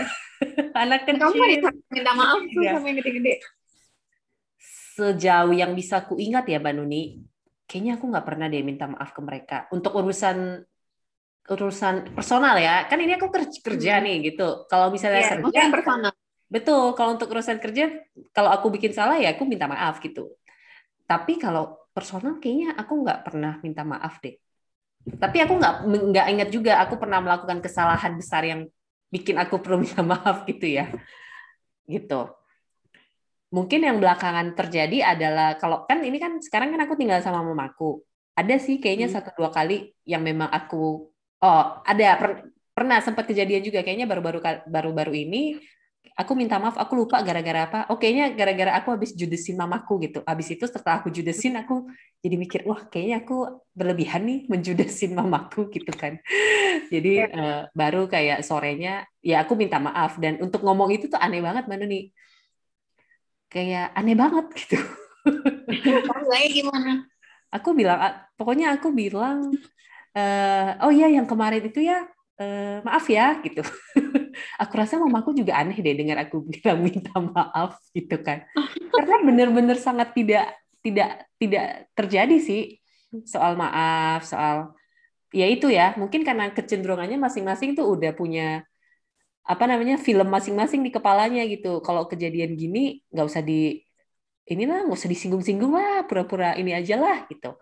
anak 0.83 1.01
Kamu 1.05 1.21
kecil 1.33 1.49
bisa 1.49 1.69
minta 1.89 2.13
maaf 2.13 2.41
tuh 2.43 2.61
Iya. 2.61 2.73
sama 2.75 2.87
yang 2.89 2.99
gede-gede. 2.99 3.35
sejauh 4.93 5.53
yang 5.53 5.73
bisa 5.73 6.05
ku 6.05 6.15
ingat 6.17 6.45
ya 6.47 6.61
Mbak 6.61 6.75
Nuni 6.77 7.25
kayaknya 7.65 7.97
aku 7.97 8.05
nggak 8.13 8.27
pernah 8.27 8.47
deh 8.47 8.61
minta 8.61 8.85
maaf 8.85 9.11
ke 9.11 9.21
mereka 9.21 9.57
untuk 9.73 9.97
urusan 9.97 10.61
urusan 11.43 12.13
personal 12.13 12.55
ya 12.57 12.87
kan 12.87 13.01
ini 13.01 13.17
aku 13.17 13.27
ker- 13.29 13.49
kerja 13.51 13.99
Hmm. 13.99 14.05
nih 14.07 14.17
gitu 14.31 14.69
kalau 14.69 14.93
misalnya 14.93 15.25
Iya, 15.25 15.41
kerja 15.41 15.61
personal. 15.73 16.13
Betul, 16.53 16.93
kalau 16.93 17.17
untuk 17.17 17.33
urusan 17.33 17.57
kerja, 17.57 17.89
kalau 18.37 18.53
aku 18.53 18.69
bikin 18.69 18.93
salah 18.93 19.17
ya 19.17 19.33
aku 19.33 19.49
minta 19.49 19.65
maaf 19.65 20.05
gitu. 20.05 20.37
Tapi 21.13 21.37
kalau 21.37 21.77
personal 21.93 22.41
kayaknya 22.41 22.73
aku 22.73 23.05
nggak 23.05 23.21
pernah 23.29 23.61
minta 23.61 23.85
maaf 23.85 24.17
deh. 24.25 24.41
Tapi 25.05 25.45
aku 25.45 25.61
nggak 25.61 25.75
nggak 26.09 26.27
ingat 26.33 26.49
juga 26.49 26.81
aku 26.81 26.97
pernah 26.97 27.21
melakukan 27.21 27.61
kesalahan 27.61 28.17
besar 28.17 28.49
yang 28.49 28.65
bikin 29.13 29.37
aku 29.37 29.61
perlu 29.61 29.77
minta 29.85 30.01
maaf 30.01 30.49
gitu 30.49 30.81
ya. 30.81 30.89
Gitu. 31.85 32.33
mungkin 33.53 33.85
yang 33.85 34.01
belakangan 34.01 34.57
terjadi 34.57 35.13
adalah 35.13 35.61
kalau 35.61 35.85
kan 35.85 36.01
ini 36.01 36.17
kan 36.17 36.41
sekarang 36.41 36.73
kan 36.73 36.89
aku 36.89 36.97
tinggal 36.97 37.21
sama 37.21 37.45
mamaku. 37.45 38.01
Ada 38.33 38.57
sih 38.57 38.81
kayaknya 38.81 39.13
hmm. 39.13 39.17
satu 39.21 39.37
dua 39.37 39.53
kali 39.53 39.93
yang 40.09 40.25
memang 40.25 40.49
aku 40.49 41.13
oh 41.45 41.65
ada 41.85 42.09
per, 42.17 42.49
pernah 42.73 43.05
sempat 43.05 43.29
kejadian 43.29 43.61
juga 43.61 43.85
kayaknya 43.85 44.09
baru-baru 44.09 44.41
baru-baru 44.65 45.13
ini 45.29 45.61
aku 46.13 46.33
minta 46.37 46.61
maaf 46.61 46.77
aku 46.77 46.93
lupa 47.05 47.21
gara-gara 47.25 47.67
apa. 47.69 47.79
Oh 47.89 47.97
kayaknya 47.97 48.37
gara-gara 48.37 48.73
aku 48.79 48.95
habis 48.95 49.17
judesin 49.17 49.57
mamaku 49.57 50.09
gitu. 50.09 50.21
Habis 50.25 50.59
itu 50.59 50.65
setelah 50.69 51.01
aku 51.01 51.09
judesin 51.09 51.57
aku 51.57 51.89
jadi 52.21 52.37
mikir 52.37 52.61
wah 52.69 52.85
kayaknya 52.87 53.25
aku 53.25 53.65
berlebihan 53.73 54.23
nih 54.25 54.39
menjudesin 54.49 55.17
mamaku 55.19 55.73
gitu 55.73 55.93
kan. 55.95 56.21
Jadi 56.93 57.27
uh, 57.27 57.69
baru 57.73 58.07
kayak 58.07 58.45
sorenya 58.45 59.09
ya 59.25 59.45
aku 59.45 59.57
minta 59.57 59.81
maaf. 59.81 60.21
Dan 60.21 60.39
untuk 60.41 60.61
ngomong 60.63 60.93
itu 60.93 61.09
tuh 61.09 61.19
aneh 61.19 61.41
banget 61.41 61.65
mana 61.67 61.85
nih 61.89 62.13
kayak 63.49 63.93
aneh 63.97 64.17
banget 64.17 64.47
gitu. 64.57 64.79
Kamu 65.83 66.29
gimana? 66.51 66.93
Aku 67.53 67.77
bilang 67.77 68.01
pokoknya 68.37 68.77
aku 68.77 68.93
bilang 68.97 69.53
uh, 70.17 70.69
oh 70.85 70.93
iya 70.93 71.13
yang 71.13 71.29
kemarin 71.29 71.65
itu 71.65 71.85
ya 71.85 72.05
uh, 72.43 72.77
maaf 72.83 73.07
ya 73.07 73.39
gitu. 73.47 73.63
Aku 74.63 74.73
rasa 74.75 74.99
mamaku 74.99 75.31
juga 75.39 75.63
aneh 75.63 75.79
deh 75.79 75.95
dengar 75.95 76.19
aku 76.27 76.43
bilang 76.53 76.83
minta 76.83 77.15
maaf 77.17 77.79
gitu 77.95 78.19
kan. 78.19 78.43
Karena 78.95 79.17
benar-benar 79.23 79.79
sangat 79.79 80.11
tidak 80.13 80.51
tidak 80.83 81.31
tidak 81.39 81.87
terjadi 81.95 82.37
sih 82.43 82.63
soal 83.23 83.55
maaf 83.55 84.27
soal 84.27 84.75
ya 85.31 85.47
itu 85.47 85.71
ya. 85.71 85.95
Mungkin 85.95 86.27
karena 86.27 86.51
kecenderungannya 86.51 87.17
masing-masing 87.23 87.79
tuh 87.79 87.87
udah 87.95 88.11
punya 88.13 88.67
apa 89.43 89.65
namanya 89.67 89.99
film 89.99 90.27
masing-masing 90.27 90.83
di 90.83 90.91
kepalanya 90.91 91.47
gitu. 91.47 91.79
Kalau 91.87 92.11
kejadian 92.11 92.59
gini 92.59 93.01
nggak 93.15 93.27
usah 93.31 93.43
di 93.47 93.79
inilah 94.51 94.91
nggak 94.91 94.99
usah 94.99 95.11
disinggung-singgung 95.11 95.71
lah 95.71 96.03
pura-pura 96.11 96.59
ini 96.59 96.75
aja 96.75 96.99
lah 96.99 97.31
gitu 97.31 97.55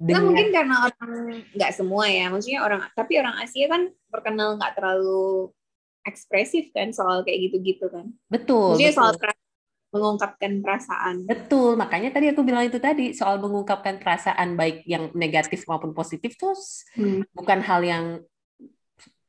dengan... 0.00 0.16
Nah, 0.16 0.24
mungkin 0.24 0.48
karena 0.48 0.76
orang 0.88 1.12
nggak 1.52 1.72
semua 1.76 2.04
ya, 2.08 2.32
maksudnya 2.32 2.60
orang 2.64 2.80
tapi 2.96 3.12
orang 3.20 3.36
Asia 3.44 3.68
kan 3.68 3.92
terkenal 4.08 4.56
nggak 4.56 4.72
terlalu 4.72 5.52
ekspresif 6.08 6.72
kan 6.72 6.88
soal 6.96 7.20
kayak 7.20 7.52
gitu-gitu 7.52 7.92
kan. 7.92 8.08
Betul. 8.32 8.80
Maksudnya 8.80 8.96
betul. 8.96 9.04
soal 9.04 9.12
mengungkapkan 9.90 10.52
perasaan. 10.62 11.26
Betul, 11.26 11.74
makanya 11.74 12.14
tadi 12.14 12.30
aku 12.30 12.46
bilang 12.46 12.64
itu 12.70 12.78
tadi 12.78 13.10
soal 13.10 13.42
mengungkapkan 13.42 13.98
perasaan 13.98 14.54
baik 14.54 14.86
yang 14.86 15.10
negatif 15.18 15.66
maupun 15.66 15.90
positif 15.90 16.38
tuh 16.38 16.54
hmm. 16.94 17.34
bukan 17.34 17.58
hal 17.58 17.82
yang 17.82 18.04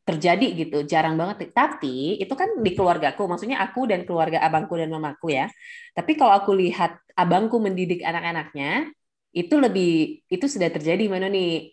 terjadi 0.06 0.48
gitu, 0.66 0.86
jarang 0.86 1.18
banget. 1.18 1.50
Tapi 1.50 2.22
itu 2.22 2.34
kan 2.38 2.62
di 2.62 2.72
keluargaku, 2.78 3.26
maksudnya 3.26 3.62
aku 3.62 3.90
dan 3.90 4.06
keluarga 4.06 4.42
abangku 4.46 4.78
dan 4.78 4.94
mamaku 4.94 5.34
ya. 5.34 5.50
Tapi 5.98 6.14
kalau 6.14 6.38
aku 6.38 6.54
lihat 6.54 6.98
abangku 7.18 7.58
mendidik 7.58 8.06
anak-anaknya, 8.06 8.94
itu 9.32 9.56
lebih 9.56 10.24
itu 10.28 10.46
sudah 10.48 10.68
terjadi 10.68 11.08
mana 11.08 11.32
nih 11.32 11.72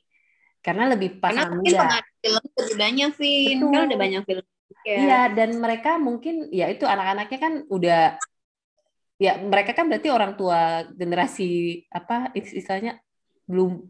karena 0.63 0.95
lebih 0.95 1.19
pas 1.19 1.35
karena 1.35 1.55
muda 1.55 2.03
film 2.23 2.43
lebih 2.55 2.77
banyak 2.79 3.11
film 3.19 3.69
kan 3.75 3.87
ada 3.91 3.99
banyak 3.99 4.23
film. 4.27 4.45
Ya. 4.87 4.97
iya 5.01 5.21
dan 5.33 5.59
mereka 5.59 5.97
mungkin 5.99 6.53
ya 6.55 6.71
itu 6.71 6.87
anak-anaknya 6.87 7.39
kan 7.41 7.53
udah 7.67 8.03
ya 9.19 9.33
mereka 9.43 9.75
kan 9.75 9.91
berarti 9.91 10.09
orang 10.13 10.39
tua 10.39 10.87
generasi 10.95 11.83
apa 11.91 12.31
istilahnya 12.37 13.03
belum 13.51 13.83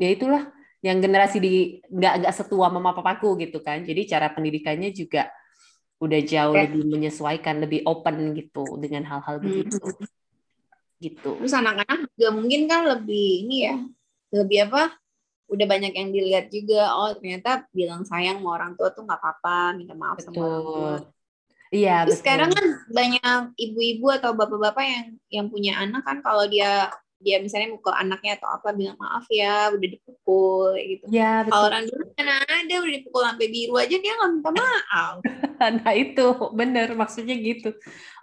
ya 0.00 0.08
itulah 0.08 0.48
yang 0.80 1.00
generasi 1.00 1.40
di 1.40 1.54
nggak 1.92 2.24
nggak 2.24 2.34
setua 2.36 2.72
mama 2.72 2.96
papaku 2.96 3.36
gitu 3.40 3.60
kan. 3.60 3.84
Jadi 3.84 4.08
cara 4.08 4.32
pendidikannya 4.32 4.92
juga 4.92 5.28
udah 6.00 6.20
jauh 6.24 6.56
ya. 6.56 6.68
lebih 6.68 6.82
menyesuaikan 6.88 7.64
lebih 7.64 7.84
open 7.88 8.36
gitu 8.36 8.76
dengan 8.80 9.04
hal-hal 9.08 9.40
begitu. 9.40 9.80
hmm 9.80 10.23
gitu. 11.10 11.36
Terus 11.40 11.52
anak-anak 11.52 12.08
juga 12.16 12.28
mungkin 12.32 12.60
kan 12.64 12.88
lebih 12.88 13.44
ini 13.44 13.56
ya, 13.68 13.76
lebih 14.32 14.58
apa? 14.70 14.96
Udah 15.52 15.66
banyak 15.68 15.92
yang 15.92 16.08
dilihat 16.08 16.48
juga. 16.48 16.96
Oh 16.96 17.12
ternyata 17.12 17.68
bilang 17.76 18.08
sayang 18.08 18.40
sama 18.40 18.50
orang 18.56 18.72
tua 18.80 18.88
tuh 18.96 19.04
nggak 19.04 19.20
apa-apa, 19.20 19.76
minta 19.76 19.92
maaf 19.92 20.16
betul. 20.16 20.32
sama 20.32 20.40
orang 20.40 20.62
tua. 20.64 20.94
Iya. 21.74 21.96
Terus 22.06 22.10
betul. 22.16 22.22
sekarang 22.24 22.50
kan 22.54 22.66
banyak 22.88 23.42
ibu-ibu 23.60 24.06
atau 24.14 24.30
bapak-bapak 24.32 24.84
yang 24.84 25.06
yang 25.28 25.46
punya 25.52 25.72
anak 25.76 26.02
kan 26.06 26.24
kalau 26.24 26.48
dia 26.48 26.88
dia 27.24 27.40
misalnya 27.40 27.72
mukul 27.72 27.96
anaknya 27.96 28.36
atau 28.36 28.52
apa 28.52 28.76
bilang 28.76 29.00
maaf 29.00 29.24
ya 29.32 29.72
udah 29.72 29.88
dipukul 29.88 30.76
gitu. 30.76 31.08
Ya. 31.08 31.48
Kalau 31.48 31.72
orang 31.72 31.88
dulu 31.88 32.04
mana 32.12 32.44
ada 32.44 32.74
udah 32.84 32.94
dipukul 33.00 33.22
sampai 33.24 33.46
biru 33.48 33.74
aja 33.80 33.96
dia 33.96 34.12
nggak 34.12 34.30
minta 34.36 34.50
maaf. 34.52 35.14
nah 35.80 35.92
itu 35.96 36.26
bener 36.52 36.92
maksudnya 36.92 37.32
gitu. 37.40 37.72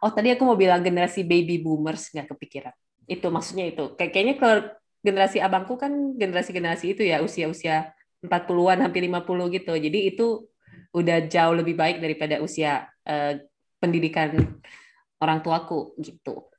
Oh 0.05 0.13
tadi 0.13 0.29
aku 0.29 0.45
mau 0.45 0.53
bilang 0.53 0.85
generasi 0.85 1.25
baby 1.25 1.57
boomers 1.57 2.13
nggak 2.13 2.29
kepikiran. 2.29 2.75
Itu 3.09 3.33
maksudnya 3.33 3.65
itu. 3.65 3.97
Kayak 3.97 4.11
kayaknya 4.13 4.35
ke 4.37 4.49
generasi 5.01 5.41
abangku 5.41 5.81
kan 5.81 6.13
generasi-generasi 6.13 6.93
itu 6.93 7.01
ya 7.01 7.25
usia-usia 7.25 7.89
40-an 8.21 8.85
hampir 8.85 9.01
50 9.01 9.57
gitu. 9.57 9.73
Jadi 9.73 9.99
itu 10.13 10.45
udah 10.93 11.25
jauh 11.25 11.55
lebih 11.57 11.73
baik 11.73 11.97
daripada 11.97 12.37
usia 12.37 12.85
uh, 13.09 13.33
pendidikan 13.81 14.61
orang 15.17 15.41
tuaku 15.41 15.97
gitu. 15.97 16.50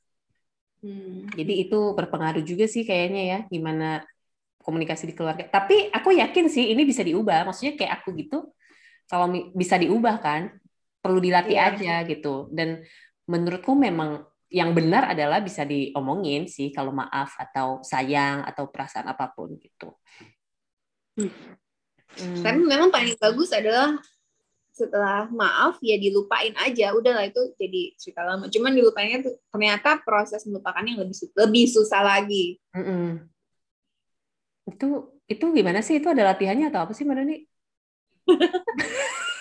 Hmm. 0.83 1.30
Jadi 1.30 1.70
itu 1.70 1.95
berpengaruh 1.95 2.43
juga 2.43 2.66
sih 2.66 2.83
kayaknya 2.83 3.22
ya 3.22 3.39
gimana 3.47 4.03
komunikasi 4.62 5.11
di 5.11 5.14
keluarga. 5.14 5.47
Tapi 5.47 5.91
aku 5.95 6.14
yakin 6.14 6.47
sih 6.51 6.74
ini 6.74 6.83
bisa 6.83 7.03
diubah. 7.07 7.47
Maksudnya 7.47 7.74
kayak 7.78 8.03
aku 8.03 8.14
gitu, 8.18 8.51
kalau 9.07 9.26
bisa 9.55 9.78
diubah 9.78 10.18
kan, 10.22 10.55
perlu 11.03 11.18
dilatih 11.18 11.59
yeah. 11.59 11.70
aja 11.74 11.95
gitu. 12.07 12.51
Dan 12.51 12.83
menurutku 13.26 13.74
memang 13.74 14.26
yang 14.53 14.76
benar 14.76 15.11
adalah 15.11 15.41
bisa 15.41 15.64
diomongin 15.64 16.45
sih 16.45 16.70
kalau 16.70 16.93
maaf 16.93 17.35
atau 17.41 17.80
sayang 17.80 18.45
atau 18.47 18.68
perasaan 18.68 19.11
apa 19.11 19.30
pun 19.35 19.55
gitu. 19.59 19.97
Hmm. 21.18 21.33
Hmm. 22.12 22.43
Tapi 22.45 22.61
memang 22.61 22.93
paling 22.93 23.16
bagus 23.16 23.51
adalah 23.57 23.97
setelah 24.73 25.29
maaf 25.29 25.77
ya 25.85 26.01
dilupain 26.01 26.57
aja. 26.57 26.97
Udahlah 26.97 27.29
itu 27.29 27.53
jadi 27.61 27.93
cerita 28.01 28.25
lama. 28.25 28.49
Cuman 28.49 28.73
dilupainnya 28.73 29.20
tuh 29.23 29.37
ternyata 29.53 30.01
proses 30.01 30.43
melupakannya 30.49 30.97
lebih 30.97 31.16
lebih 31.37 31.64
susah 31.68 32.01
lagi. 32.01 32.57
Mm 32.73 32.85
-mm. 32.85 33.09
itu 34.73 34.89
itu 35.29 35.45
gimana 35.53 35.85
sih? 35.85 36.01
Itu 36.01 36.09
ada 36.09 36.33
latihannya 36.33 36.73
atau 36.73 36.89
apa 36.89 36.93
sih 36.97 37.05
mana 37.05 37.23
nih 37.23 37.45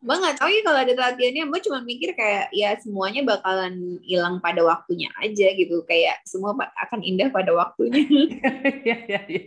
Mbak 0.00 0.16
nggak 0.16 0.36
tahu 0.40 0.48
ya 0.48 0.60
kalau 0.64 0.80
ada 0.80 0.94
latihannya, 0.96 1.44
Mbak 1.46 1.60
cuma 1.68 1.78
mikir 1.84 2.16
kayak 2.16 2.48
ya 2.56 2.72
semuanya 2.80 3.22
bakalan 3.22 4.00
hilang 4.00 4.40
pada 4.40 4.64
waktunya 4.64 5.12
aja 5.20 5.52
gitu, 5.52 5.84
kayak 5.84 6.24
semua 6.24 6.56
akan 6.56 7.04
indah 7.04 7.28
pada 7.28 7.52
waktunya. 7.52 8.08
ya, 8.88 8.96
ya, 9.06 9.20
ya. 9.28 9.42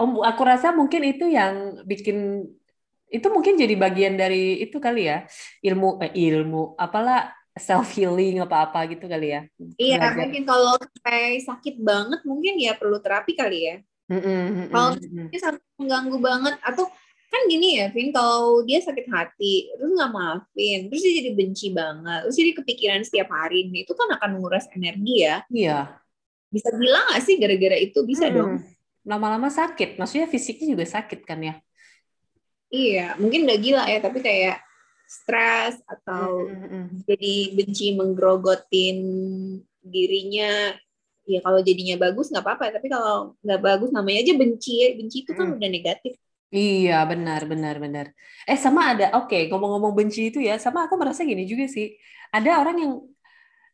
Om, 0.00 0.24
aku 0.24 0.42
rasa 0.44 0.72
mungkin 0.72 1.04
itu 1.04 1.28
yang 1.28 1.84
bikin 1.84 2.48
itu 3.08 3.26
mungkin 3.32 3.56
jadi 3.56 3.74
bagian 3.74 4.14
dari 4.20 4.60
itu 4.60 4.76
kali 4.76 5.08
ya 5.08 5.24
ilmu 5.64 6.00
eh, 6.04 6.12
ilmu 6.12 6.76
apalah 6.76 7.32
self 7.56 7.90
healing 7.96 8.38
apa 8.44 8.70
apa 8.70 8.86
gitu 8.92 9.08
kali 9.08 9.34
ya 9.34 9.40
iya 9.80 9.96
Belajar. 9.98 10.16
mungkin 10.20 10.42
kalau 10.46 10.72
sampai 10.78 11.42
sakit 11.42 11.74
banget 11.82 12.20
mungkin 12.22 12.54
ya 12.60 12.72
perlu 12.78 13.02
terapi 13.02 13.34
kali 13.34 13.60
ya. 13.66 13.76
Mm 14.08 14.20
-mm, 14.24 14.72
kalau 14.72 14.96
dia 15.28 15.40
sampai 15.40 15.60
mengganggu 15.76 16.16
banget 16.16 16.54
atau 16.64 16.88
kan 17.28 17.42
gini 17.44 17.76
ya 17.76 17.92
Vin 17.92 18.08
kalau 18.08 18.64
dia 18.64 18.80
sakit 18.80 19.04
hati 19.04 19.68
terus 19.76 19.92
nggak 19.92 20.12
maafin 20.16 20.88
terus 20.88 21.04
dia 21.04 21.12
jadi 21.20 21.30
benci 21.36 21.68
banget 21.76 22.24
terus 22.24 22.36
jadi 22.40 22.52
kepikiran 22.56 23.04
setiap 23.04 23.28
hari 23.28 23.68
nih 23.68 23.84
itu 23.84 23.92
kan 23.92 24.08
akan 24.16 24.28
menguras 24.40 24.64
energi 24.72 25.28
ya. 25.28 25.44
Iya. 25.52 25.78
Bisa 26.48 26.72
bilang 26.72 27.04
nggak 27.12 27.20
sih 27.20 27.36
gara-gara 27.36 27.76
itu? 27.76 28.00
Bisa 28.08 28.32
hmm. 28.32 28.34
dong. 28.34 28.52
Lama-lama 29.04 29.52
sakit 29.52 30.00
maksudnya 30.00 30.24
fisiknya 30.24 30.72
juga 30.72 30.88
sakit 30.88 31.28
kan 31.28 31.40
ya 31.44 31.60
Iya, 32.68 33.16
mungkin 33.16 33.48
udah 33.48 33.58
gila 33.58 33.84
ya, 33.88 33.98
tapi 34.04 34.20
kayak 34.20 34.60
stres 35.08 35.80
atau 35.88 36.44
mm-hmm. 36.44 37.08
jadi 37.08 37.34
benci 37.56 37.86
menggrogotin 37.96 38.98
dirinya. 39.80 40.76
Ya 41.28 41.44
kalau 41.44 41.60
jadinya 41.60 41.96
bagus 42.00 42.32
nggak 42.32 42.44
apa-apa, 42.44 42.80
tapi 42.80 42.88
kalau 42.88 43.36
nggak 43.44 43.60
bagus 43.60 43.90
namanya 43.92 44.24
aja 44.24 44.34
benci 44.36 44.72
ya. 44.84 44.88
Benci 44.96 45.16
itu 45.24 45.32
kan 45.32 45.48
mm. 45.48 45.56
udah 45.60 45.70
negatif. 45.72 46.12
Iya, 46.48 47.04
benar, 47.04 47.44
benar, 47.44 47.76
benar. 47.76 48.06
Eh, 48.48 48.56
sama 48.56 48.96
ada, 48.96 49.12
oke, 49.20 49.28
okay, 49.28 49.42
ngomong-ngomong 49.52 49.92
benci 49.92 50.32
itu 50.32 50.40
ya, 50.40 50.56
sama 50.56 50.88
aku 50.88 50.96
merasa 50.96 51.20
gini 51.20 51.44
juga 51.44 51.68
sih. 51.68 51.92
Ada 52.32 52.64
orang 52.64 52.76
yang 52.80 52.92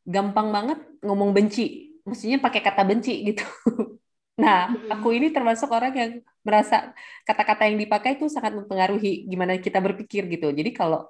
gampang 0.03 0.51
banget 0.51 0.79
ngomong 1.07 1.31
benci, 1.31 1.95
maksudnya 2.03 2.43
pakai 2.43 2.61
kata 2.67 2.83
benci 2.83 3.31
gitu. 3.31 3.47
Nah, 4.35 4.67
aku 4.91 5.15
ini 5.15 5.31
termasuk 5.31 5.71
orang 5.71 5.95
yang 5.95 6.11
merasa 6.43 6.91
kata-kata 7.23 7.71
yang 7.71 7.79
dipakai 7.79 8.19
itu 8.19 8.27
sangat 8.27 8.53
mempengaruhi 8.59 9.31
gimana 9.31 9.55
kita 9.63 9.79
berpikir 9.79 10.27
gitu. 10.27 10.51
Jadi 10.51 10.71
kalau 10.75 11.07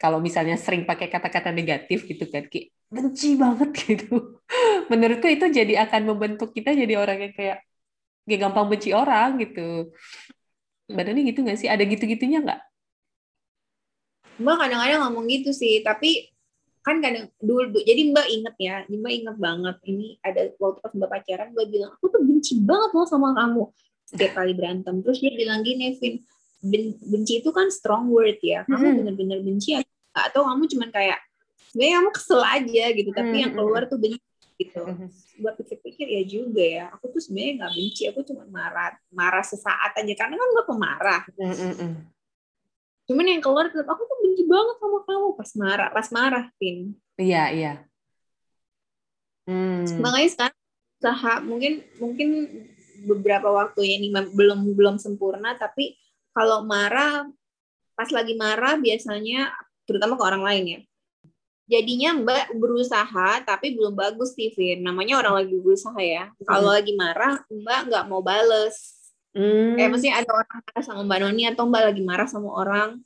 kalau 0.00 0.18
misalnya 0.18 0.56
sering 0.56 0.88
pakai 0.88 1.06
kata-kata 1.12 1.52
negatif 1.52 2.08
gitu 2.08 2.24
kan, 2.32 2.48
kayak 2.48 2.72
benci 2.88 3.36
banget 3.36 3.70
gitu. 3.84 4.40
Menurutku 4.88 5.28
itu 5.28 5.46
jadi 5.52 5.84
akan 5.84 6.02
membentuk 6.16 6.50
kita 6.56 6.72
jadi 6.72 6.96
orang 6.96 7.28
yang 7.28 7.32
kayak 7.36 7.58
kayak 8.24 8.40
gampang 8.40 8.66
benci 8.72 8.90
orang 8.96 9.36
gitu. 9.36 9.92
Badannya 10.88 11.22
gitu 11.28 11.44
nggak 11.44 11.58
sih? 11.60 11.68
Ada 11.68 11.84
gitu-gitunya 11.84 12.40
nggak? 12.40 12.60
Mbak 14.42 14.56
kadang-kadang 14.58 15.00
ngomong 15.06 15.28
gitu 15.28 15.52
sih, 15.52 15.84
tapi 15.84 16.32
kan 16.82 16.98
kadang 16.98 17.30
dulu, 17.38 17.70
dulu 17.70 17.82
jadi 17.86 18.02
mbak 18.10 18.26
inget 18.26 18.56
ya 18.58 18.74
mbak 18.90 19.12
inget 19.14 19.36
banget 19.38 19.76
ini 19.86 20.18
ada 20.18 20.50
waktu 20.58 20.78
pas 20.82 20.92
mbak 20.92 21.10
pacaran 21.10 21.48
mbak 21.54 21.66
bilang 21.70 21.90
aku 21.94 22.06
tuh 22.10 22.20
benci 22.22 22.58
banget 22.58 22.90
loh 22.90 23.06
sama 23.06 23.32
kamu 23.38 23.62
setiap 24.02 24.32
kali 24.38 24.52
berantem 24.52 24.94
terus 25.00 25.22
dia 25.22 25.30
bilang 25.30 25.62
gini 25.62 25.94
Vin 26.02 26.26
ben, 26.62 26.94
benci 26.98 27.38
itu 27.38 27.50
kan 27.54 27.70
strong 27.70 28.10
word 28.10 28.42
ya 28.42 28.66
kamu 28.66 28.82
Hmm. 28.82 28.96
bener-bener 28.98 29.38
benci 29.40 29.78
atau 30.12 30.42
kamu 30.44 30.66
cuman 30.68 30.90
kayak 30.90 31.18
sebenarnya 31.70 31.94
kamu 32.02 32.10
kesel 32.12 32.42
aja 32.42 32.84
gitu 32.92 33.10
tapi 33.14 33.34
yang 33.46 33.52
Hmm. 33.54 33.58
keluar 33.62 33.82
tuh 33.86 33.98
benci 33.98 34.20
gitu 34.58 34.84
Mhm. 34.84 35.06
buat 35.40 35.54
pikir-pikir 35.58 36.06
ya 36.06 36.22
juga 36.22 36.62
ya 36.62 36.84
aku 36.92 37.08
tuh 37.10 37.22
sebenarnya 37.24 37.52
nggak 37.64 37.72
benci 37.72 38.02
aku 38.06 38.20
cuma 38.22 38.44
marah 38.46 38.94
marah 39.10 39.42
sesaat 39.42 39.96
aja 39.96 40.14
karena 40.14 40.34
kan 40.36 40.48
gue 40.50 40.64
pemarah 40.68 41.22
Mm, 41.34 41.50
mm, 41.50 41.74
mm. 41.78 41.94
Cuman 43.06 43.26
yang 43.26 43.42
keluar 43.42 43.68
tetap 43.68 43.88
aku 43.88 44.02
tuh 44.06 44.18
benci 44.22 44.44
banget 44.46 44.76
sama 44.78 44.98
kamu. 45.04 45.28
Pas 45.34 45.50
marah 45.58 45.88
pas 45.90 46.08
marah 46.14 46.44
Vin. 46.56 46.94
Iya, 47.18 47.44
iya. 47.52 47.72
Hmm. 49.42 49.82
makanya 49.98 50.30
sekarang 50.30 50.58
usaha 51.02 51.32
mungkin 51.42 51.72
mungkin 51.98 52.28
beberapa 53.02 53.50
waktu 53.50 53.90
ya 53.90 53.94
ini 53.98 54.14
belum 54.14 54.70
belum 54.78 55.02
sempurna 55.02 55.58
tapi 55.58 55.98
kalau 56.30 56.62
marah 56.62 57.26
pas 57.98 58.06
lagi 58.14 58.38
marah 58.38 58.78
biasanya 58.78 59.50
terutama 59.82 60.14
ke 60.14 60.22
orang 60.22 60.46
lain 60.46 60.64
ya. 60.64 60.80
Jadinya 61.66 62.10
mbak 62.22 62.54
berusaha 62.54 63.42
tapi 63.42 63.74
belum 63.74 63.98
bagus 63.98 64.30
Steven 64.38 64.86
namanya 64.86 65.18
orang 65.18 65.42
lagi 65.42 65.58
berusaha 65.58 65.98
ya. 65.98 66.30
Kalau 66.46 66.70
lagi 66.70 66.94
marah 66.94 67.42
mbak 67.50 67.80
nggak 67.90 68.04
mau 68.06 68.22
bales 68.22 69.01
Hmm. 69.32 69.80
kayak 69.80 69.88
maksudnya 69.88 70.20
ada 70.20 70.30
orang 70.36 70.60
marah 70.60 70.82
sama 70.84 71.00
mbak 71.08 71.18
Noni 71.24 71.42
atau 71.48 71.64
mbak 71.64 71.82
lagi 71.88 72.02
marah 72.04 72.28
sama 72.28 72.52
orang 72.52 73.00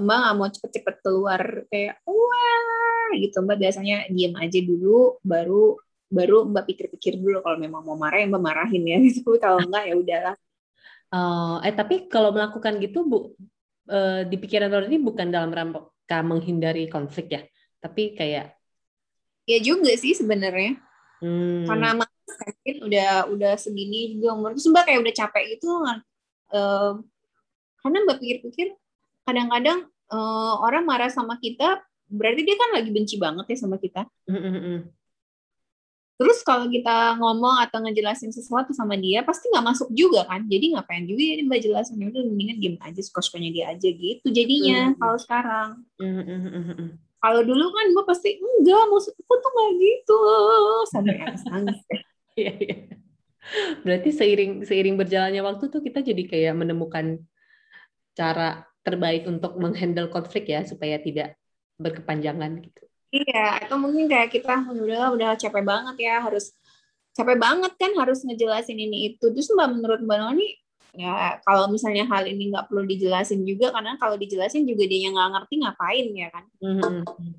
mbak 0.00 0.16
nggak 0.16 0.34
mau 0.40 0.48
cepet-cepet 0.48 0.96
keluar 1.04 1.42
kayak 1.68 2.00
wah 2.08 3.08
gitu. 3.20 3.44
Mbak 3.44 3.58
biasanya 3.60 3.96
diem 4.08 4.32
aja 4.40 4.58
dulu 4.64 5.20
baru 5.20 5.76
baru 6.08 6.48
mbak 6.48 6.64
pikir-pikir 6.68 7.20
dulu 7.20 7.44
kalau 7.44 7.60
memang 7.60 7.84
mau 7.84 7.96
marah 7.96 8.24
ya 8.24 8.26
mbak 8.28 8.44
marahin 8.44 8.82
ya. 8.88 8.98
Gitu 9.06 9.36
kalau 9.36 9.60
enggak 9.60 9.84
ya 9.92 9.94
udahlah. 9.96 10.36
Oh, 11.12 11.60
eh 11.60 11.76
tapi 11.76 12.08
kalau 12.08 12.32
melakukan 12.32 12.80
gitu 12.80 13.04
bu 13.04 13.36
eh, 13.92 14.24
di 14.24 14.36
pikiran 14.40 14.72
lo 14.72 14.88
ini 14.88 14.96
bukan 14.96 15.28
dalam 15.28 15.52
rangka 15.52 16.24
menghindari 16.24 16.88
konflik 16.88 17.36
ya, 17.36 17.44
tapi 17.84 18.16
kayak 18.16 18.56
ya 19.44 19.58
juga 19.60 19.92
sih 19.92 20.16
sebenarnya 20.16 20.80
hmm, 21.22 21.64
karena 21.70 21.88
mas 21.94 22.10
mungkin 22.42 22.76
udah 22.90 23.10
udah 23.30 23.52
segini 23.54 24.18
juga 24.18 24.34
umur 24.34 24.58
terus 24.58 24.66
mbak 24.66 24.84
kayak 24.90 25.00
udah 25.06 25.14
capek 25.14 25.44
gitu 25.56 25.70
kan 25.86 25.98
Eh, 26.52 26.92
karena 27.80 27.98
mbak 28.04 28.20
pikir-pikir 28.20 28.76
kadang-kadang 29.24 29.88
eh, 29.88 30.54
orang 30.60 30.84
marah 30.84 31.08
sama 31.08 31.40
kita 31.40 31.80
berarti 32.12 32.44
dia 32.44 32.56
kan 32.60 32.76
lagi 32.76 32.92
benci 32.92 33.16
banget 33.16 33.56
ya 33.56 33.56
sama 33.56 33.80
kita 33.80 34.04
mm, 34.28 34.36
mm, 34.36 34.60
mm. 34.60 34.80
Terus 36.22 36.38
kalau 36.46 36.70
kita 36.70 37.18
ngomong 37.18 37.66
atau 37.66 37.82
ngejelasin 37.82 38.30
sesuatu 38.30 38.70
sama 38.70 38.94
dia, 38.94 39.26
pasti 39.26 39.50
nggak 39.50 39.74
masuk 39.74 39.90
juga 39.90 40.22
kan. 40.22 40.46
Jadi 40.46 40.70
ngapain 40.70 41.02
juga 41.02 41.18
ya 41.18 41.34
mbak 41.42 41.58
jelasin, 41.58 41.98
ya 41.98 42.14
udah 42.14 42.22
mendingan 42.22 42.58
diem 42.62 42.76
aja, 42.78 43.00
suka-sukanya 43.02 43.50
dia 43.50 43.64
aja 43.74 43.88
gitu. 43.90 44.26
Jadinya 44.30 44.94
Hmm. 44.94 44.98
kalau 45.02 45.18
sekarang. 45.18 45.68
Kalau 47.22 47.40
dulu 47.46 47.70
kan 47.70 47.86
mbak 47.94 48.06
pasti, 48.10 48.34
enggak, 48.42 48.82
maksudku 48.90 49.22
tuh 49.30 49.50
nggak 49.54 49.70
gitu. 49.78 50.20
Sampai 50.90 51.14
nangis-nangis. 51.22 51.80
Iya, 52.32 52.48
iya. 52.64 52.76
Berarti 53.84 54.08
seiring 54.08 54.64
seiring 54.64 54.96
berjalannya 54.96 55.44
waktu 55.44 55.68
tuh 55.68 55.84
kita 55.84 56.00
jadi 56.00 56.24
kayak 56.24 56.56
menemukan 56.56 57.20
cara 58.16 58.64
terbaik 58.80 59.28
untuk 59.28 59.60
menghandle 59.60 60.08
konflik 60.08 60.48
ya 60.48 60.64
supaya 60.64 60.96
tidak 60.96 61.36
berkepanjangan 61.76 62.64
gitu. 62.64 62.82
Iya, 63.12 63.68
atau 63.68 63.76
mungkin 63.76 64.08
kayak 64.08 64.32
kita 64.32 64.64
udah 64.64 65.12
udah 65.12 65.30
capek 65.36 65.60
banget 65.60 66.08
ya, 66.08 66.24
harus 66.24 66.56
capek 67.12 67.36
banget 67.36 67.72
kan 67.76 67.92
harus 68.00 68.24
ngejelasin 68.24 68.80
ini 68.80 69.12
itu. 69.12 69.28
Terus 69.28 69.52
mbak 69.52 69.68
menurut 69.76 70.00
mbak 70.00 70.18
Noni, 70.24 70.48
ya 70.92 71.40
kalau 71.40 71.72
misalnya 71.72 72.04
hal 72.04 72.28
ini 72.28 72.52
nggak 72.52 72.68
perlu 72.68 72.84
dijelasin 72.84 73.42
juga, 73.48 73.72
karena 73.72 73.96
kalau 73.96 74.20
dijelasin 74.20 74.68
juga 74.68 74.84
dia 74.84 75.08
yang 75.08 75.16
nggak 75.16 75.30
ngerti 75.36 75.54
ngapain 75.64 76.06
ya 76.12 76.28
kan. 76.28 76.44
Mm, 76.60 76.76
mm, 76.76 77.02
mm. 77.04 77.32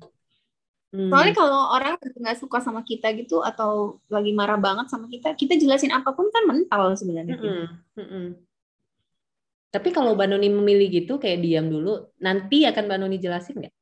Hmm. 0.94 1.10
Soalnya 1.10 1.34
kalau 1.34 1.74
orang 1.74 1.98
nggak 1.98 2.38
suka 2.38 2.62
sama 2.62 2.86
kita 2.86 3.10
gitu 3.18 3.42
atau 3.42 3.98
lagi 4.06 4.30
marah 4.30 4.54
banget 4.54 4.86
sama 4.86 5.10
kita, 5.10 5.34
kita 5.34 5.58
jelasin 5.58 5.90
apa 5.90 6.14
pun 6.14 6.30
kan 6.30 6.46
mental 6.46 6.94
sebenarnya. 6.94 7.34
Mm-mm, 7.34 7.66
mm-mm. 7.98 8.26
Tapi 9.74 9.90
kalau 9.90 10.14
Mbak 10.14 10.30
Noni 10.30 10.54
memilih 10.54 11.02
gitu 11.02 11.18
kayak 11.18 11.42
diam 11.42 11.66
dulu, 11.66 12.14
nanti 12.22 12.62
akan 12.62 12.86
Mbak 12.86 12.98
Noni 13.02 13.18
jelasin 13.18 13.58
nggak? 13.58 13.74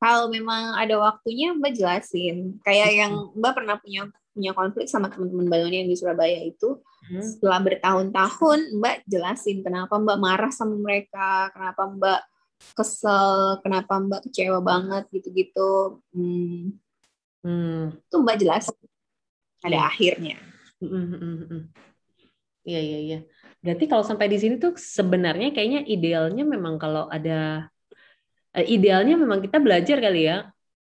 Kalau 0.00 0.32
memang 0.32 0.72
ada 0.72 0.96
waktunya 0.96 1.52
Mbak 1.52 1.72
jelasin. 1.76 2.56
Kayak 2.64 2.90
yang 2.96 3.12
Mbak 3.36 3.52
pernah 3.52 3.76
punya 3.76 4.08
punya 4.32 4.52
konflik 4.56 4.88
sama 4.88 5.12
teman-teman 5.12 5.46
Mbak 5.48 5.58
Noni 5.62 5.76
yang 5.84 5.90
di 5.92 5.96
Surabaya 6.00 6.40
itu, 6.42 6.80
Hmm. 7.02 7.20
setelah 7.20 7.58
bertahun-tahun 7.60 8.78
Mbak 8.78 8.96
jelasin 9.10 9.60
kenapa 9.60 9.94
Mbak 9.98 10.18
marah 10.22 10.52
sama 10.54 10.74
mereka, 10.78 11.50
kenapa 11.52 11.82
Mbak 11.92 12.20
kesel, 12.78 13.58
kenapa 13.60 13.92
Mbak 13.98 14.20
kecewa 14.30 14.58
banget 14.62 15.04
gitu-gitu. 15.12 16.00
Hmm, 16.14 16.78
Hmm. 17.42 17.90
itu 17.98 18.16
Mbak 18.22 18.36
jelasin. 18.38 18.78
Ada 19.62 19.78
Iya. 19.78 19.86
akhirnya. 19.90 20.36
Mm-mm, 20.82 21.04
mm-mm, 21.14 21.36
mm. 21.46 21.62
Iya 22.62 22.80
iya 22.82 22.98
iya. 22.98 23.18
Berarti 23.62 23.84
kalau 23.90 24.06
sampai 24.06 24.26
di 24.30 24.38
sini 24.38 24.58
tuh 24.58 24.74
sebenarnya 24.78 25.50
kayaknya 25.54 25.82
idealnya 25.86 26.42
memang 26.46 26.78
kalau 26.78 27.10
ada 27.10 27.66
eh, 28.54 28.66
idealnya 28.68 29.18
memang 29.18 29.42
kita 29.42 29.58
belajar 29.58 29.98
kali 29.98 30.30
ya 30.30 30.46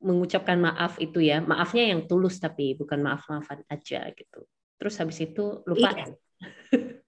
mengucapkan 0.03 0.59
maaf 0.59 0.99
itu 0.99 1.23
ya. 1.23 1.39
Maafnya 1.39 1.89
yang 1.95 2.05
tulus 2.05 2.37
tapi 2.37 2.75
bukan 2.75 2.99
maaf-maafan 2.99 3.63
aja 3.71 4.11
gitu. 4.13 4.43
Terus 4.77 4.95
habis 4.99 5.17
itu 5.23 5.63
lupa. 5.63 5.95
Iya. 5.95 6.05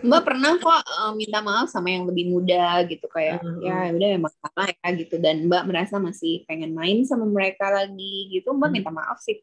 Mbak 0.00 0.22
pernah 0.24 0.56
kok 0.56 0.80
eh, 0.80 1.12
minta 1.12 1.44
maaf 1.44 1.68
sama 1.68 1.92
yang 1.92 2.08
lebih 2.08 2.32
muda 2.32 2.80
gitu 2.88 3.04
kayak 3.12 3.44
Mhm. 3.44 3.60
ya 3.60 3.76
udah 3.92 4.08
emang 4.16 4.34
salah 4.40 4.68
ya 4.72 4.88
gitu 4.96 5.20
dan 5.20 5.44
Mbak 5.44 5.62
merasa 5.68 6.00
masih 6.00 6.48
pengen 6.48 6.72
main 6.72 7.04
sama 7.04 7.28
mereka 7.28 7.68
lagi 7.68 8.32
gitu 8.32 8.56
Mbak 8.56 8.68
Hmm. 8.72 8.76
minta 8.80 8.90
maaf 8.90 9.20
sih. 9.20 9.36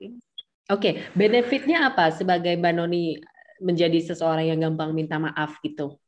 Oke, 0.71 0.97
benefitnya 1.13 1.93
apa 1.93 2.09
sebagai 2.09 2.57
Mbak 2.57 2.73
Noni 2.73 3.21
menjadi 3.61 4.01
seseorang 4.01 4.49
yang 4.49 4.59
gampang 4.59 4.97
minta 4.97 5.21
maaf 5.21 5.61
gitu? 5.61 6.01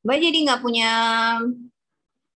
Mbak 0.00 0.16
jadi 0.22 0.38
nggak 0.48 0.62
punya 0.64 0.90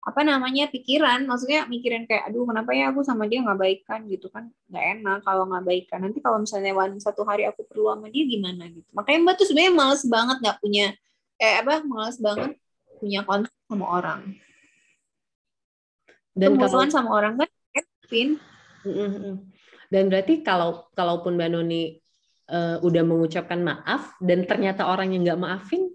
apa 0.08 0.24
namanya 0.24 0.72
pikiran. 0.72 1.28
Maksudnya 1.28 1.68
mikirin 1.68 2.08
kayak 2.08 2.32
aduh 2.32 2.48
kenapa 2.48 2.72
ya 2.72 2.88
aku 2.88 3.04
sama 3.04 3.28
dia 3.28 3.44
nggak 3.44 3.60
baikan? 3.60 4.08
Gitu 4.08 4.32
kan. 4.32 4.48
Nggak 4.72 4.84
enak 4.96 5.18
kalau 5.20 5.44
nggak 5.44 5.64
baikan. 5.68 6.00
Nanti 6.00 6.18
kalau 6.24 6.40
misalnya 6.40 6.72
one 6.72 6.96
satu 6.96 7.28
hari 7.28 7.44
aku 7.44 7.68
perlu 7.68 7.92
sama 7.92 8.08
dia 8.08 8.24
gimana 8.24 8.64
gitu. 8.72 8.88
Makanya 8.96 9.18
Mbak 9.28 9.34
tuh 9.36 9.46
sebenarnya 9.52 9.72
males 9.76 10.02
banget 10.08 10.36
nggak 10.40 10.58
punya 10.64 10.86
eh 11.38 11.54
apa 11.60 11.84
males 11.84 12.16
banget 12.16 12.56
punya 12.96 13.20
kontak 13.28 13.52
sama 13.68 13.86
orang. 13.86 14.20
Dan 16.32 16.56
kalau 16.56 16.64
Kemusuhan 16.64 16.90
sama 16.90 17.10
orang 17.12 17.34
kan 17.36 17.48
Vin 18.08 18.40
Mm-mm. 18.86 19.44
Dan 19.92 20.08
berarti 20.08 20.40
kalau 20.40 20.88
kalaupun 20.96 21.36
Mbak 21.36 21.50
Noni 21.52 21.98
eh, 22.48 22.76
udah 22.80 23.02
mengucapkan 23.04 23.60
maaf 23.60 24.16
dan 24.22 24.48
ternyata 24.48 24.88
orang 24.88 25.12
yang 25.12 25.24
nggak 25.24 25.40
maafin, 25.40 25.92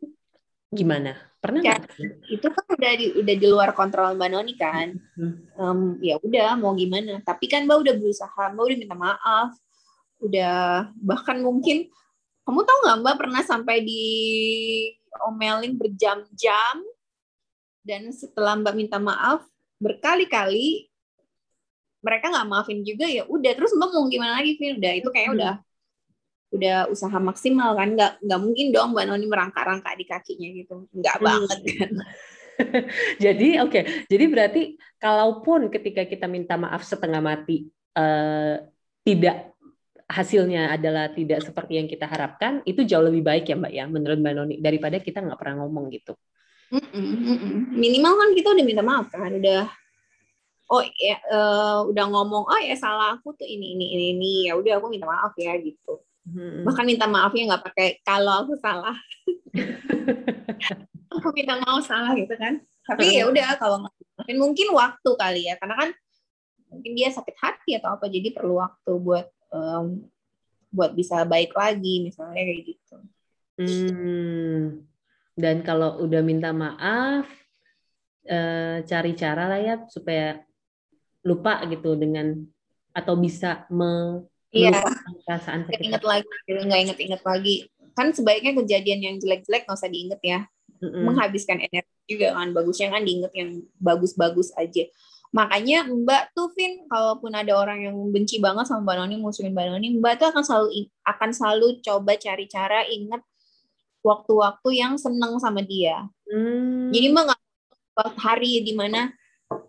gimana? 0.70 1.33
Pernah 1.44 1.60
Ya. 1.60 1.76
itu 2.32 2.48
kan 2.48 2.64
udah 2.72 2.92
di 2.96 3.06
udah 3.20 3.36
di 3.36 3.48
luar 3.52 3.76
kontrol 3.76 4.16
Mbak 4.16 4.30
Noni 4.32 4.54
kan. 4.56 4.96
Hmm. 5.20 5.44
Em, 5.54 5.80
ya 6.00 6.16
udah 6.18 6.56
mau 6.56 6.72
gimana. 6.72 7.20
Tapi 7.20 7.52
kan 7.52 7.68
Mbak 7.68 7.78
udah 7.84 7.94
berusaha, 8.00 8.44
Mbak 8.56 8.64
udah 8.64 8.78
minta 8.80 8.96
maaf, 8.96 9.52
udah 10.24 10.88
bahkan 10.96 11.44
mungkin 11.44 11.92
kamu 12.44 12.60
tahu 12.64 12.78
nggak 12.82 13.00
Mbak 13.04 13.16
pernah 13.20 13.42
sampai 13.44 13.84
di 13.84 14.04
omelin 15.28 15.76
berjam-jam 15.76 16.76
dan 17.84 18.08
setelah 18.10 18.56
Mbak 18.56 18.76
minta 18.76 18.96
maaf 18.98 19.44
berkali-kali 19.78 20.88
mereka 22.00 22.32
nggak 22.32 22.48
maafin 22.48 22.84
juga 22.84 23.04
ya 23.04 23.28
udah 23.28 23.52
terus 23.52 23.76
Mbak 23.76 23.90
mau 23.92 24.08
gimana 24.08 24.40
lagi 24.40 24.56
Vin 24.56 24.80
udah 24.80 24.92
itu 24.96 25.10
kayak 25.12 25.28
Hmm. 25.28 25.38
udah 25.40 25.54
udah 26.54 26.88
usaha 26.94 27.18
maksimal 27.18 27.74
kan 27.74 27.98
nggak 27.98 28.22
nggak 28.22 28.40
mungkin 28.40 28.70
dong 28.70 28.94
Mbak 28.94 29.06
Noni 29.10 29.26
merangkak-rangkak 29.26 29.94
di 29.98 30.06
kakinya 30.06 30.50
gitu 30.54 30.76
nggak 30.94 31.16
Hmm. 31.18 31.26
banget 31.26 31.60
kan 31.66 31.92
Jadi 33.26 33.58
oke, 33.58 34.06
jadi 34.06 34.26
berarti 34.30 34.78
kalaupun 35.02 35.74
ketika 35.74 36.06
kita 36.06 36.30
minta 36.30 36.54
maaf 36.54 36.86
setengah 36.86 37.18
mati 37.18 37.66
eh, 37.98 38.62
tidak 39.02 39.58
hasilnya 40.06 40.70
adalah 40.70 41.10
tidak 41.10 41.42
seperti 41.42 41.82
yang 41.82 41.90
kita 41.90 42.06
harapkan, 42.06 42.62
itu 42.70 42.86
jauh 42.86 43.02
lebih 43.10 43.26
baik 43.26 43.50
ya 43.50 43.58
Mbak 43.58 43.74
ya 43.74 43.84
menurut 43.90 44.18
Mbak 44.22 44.34
Noni 44.38 44.56
daripada 44.62 45.02
kita 45.02 45.26
nggak 45.26 45.40
pernah 45.42 45.66
ngomong 45.66 45.90
gitu. 45.90 46.14
Minimal 47.74 48.14
kan 48.22 48.30
kita 48.38 48.54
udah 48.54 48.66
minta 48.66 48.86
maaf 48.86 49.10
kan, 49.10 49.34
udah 49.34 49.66
oh 50.70 50.84
ya 50.94 51.18
eh, 51.18 51.80
udah 51.90 52.06
ngomong 52.06 52.44
oh 52.54 52.60
ya 52.62 52.78
salah 52.78 53.18
aku 53.18 53.34
tuh 53.34 53.50
ini 53.50 53.74
ini 53.78 53.86
ini 53.98 54.06
ini 54.14 54.32
ya 54.46 54.54
udah 54.62 54.78
aku 54.78 54.94
minta 54.94 55.10
maaf 55.10 55.34
ya 55.42 55.58
gitu. 55.58 56.06
Hmm. 56.24 56.64
Bahkan 56.64 56.86
minta 56.88 57.06
maafnya 57.06 57.56
nggak 57.56 57.64
pakai 57.68 57.88
kalau 58.04 58.48
aku 58.48 58.54
salah. 58.60 58.96
aku 61.14 61.28
minta 61.36 61.60
maaf 61.60 61.84
salah 61.84 62.16
gitu 62.16 62.34
kan. 62.40 62.64
Tapi 62.84 63.20
ya 63.20 63.28
udah 63.28 63.60
kalau 63.60 63.84
mungkin 63.84 64.36
mungkin 64.40 64.68
waktu 64.72 65.10
kali 65.20 65.42
ya 65.52 65.56
karena 65.60 65.76
kan 65.76 65.90
mungkin 66.74 66.92
dia 66.98 67.14
sakit 67.14 67.38
hati 67.38 67.72
atau 67.78 67.94
apa 67.94 68.10
jadi 68.10 68.34
perlu 68.34 68.58
waktu 68.58 68.92
buat 68.98 69.28
um, 69.54 70.02
buat 70.74 70.98
bisa 70.98 71.22
baik 71.22 71.54
lagi 71.54 72.02
misalnya 72.02 72.42
kayak 72.42 72.62
gitu 72.66 72.98
hmm. 73.62 74.82
dan 75.38 75.62
kalau 75.62 76.02
udah 76.02 76.22
minta 76.26 76.50
maaf 76.50 77.30
eh, 78.26 78.82
cari 78.82 79.14
cara 79.14 79.46
lah 79.46 79.62
ya 79.62 79.76
supaya 79.86 80.42
lupa 81.22 81.62
gitu 81.70 81.94
dengan 81.94 82.42
atau 82.90 83.14
bisa 83.14 83.70
me 83.70 84.26
Iya. 84.54 84.86
perasaan 85.26 85.66
sakit 85.66 85.82
inget 85.82 86.04
lagi 86.06 86.30
nggak 86.46 86.82
inget-inget 86.86 87.22
lagi 87.26 87.56
kan 87.98 88.14
sebaiknya 88.14 88.54
kejadian 88.62 89.00
yang 89.02 89.16
jelek-jelek 89.18 89.66
nggak 89.66 89.78
usah 89.78 89.90
diinget 89.90 90.22
ya 90.22 90.40
Mm-mm. 90.78 91.10
menghabiskan 91.10 91.58
energi 91.58 91.90
juga 92.06 92.38
kan 92.38 92.54
bagusnya 92.54 92.94
kan 92.94 93.02
diinget 93.02 93.34
yang 93.34 93.50
bagus-bagus 93.82 94.54
aja 94.54 94.86
makanya 95.34 95.90
Mbak 95.90 96.38
tuh 96.38 96.54
Vin 96.54 96.86
kalaupun 96.86 97.34
ada 97.34 97.58
orang 97.58 97.90
yang 97.90 97.98
benci 98.14 98.38
banget 98.38 98.70
sama 98.70 98.86
Mbak 98.86 98.96
Noni 99.02 99.16
musuhin 99.18 99.58
Mbak 99.58 99.66
Noni 99.74 99.98
Mbak 99.98 100.14
tuh 100.22 100.28
akan 100.30 100.44
selalu 100.46 100.70
akan 101.02 101.30
selalu 101.34 101.68
coba 101.82 102.14
cari 102.22 102.46
cara 102.46 102.86
inget 102.86 103.22
waktu-waktu 104.06 104.70
yang 104.78 104.94
seneng 105.02 105.40
sama 105.42 105.66
dia 105.66 106.06
Hmm. 106.30 106.90
jadi 106.90 107.14
Mbak 107.14 107.24
nggak 107.30 107.42
hari 108.18 108.66
di 108.66 108.74
mana 108.74 109.14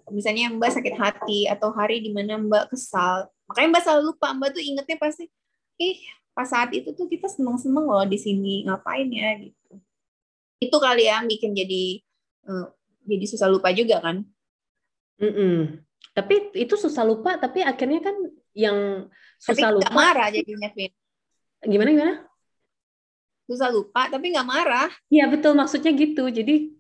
misalnya 0.09 0.49
Mbak 0.49 0.71
sakit 0.81 0.95
hati 0.97 1.45
atau 1.45 1.73
hari 1.77 2.01
di 2.01 2.09
mana 2.09 2.41
Mbak 2.41 2.73
kesal 2.73 3.29
makanya 3.47 3.69
Mbak 3.77 3.83
selalu 3.85 4.03
lupa 4.13 4.27
Mbak 4.33 4.49
tuh 4.55 4.63
ingetnya 4.63 4.97
pasti 5.01 5.25
ih 5.81 5.99
pas 6.35 6.49
saat 6.51 6.71
itu 6.75 6.91
tuh 6.93 7.07
kita 7.07 7.31
seneng-seneng 7.31 7.87
loh 7.87 8.05
di 8.07 8.19
sini 8.19 8.67
ngapain 8.67 9.07
ya 9.11 9.39
gitu 9.39 9.79
itu 10.63 10.77
kali 10.81 11.07
ya 11.07 11.21
yang 11.21 11.27
bikin 11.31 11.53
jadi 11.55 11.85
eh, 12.51 12.67
jadi 13.05 13.25
susah 13.29 13.49
lupa 13.51 13.71
juga 13.71 14.01
kan 14.01 14.25
Mm-mm. 15.15 15.79
Tapi 16.15 16.55
itu 16.55 16.75
susah 16.79 17.03
lupa, 17.03 17.35
tapi 17.39 17.63
akhirnya 17.63 17.99
kan 18.03 18.15
yang 18.55 19.11
tapi 19.43 19.59
susah 19.59 19.67
nggak 19.67 19.77
lupa 19.83 19.91
marah 19.91 20.29
jadinya 20.31 20.71
Vin 20.71 20.93
gimana 21.65 21.91
gimana? 21.91 22.15
susah 23.45 23.69
lupa 23.69 24.09
tapi 24.09 24.31
nggak 24.31 24.47
marah 24.47 24.89
Iya 25.11 25.27
betul 25.29 25.53
maksudnya 25.59 25.91
gitu. 25.93 26.31
Jadi 26.31 26.71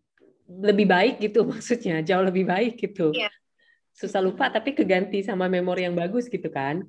lebih 0.48 0.86
baik 0.86 1.14
gitu 1.18 1.44
maksudnya, 1.50 2.00
jauh 2.06 2.24
lebih 2.24 2.46
baik 2.46 2.78
gitu. 2.78 3.10
Iya. 3.10 3.28
Susah 3.94 4.18
lupa 4.18 4.50
tapi 4.50 4.74
keganti 4.74 5.22
sama 5.22 5.46
memori 5.46 5.86
yang 5.86 5.94
bagus 5.94 6.26
gitu 6.26 6.50
kan? 6.50 6.82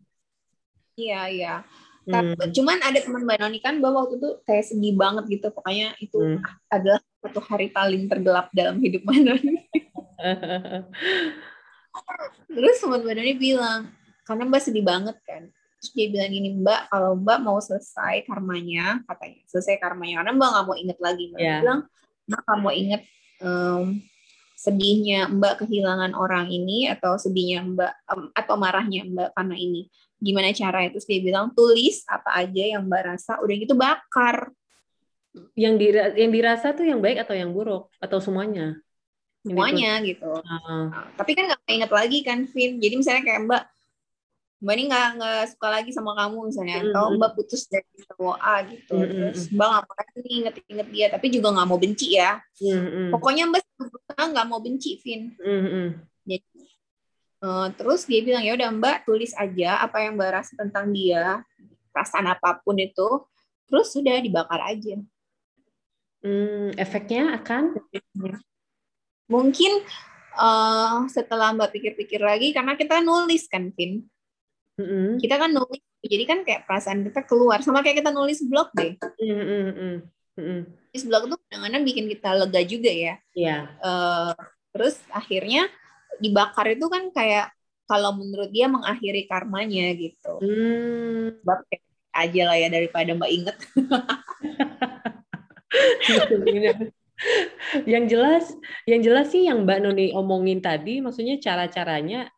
iya 0.96 1.28
iya 1.28 1.56
Hmm. 2.06 2.38
Tapi- 2.38 2.54
cuman 2.54 2.78
ada 2.80 3.02
teman 3.02 3.26
Mbak 3.26 3.38
Noni 3.42 3.60
kan 3.60 3.82
bahwa 3.82 4.06
waktu 4.06 4.22
itu 4.22 4.30
kayak 4.46 4.62
sedih 4.64 4.94
banget 4.94 5.26
gitu 5.26 5.50
pokoknya 5.50 5.98
itu 5.98 6.22
Hmm. 6.22 6.38
adalah 6.70 7.02
satu 7.18 7.42
hari 7.42 7.68
paling 7.70 8.06
tergelap 8.06 8.54
dalam 8.54 8.78
hidup 8.78 9.02
Mbak 9.02 9.20
Noni 9.20 9.54
Terus 12.48 12.76
teman 12.78 13.02
Mbak 13.02 13.14
Doni 13.16 13.34
bilang, 13.36 13.90
karena 14.24 14.44
Mbak 14.46 14.62
sedih 14.62 14.86
banget 14.86 15.18
kan. 15.24 15.50
Terus 15.82 15.90
dia 15.92 16.08
bilang 16.08 16.30
gini, 16.30 16.50
Mbak, 16.56 16.82
kalau 16.90 17.12
Mbak 17.18 17.38
mau 17.42 17.58
selesai 17.58 18.24
karmanya, 18.24 19.02
katanya, 19.06 19.42
selesai 19.48 19.76
karmanya, 19.78 20.22
karena 20.22 20.32
Mbak 20.34 20.50
nggak 20.52 20.66
mau 20.66 20.78
inget 20.78 21.00
lagi. 21.02 21.24
Mbak 21.32 21.40
Iya. 21.42 21.58
bilang, 21.62 21.80
Mbak 22.26 22.40
nggak 22.42 22.60
mau 22.62 22.74
inget 22.74 23.02
em, 23.36 23.84
sedihnya 24.66 25.30
Mbak 25.30 25.62
kehilangan 25.62 26.18
orang 26.18 26.50
ini, 26.50 26.90
atau 26.90 27.22
sedihnya 27.22 27.62
Mbak, 27.62 27.94
em, 28.10 28.22
atau 28.34 28.56
marahnya 28.58 29.06
Mbak 29.06 29.30
karena 29.38 29.56
ini. 29.62 29.86
Gimana 30.18 30.50
cara 30.58 30.90
itu? 30.90 30.98
Dia 31.06 31.22
bilang, 31.22 31.54
tulis 31.54 32.02
apa 32.10 32.34
aja 32.42 32.64
yang 32.66 32.90
Mbak 32.90 33.02
rasa, 33.14 33.38
udah 33.46 33.56
gitu 33.62 33.78
bakar. 33.78 34.50
Yang 35.54 35.74
dira- 35.78 36.14
yang 36.16 36.32
dirasa 36.32 36.74
tuh 36.74 36.88
yang 36.88 37.04
baik 37.04 37.22
atau 37.22 37.36
yang 37.38 37.54
buruk 37.54 37.92
atau 38.02 38.18
semuanya? 38.18 38.80
Semuanya 39.46 40.02
gitu. 40.02 40.32
Ah, 40.42 40.90
Nah, 40.90 41.06
tapi 41.14 41.38
kan 41.38 41.46
nggak 41.52 41.70
inget 41.70 41.92
lagi 41.94 42.20
kan, 42.26 42.50
Vin. 42.50 42.82
Jadi 42.82 42.94
misalnya 42.98 43.22
kayak 43.22 43.42
Mbak, 43.46 43.64
Mbak 44.66 44.74
ini 44.74 44.84
nggak 44.90 45.08
nggak 45.20 45.42
suka 45.54 45.68
lagi 45.70 45.92
sama 45.94 46.18
kamu 46.18 46.50
misalnya, 46.50 46.82
Mm-mm. 46.82 46.90
atau 46.96 47.06
Mbak 47.20 47.32
putus 47.38 47.70
dari 47.70 47.86
cowok 48.10 48.38
A 48.42 48.56
gitu. 48.66 48.96
Mm-mm. 48.98 49.36
Terus 49.36 49.46
Mbak 49.54 49.68
mau 49.70 49.94
lagi 49.94 50.20
inget-inget 50.26 50.88
dia, 50.90 51.08
tapi 51.14 51.28
juga 51.30 51.48
nggak 51.54 51.68
mau 51.68 51.78
benci 51.78 52.18
ya. 52.18 52.42
mm-mm, 52.58 53.14
Pokoknya 53.14 53.46
Mbak 53.52 53.62
berusaha 53.78 54.24
nggak 54.32 54.48
mau 54.48 54.60
benci, 54.64 54.98
Vin. 55.04 55.36
mm-mm. 55.38 55.88
Jadi, 56.26 56.62
eh, 57.44 57.68
terus 57.78 58.08
dia 58.10 58.22
bilang 58.26 58.44
ya 58.44 58.56
udah 58.58 58.70
Mbak 58.74 58.98
tulis 59.06 59.32
aja 59.38 59.84
apa 59.84 60.02
yang 60.02 60.18
Mbak 60.18 60.32
rasa 60.32 60.54
tentang 60.58 60.90
dia, 60.96 61.44
perasaan 61.94 62.28
apa 62.32 62.60
pun 62.64 62.80
itu, 62.80 63.24
terus 63.70 63.94
sudah 63.94 64.18
dibakar 64.20 64.62
aja. 64.64 64.98
Hmm, 66.26 66.74
efeknya 66.80 67.38
akan 67.38 67.78
Mungkin 69.30 69.72
eh, 70.36 70.98
setelah 71.12 71.54
Mbak 71.54 71.70
pikir-pikir 71.76 72.22
lagi, 72.24 72.56
karena 72.56 72.74
kita 72.74 73.04
nulis 73.04 73.46
kan, 73.46 73.70
Vin. 73.76 74.06
Mm-mm, 74.76 75.24
kita 75.24 75.40
kan 75.40 75.56
nulis 75.56 75.80
jadi 76.04 76.24
kan 76.28 76.40
kayak 76.44 76.68
perasaan 76.68 77.08
kita 77.08 77.24
keluar 77.24 77.64
sama 77.64 77.80
kayak 77.80 78.04
kita 78.04 78.12
nulis 78.12 78.44
blog 78.44 78.68
deh 78.76 79.00
mm-mm, 79.24 80.04
nulis 80.36 81.04
blog 81.08 81.24
tuh 81.32 81.40
kadang-kadang 81.48 81.84
bikin 81.88 82.06
kita 82.12 82.30
lega 82.36 82.62
juga 82.68 82.92
ya 82.92 83.16
Iya. 83.36 83.58
Eh, 83.80 84.34
terus 84.76 85.00
akhirnya 85.12 85.72
dibakar 86.20 86.76
itu 86.76 86.88
kan 86.92 87.12
kayak 87.12 87.52
kalau 87.86 88.16
menurut 88.16 88.50
dia 88.52 88.68
mengakhiri 88.68 89.28
karmanya 89.30 89.92
gitu 89.96 90.40
Hmm. 90.44 91.40
kayak 91.44 91.84
aja 92.16 92.42
lah 92.48 92.56
ya 92.56 92.68
daripada 92.72 93.12
mbak 93.12 93.32
inget 93.32 93.58
yang 97.88 98.06
jelas, 98.08 98.52
yang 98.88 99.02
jelas 99.04 99.32
sih 99.32 99.48
yang 99.48 99.64
Mbak 99.64 99.80
Noni 99.82 100.06
omongin 100.16 100.60
tadi, 100.60 101.00
maksudnya 101.00 101.40
cara-caranya 101.40 102.30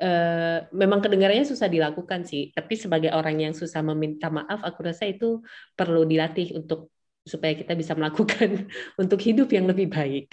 eh, 0.00 0.58
memang 0.72 1.04
kedengarannya 1.04 1.44
susah 1.44 1.68
dilakukan 1.68 2.24
sih. 2.24 2.48
Tapi 2.52 2.74
sebagai 2.76 3.12
orang 3.12 3.36
yang 3.40 3.54
susah 3.56 3.84
meminta 3.84 4.32
maaf, 4.32 4.64
aku 4.64 4.88
rasa 4.88 5.04
itu 5.08 5.44
perlu 5.76 6.08
dilatih 6.08 6.56
untuk 6.56 6.91
supaya 7.22 7.54
kita 7.54 7.72
bisa 7.78 7.94
melakukan 7.94 8.66
untuk 9.02 9.18
hidup 9.22 9.48
yang 9.50 9.66
lebih 9.70 9.90
baik. 9.90 10.26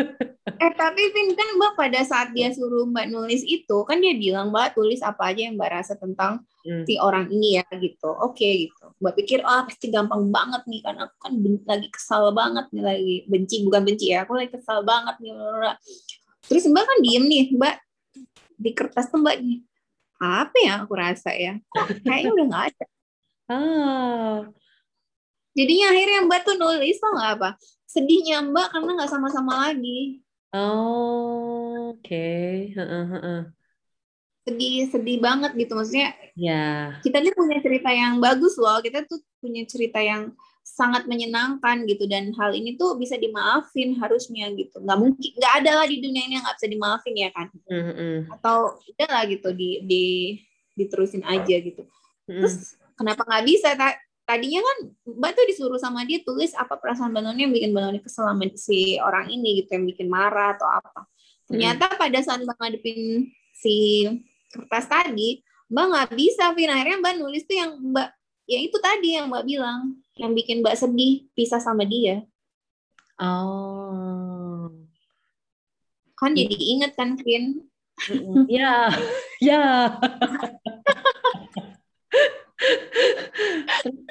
eh 0.64 0.72
tapi 0.78 1.02
Vin 1.10 1.34
kan 1.34 1.48
mbak 1.58 1.72
pada 1.74 2.00
saat 2.06 2.30
dia 2.30 2.46
suruh 2.54 2.86
mbak 2.86 3.10
nulis 3.10 3.42
itu 3.42 3.82
kan 3.84 3.98
dia 3.98 4.14
bilang 4.14 4.54
mbak 4.54 4.78
tulis 4.78 5.02
apa 5.02 5.34
aja 5.34 5.50
yang 5.50 5.58
mbak 5.58 5.70
rasa 5.82 5.98
tentang 5.98 6.42
Hmm. 6.64 6.80
si 6.88 6.96
orang 6.96 7.28
ini 7.28 7.60
ya 7.60 7.64
gitu 7.76 8.08
oke 8.08 8.40
gitu 8.40 8.96
mbak 8.96 9.20
pikir 9.20 9.44
oh 9.44 9.68
pasti 9.68 9.92
gampang 9.92 10.32
banget 10.32 10.64
nih 10.64 10.80
kan 10.80 10.96
aku 10.96 11.12
kan 11.20 11.32
ben- 11.36 11.60
lagi 11.68 11.92
kesal 11.92 12.32
banget 12.32 12.64
nih 12.72 12.80
lagi 12.80 13.14
benci 13.28 13.60
bukan 13.68 13.84
benci 13.84 14.16
ya 14.16 14.24
aku 14.24 14.32
lagi 14.32 14.48
kesal 14.48 14.80
banget 14.80 15.12
nih 15.20 15.36
bla, 15.36 15.44
bla, 15.44 15.58
bla. 15.60 15.72
terus 16.48 16.64
mbak 16.64 16.88
kan 16.88 16.98
diem 17.04 17.24
nih 17.28 17.44
mbak 17.52 17.84
di 18.56 18.70
kertas 18.72 19.12
tuh 19.12 19.20
mbak 19.20 19.44
nih 19.44 19.60
apa 20.24 20.56
ya 20.56 20.74
aku 20.88 20.92
rasa 20.96 21.36
ya 21.36 21.60
kayaknya 22.00 22.32
udah 22.32 22.46
nggak 22.48 22.64
ada 22.72 22.84
Ah, 23.44 24.48
jadinya 25.58 25.86
akhirnya 25.94 26.20
mbak 26.26 26.40
tuh 26.46 26.54
nulis 26.58 26.96
tau 27.00 27.10
nggak 27.14 27.30
apa? 27.40 27.48
Sedihnya 27.86 28.42
mbak 28.44 28.66
karena 28.74 28.90
nggak 28.98 29.10
sama-sama 29.10 29.52
lagi. 29.70 30.20
Oh, 30.54 31.90
oke. 31.94 32.26
Heeh, 32.76 33.04
heeh. 33.12 33.40
sedih 34.44 34.92
sedih 34.92 35.18
banget 35.24 35.56
gitu. 35.56 35.72
Maksudnya 35.72 36.12
Ya, 36.34 36.98
kita 36.98 37.22
nih 37.22 37.30
punya 37.30 37.62
cerita 37.62 37.90
yang 37.94 38.18
bagus 38.18 38.58
loh. 38.58 38.82
Kita 38.82 39.06
tuh 39.06 39.22
punya 39.38 39.62
cerita 39.70 40.02
yang 40.02 40.34
sangat 40.66 41.06
menyenangkan 41.06 41.86
gitu. 41.86 42.10
Dan 42.10 42.34
hal 42.34 42.52
ini 42.58 42.74
tuh 42.74 42.98
bisa 42.98 43.14
dimaafin 43.14 43.94
harusnya 44.02 44.50
gitu. 44.58 44.82
Nggak 44.82 44.98
mungkin 44.98 45.30
nggak 45.38 45.54
ada 45.62 45.70
lah 45.78 45.86
di 45.86 46.02
dunia 46.02 46.22
ini 46.26 46.34
yang 46.36 46.44
nggak 46.44 46.58
bisa 46.58 46.68
dimaafin 46.68 47.14
ya 47.14 47.30
kan? 47.30 47.46
Mm, 47.70 47.84
mm, 47.94 48.18
atau 48.34 48.74
udah 48.82 49.08
lah 49.08 49.22
gitu 49.30 49.48
di 49.54 49.70
di 49.86 50.04
diterusin 50.74 51.22
aja 51.22 51.56
gitu. 51.62 51.86
Mm. 52.26 52.40
terus 52.40 52.74
kenapa 52.98 53.22
nggak 53.22 53.44
bisa 53.46 53.68
Ta- 53.78 54.00
tadinya 54.24 54.60
kan 54.64 54.78
mbak 55.04 55.36
tuh 55.36 55.44
disuruh 55.44 55.76
sama 55.76 56.04
dia 56.08 56.24
tulis 56.24 56.56
apa 56.56 56.80
perasaan 56.80 57.12
mbak 57.12 57.22
Noni 57.24 57.40
yang 57.44 57.52
bikin 57.52 57.70
mbak 57.76 57.82
Noni 57.88 58.00
kesel 58.00 58.24
sama 58.24 58.44
si 58.56 58.96
orang 58.96 59.28
ini 59.28 59.60
gitu 59.62 59.76
yang 59.76 59.84
bikin 59.84 60.08
marah 60.08 60.56
atau 60.56 60.68
apa 60.68 61.04
ternyata 61.44 61.92
pada 62.00 62.18
saat 62.24 62.40
mbak 62.40 62.56
ngadepin 62.56 63.28
si 63.52 64.08
kertas 64.48 64.88
tadi 64.88 65.44
mbak 65.68 65.84
nggak 65.92 66.08
bisa 66.16 66.56
Vin 66.56 66.72
akhirnya 66.72 66.98
mbak 67.04 67.14
nulis 67.20 67.44
tuh 67.44 67.56
yang 67.60 67.76
mbak 67.76 68.08
ya 68.48 68.58
itu 68.64 68.76
tadi 68.80 69.20
yang 69.20 69.28
mbak 69.28 69.44
bilang 69.44 70.00
yang 70.16 70.32
bikin 70.32 70.64
mbak 70.64 70.76
sedih 70.76 71.28
pisah 71.36 71.60
sama 71.60 71.84
dia 71.84 72.24
Oh. 73.14 74.66
kan 76.18 76.34
jadi 76.34 76.56
inget 76.58 76.98
kan 76.98 77.14
Vin. 77.14 77.62
Ya, 78.50 78.90
ya. 79.38 79.94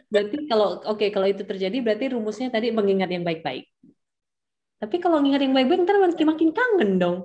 Berarti 0.10 0.38
kalau 0.46 0.82
oke 0.86 1.06
kalau 1.10 1.28
itu 1.30 1.42
terjadi 1.46 1.78
berarti 1.82 2.06
rumusnya 2.14 2.50
tadi 2.54 2.70
mengingat 2.70 3.10
yang 3.10 3.26
baik-baik. 3.26 3.66
Tapi 4.78 4.96
kalau 5.00 5.18
mengingat 5.24 5.42
yang 5.48 5.56
baik-baik 5.56 5.84
ntar 5.88 5.98
makin 5.98 6.28
makin 6.28 6.50
kangen 6.54 6.92
dong. 7.02 7.18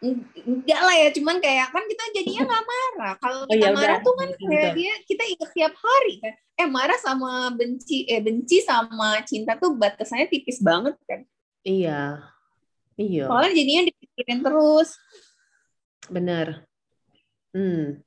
enggak 0.00 0.80
lah 0.80 0.96
ya 0.96 1.08
cuman 1.12 1.44
kayak 1.44 1.68
kan 1.68 1.84
kita 1.84 2.04
jadinya 2.16 2.48
nggak 2.48 2.64
marah 2.64 3.12
kalau 3.20 3.44
Oh, 3.44 3.52
kita 3.52 3.68
ya 3.68 3.76
marah 3.76 4.00
udah. 4.00 4.06
tuh 4.08 4.14
kan 4.16 4.28
Betul, 4.32 4.48
kayak 4.48 4.70
dia 4.80 4.92
kita 5.04 5.22
inget 5.28 5.50
tiap 5.52 5.74
hari 5.76 6.14
kan 6.24 6.34
eh 6.56 6.68
marah 6.72 6.96
sama 6.96 7.52
benci 7.52 8.08
eh 8.08 8.16
benci 8.24 8.64
sama 8.64 9.20
cinta 9.28 9.60
tuh 9.60 9.76
batasannya 9.76 10.24
tipis 10.32 10.64
banget 10.64 10.96
kan 11.04 11.20
Iya. 11.68 12.24
Iya. 12.96 13.28
soalnya 13.28 13.52
jadinya 13.52 13.82
di 13.84 13.92
pikirin 13.92 14.40
terus. 14.40 14.88
Bener. 16.08 16.64
Hmm. 17.52 18.00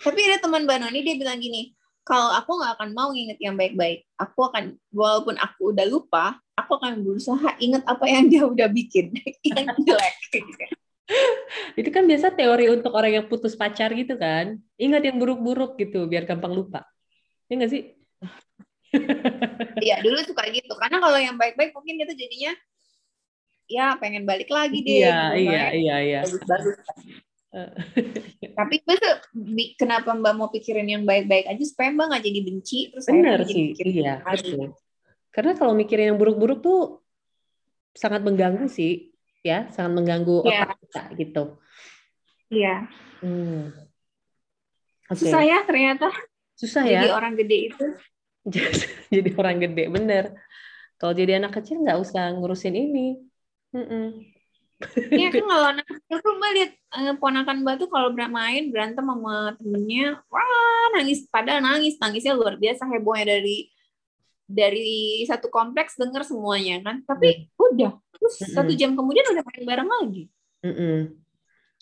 Tapi 0.00 0.20
ada 0.28 0.38
teman 0.44 0.68
Mbak 0.68 0.78
Noni 0.82 1.00
dia 1.00 1.16
bilang 1.16 1.40
gini, 1.40 1.72
kalau 2.06 2.30
aku 2.30 2.60
nggak 2.60 2.72
akan 2.78 2.90
mau 2.94 3.10
inget 3.16 3.38
yang 3.42 3.58
baik-baik, 3.58 4.06
aku 4.14 4.46
akan 4.46 4.78
walaupun 4.94 5.34
aku 5.40 5.74
udah 5.74 5.86
lupa, 5.90 6.38
aku 6.54 6.78
akan 6.78 7.02
berusaha 7.02 7.58
inget 7.58 7.82
apa 7.82 8.04
yang 8.06 8.30
dia 8.30 8.46
udah 8.46 8.68
bikin 8.70 9.10
yang 9.48 9.66
jelek. 9.82 10.14
Itu 11.78 11.88
kan 11.94 12.06
biasa 12.06 12.34
teori 12.34 12.66
untuk 12.70 12.94
orang 12.94 13.22
yang 13.22 13.26
putus 13.26 13.54
pacar 13.54 13.90
gitu 13.94 14.18
kan. 14.18 14.58
Ingat 14.78 15.02
yang 15.06 15.16
buruk-buruk 15.18 15.78
gitu 15.78 16.06
biar 16.06 16.26
gampang 16.26 16.54
lupa. 16.54 16.82
Ya 17.50 17.58
nggak 17.58 17.72
sih? 17.72 17.82
Iya 19.76 20.00
dulu 20.00 20.16
suka 20.24 20.48
gitu. 20.48 20.72
Karena 20.72 20.96
kalau 21.02 21.20
yang 21.20 21.36
baik-baik 21.36 21.76
mungkin 21.76 22.00
itu 22.00 22.16
jadinya 22.16 22.56
ya 23.68 23.98
pengen 24.00 24.24
balik 24.24 24.48
lagi 24.48 24.80
deh. 24.80 25.04
Iya, 25.04 25.36
gitu. 25.36 25.36
iya, 25.36 25.44
Soalnya 25.44 25.68
iya, 25.76 25.96
iya. 26.00 26.20
Bagus-bagus. 26.24 26.76
Tapi 28.56 28.84
bi- 29.32 29.72
kenapa 29.76 30.12
Mbak 30.12 30.34
mau 30.36 30.48
pikirin 30.52 30.88
yang 30.88 31.02
baik-baik 31.08 31.48
aja 31.48 31.64
supaya 31.64 31.88
Mbak 31.92 32.06
nggak 32.12 32.24
jadi 32.24 32.40
benci 32.44 32.78
terus 32.92 33.04
jadi 33.08 33.44
sih, 33.48 33.66
iya, 33.84 34.20
betul. 34.20 34.76
Karena 35.32 35.52
kalau 35.56 35.72
mikirin 35.76 36.12
yang 36.12 36.18
buruk-buruk 36.20 36.60
tuh 36.64 36.80
sangat 37.96 38.20
mengganggu 38.24 38.68
sih, 38.68 39.12
ya, 39.40 39.68
sangat 39.72 39.92
mengganggu 39.96 40.44
Iya. 40.44 40.64
otak 40.64 40.76
kita 40.84 41.02
gitu. 41.16 41.42
Iya. 42.52 42.74
Hmm. 43.24 43.72
Oke, 45.06 45.22
Susah 45.22 45.42
ya 45.46 45.62
ternyata 45.62 46.10
susah 46.56 46.82
jadi 46.82 47.08
ya 47.08 47.14
orang 47.14 47.38
gede 47.38 47.56
itu. 47.72 47.86
jadi 49.14 49.30
orang 49.38 49.56
gede, 49.62 49.84
bener. 49.92 50.24
Kalau 50.96 51.12
jadi 51.12 51.36
anak 51.40 51.60
kecil 51.60 51.84
nggak 51.84 52.00
usah 52.00 52.32
ngurusin 52.32 52.74
ini. 52.74 53.20
Mm-mm. 53.76 54.35
Iya 55.08 55.32
kan 55.32 55.44
kalau 55.48 55.66
anak 55.72 55.86
kecil 55.88 56.18
tuh 56.20 56.32
Mbak 56.36 56.50
lihat 56.52 56.70
eh, 56.76 57.14
ponakan 57.16 57.56
Mbak 57.64 57.74
tuh 57.80 57.88
kalau 57.88 58.12
bermain 58.12 58.68
berantem 58.68 59.08
sama 59.08 59.56
temennya, 59.56 60.20
wah 60.28 60.86
nangis 60.92 61.24
padahal 61.32 61.64
nangis 61.64 61.96
nangisnya 61.96 62.36
luar 62.36 62.60
biasa 62.60 62.84
hebohnya 62.84 63.40
dari 63.40 63.72
dari 64.44 65.24
satu 65.24 65.48
kompleks 65.48 65.96
denger 65.96 66.28
semuanya 66.28 66.84
kan. 66.84 67.00
Tapi 67.08 67.48
udah 67.56 67.96
terus 68.12 68.34
Mm-mm. 68.36 68.52
satu 68.52 68.72
jam 68.76 68.92
kemudian 68.92 69.24
udah 69.32 69.42
main 69.48 69.64
bareng 69.64 69.88
lagi. 69.88 70.22
Mm-mm. 70.60 71.16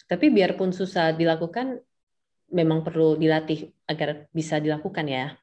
Tapi 0.07 0.26
biarpun 0.30 0.70
susah 0.70 1.11
dilakukan, 1.11 1.82
memang 2.55 2.86
perlu 2.86 3.18
dilatih 3.18 3.74
agar 3.90 4.30
bisa 4.30 4.62
dilakukan 4.62 5.07
ya. 5.11 5.34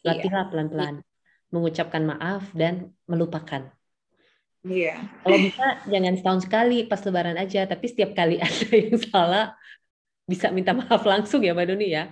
Iya. 0.00 0.24
Latihlah 0.24 0.44
pelan-pelan, 0.48 0.94
mengucapkan 1.52 2.00
maaf 2.06 2.48
dan 2.56 2.96
melupakan. 3.04 3.75
Iya. 4.66 4.98
Kalau 5.22 5.38
bisa 5.38 5.66
jangan 5.86 6.14
setahun 6.18 6.42
sekali 6.42 6.78
pas 6.90 7.00
lebaran 7.06 7.38
aja, 7.38 7.62
tapi 7.70 7.86
setiap 7.86 8.10
kali 8.18 8.42
ada 8.46 8.66
yang 8.74 8.98
salah 8.98 9.46
bisa 10.26 10.50
minta 10.50 10.74
maaf 10.74 11.06
langsung 11.06 11.38
ya 11.46 11.54
Mbak 11.54 11.66
Doni 11.70 11.94
ya. 11.94 12.10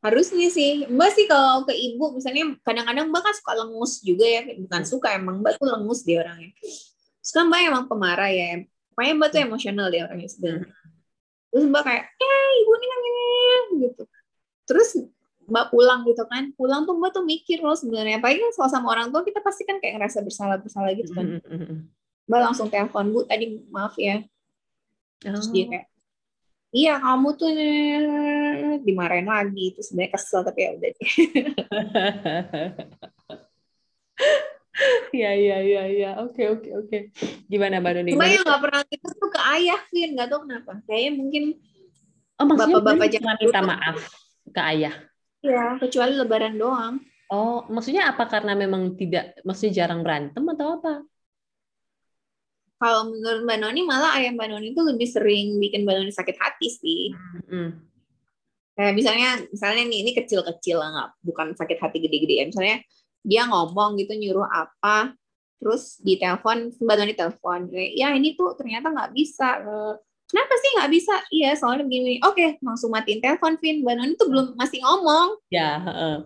Harusnya 0.00 0.48
sih, 0.48 0.88
Mbak 0.88 1.10
sih 1.12 1.28
kalau 1.28 1.68
ke 1.68 1.76
ibu 1.76 2.16
misalnya 2.16 2.56
kadang-kadang 2.64 3.12
Mbak 3.12 3.20
kan 3.20 3.34
suka 3.36 3.52
lengus 3.52 4.00
juga 4.00 4.24
ya, 4.24 4.40
bukan 4.56 4.82
suka 4.88 5.12
emang 5.12 5.44
Mbak 5.44 5.60
tuh 5.60 5.68
lengus 5.68 6.00
dia 6.08 6.24
orangnya. 6.24 6.56
Terus 7.20 7.32
kan 7.36 7.44
Mbak 7.52 7.60
emang 7.68 7.84
pemarah 7.84 8.32
ya, 8.32 8.64
pokoknya 8.96 9.12
Mbak 9.20 9.28
tuh 9.28 9.40
emosional 9.44 9.86
dia 9.92 10.08
orangnya 10.08 10.30
sebenarnya. 10.32 10.72
Terus 11.52 11.64
Mbak 11.68 11.82
kayak, 11.84 12.04
eh 12.16 12.50
ibu 12.64 12.70
ini 12.72 12.86
kan 12.88 13.00
ini 13.04 13.24
gitu. 13.84 14.02
Terus 14.64 14.88
Mbak 15.50 15.74
pulang 15.74 16.06
gitu 16.06 16.22
kan, 16.30 16.54
pulang 16.54 16.86
tuh 16.86 16.94
Mbak 16.94 17.10
tuh 17.10 17.24
mikir 17.26 17.58
loh 17.60 17.74
sebenarnya, 17.74 18.22
apalagi 18.22 18.38
kan 18.38 18.50
kalau 18.54 18.70
sama 18.70 18.86
orang 18.94 19.10
tua 19.10 19.26
kita 19.26 19.42
pasti 19.42 19.66
kan 19.66 19.82
kayak 19.82 19.98
ngerasa 19.98 20.22
bersalah-bersalah 20.22 20.94
gitu 20.94 21.10
kan. 21.12 21.42
Mbak 22.30 22.40
langsung 22.40 22.70
telepon, 22.70 23.10
Bu 23.10 23.26
tadi 23.26 23.58
maaf 23.68 23.98
ya, 23.98 24.22
terus 25.18 25.50
dia 25.50 25.66
kayak 25.66 25.86
iya 26.70 27.02
kamu 27.02 27.28
tuh 27.34 27.50
dimarahin 28.86 29.26
lagi. 29.26 29.74
Itu 29.74 29.82
sebenarnya 29.82 30.14
kesel 30.14 30.46
tapi 30.46 30.60
ya 30.62 30.70
udah 30.78 30.90
deh. 30.94 31.10
Ya 35.12 35.34
ya 35.36 35.58
ya 35.60 35.82
ya. 35.90 36.10
Oke 36.24 36.46
oke 36.48 36.70
oke. 36.72 36.98
Gimana 37.50 37.82
Mbak 37.82 37.92
Doni? 38.00 38.10
Mbak 38.16 38.28
yang 38.32 38.44
nggak 38.46 38.62
pernah 38.64 38.82
gitu 38.88 39.06
tuh 39.12 39.28
ke 39.28 39.40
ayah 39.58 39.80
Vin. 39.90 40.10
Nggak 40.16 40.28
tahu 40.30 40.40
kenapa. 40.46 40.72
Kayaknya 40.88 41.12
mungkin 41.18 41.44
Oh 42.40 42.48
bapak-bapak 42.48 43.12
jangan 43.12 43.36
cuma 43.36 43.44
minta 43.44 43.60
maaf 43.60 43.96
ke 44.48 44.60
ayah. 44.72 44.94
Ya 45.40 45.76
kecuali 45.80 46.12
lebaran 46.16 46.56
doang 46.56 46.94
Oh, 47.30 47.62
maksudnya 47.70 48.10
apa 48.10 48.26
karena 48.26 48.58
memang 48.58 48.98
tidak, 48.98 49.38
maksudnya 49.46 49.86
jarang 49.86 50.02
berantem 50.02 50.42
atau 50.50 50.82
apa? 50.82 51.06
kalau 52.74 53.12
menurut 53.12 53.44
Mbak 53.44 53.58
Noni 53.60 53.80
malah 53.86 54.16
ayah 54.18 54.32
Mbak 54.32 54.48
Noni 54.50 54.68
tuh 54.72 54.88
lebih 54.88 55.04
sering 55.06 55.60
bikin 55.60 55.84
Mbak 55.84 55.94
Noni 56.00 56.10
sakit 56.10 56.36
hati 56.40 56.66
sih 56.72 57.02
Mm. 57.46 57.70
kayak 58.74 58.94
misalnya 58.96 59.30
misalnya 59.52 59.84
nih 59.84 59.98
ini 60.02 60.10
kecil-kecil 60.16 60.80
lah 60.80 60.88
nggak 60.90 61.08
bukan 61.22 61.46
sakit 61.52 61.78
hati 61.78 62.00
gede-gede 62.00 62.34
ya 62.40 62.44
misalnya 62.48 62.76
dia 63.20 63.44
ngomong 63.46 64.00
gitu 64.00 64.16
nyuruh 64.16 64.48
apa 64.48 65.12
terus 65.60 66.00
di 66.00 66.16
telepon 66.16 66.72
Mbak 66.72 66.96
Noni 66.98 67.14
telepon 67.14 67.60
ya 67.70 68.10
ini 68.10 68.32
tuh 68.34 68.56
ternyata 68.56 68.88
nggak 68.90 69.12
bisa 69.12 69.60
Eh, 69.60 69.94
kenapa 70.30 70.54
sih 70.62 70.70
nggak 70.78 70.90
bisa? 70.94 71.14
Iya 71.34 71.50
soalnya 71.58 71.84
begini. 71.84 72.22
Oke 72.22 72.62
langsung 72.62 72.94
matiin 72.94 73.18
telepon 73.18 73.58
Vin. 73.58 73.82
Mbak 73.82 73.94
Noni 73.98 74.12
tuh 74.14 74.28
belum 74.30 74.46
masih 74.54 74.78
ngomong. 74.86 75.42
Ya, 75.50 75.82
heeh. 75.82 76.16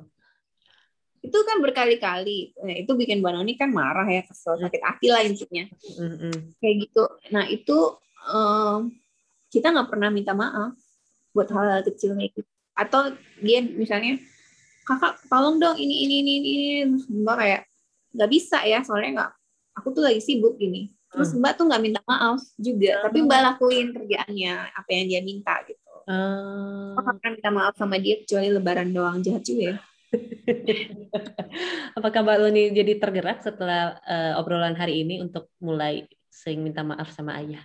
itu 1.25 1.39
kan 1.41 1.57
berkali-kali. 1.65 2.53
Nah, 2.61 2.77
itu 2.85 2.93
bikin 2.93 3.25
Mbak 3.25 3.33
Noni 3.33 3.53
kan 3.57 3.73
marah 3.73 4.05
ya 4.05 4.21
kesel 4.29 4.61
sakit 4.61 4.83
hati 4.85 5.09
lah 5.09 5.25
intinya. 5.25 5.65
Mm-mm. 5.97 6.53
kayak 6.61 6.75
gitu. 6.85 7.05
Nah 7.33 7.49
itu 7.49 7.79
em, 8.29 8.93
kita 9.49 9.73
nggak 9.73 9.89
pernah 9.89 10.13
minta 10.13 10.37
maaf 10.37 10.77
buat 11.33 11.49
hal-hal 11.49 11.81
kecil 11.81 12.13
kayak 12.13 12.37
gitu. 12.37 12.51
Atau 12.77 13.17
dia 13.41 13.65
misalnya 13.65 14.21
kakak 14.85 15.17
tolong 15.33 15.57
dong 15.57 15.81
ini 15.81 16.05
ini 16.05 16.15
ini 16.21 16.33
ini. 16.37 16.55
Mbak 17.09 17.37
kayak 17.41 17.63
nggak 18.15 18.31
bisa 18.31 18.61
ya 18.69 18.85
soalnya 18.85 19.11
nggak 19.17 19.31
aku 19.81 19.89
tuh 19.91 20.03
lagi 20.07 20.23
sibuk 20.23 20.55
gini 20.55 20.95
terus 21.15 21.31
mbak 21.33 21.55
tuh 21.55 21.65
nggak 21.71 21.83
minta 21.83 22.01
maaf 22.05 22.43
juga 22.59 23.07
tapi 23.07 23.23
mbak 23.23 23.41
lakuin 23.41 23.87
kerjaannya 23.95 24.55
apa 24.75 24.89
yang 24.91 25.07
dia 25.09 25.21
minta 25.23 25.55
gitu 25.65 25.81
Ah. 26.05 26.93
aku 26.93 27.01
nggak 27.01 27.17
pernah 27.17 27.33
minta 27.33 27.51
maaf 27.55 27.75
sama 27.81 27.97
dia 27.97 28.21
kecuali 28.21 28.53
lebaran 28.53 28.93
doang 28.93 29.25
jahat 29.25 29.41
juga 29.41 29.65
ya 29.73 29.77
Apakah 31.99 32.21
Mbak 32.23 32.39
Luni 32.39 32.71
jadi 32.71 32.99
tergerak 32.99 33.43
setelah 33.43 33.99
eh, 34.05 34.39
obrolan 34.39 34.79
hari 34.79 35.03
ini 35.03 35.19
untuk 35.19 35.51
mulai 35.59 36.07
sering 36.31 36.63
minta 36.63 36.87
maaf 36.87 37.11
sama 37.11 37.39
ayah? 37.41 37.63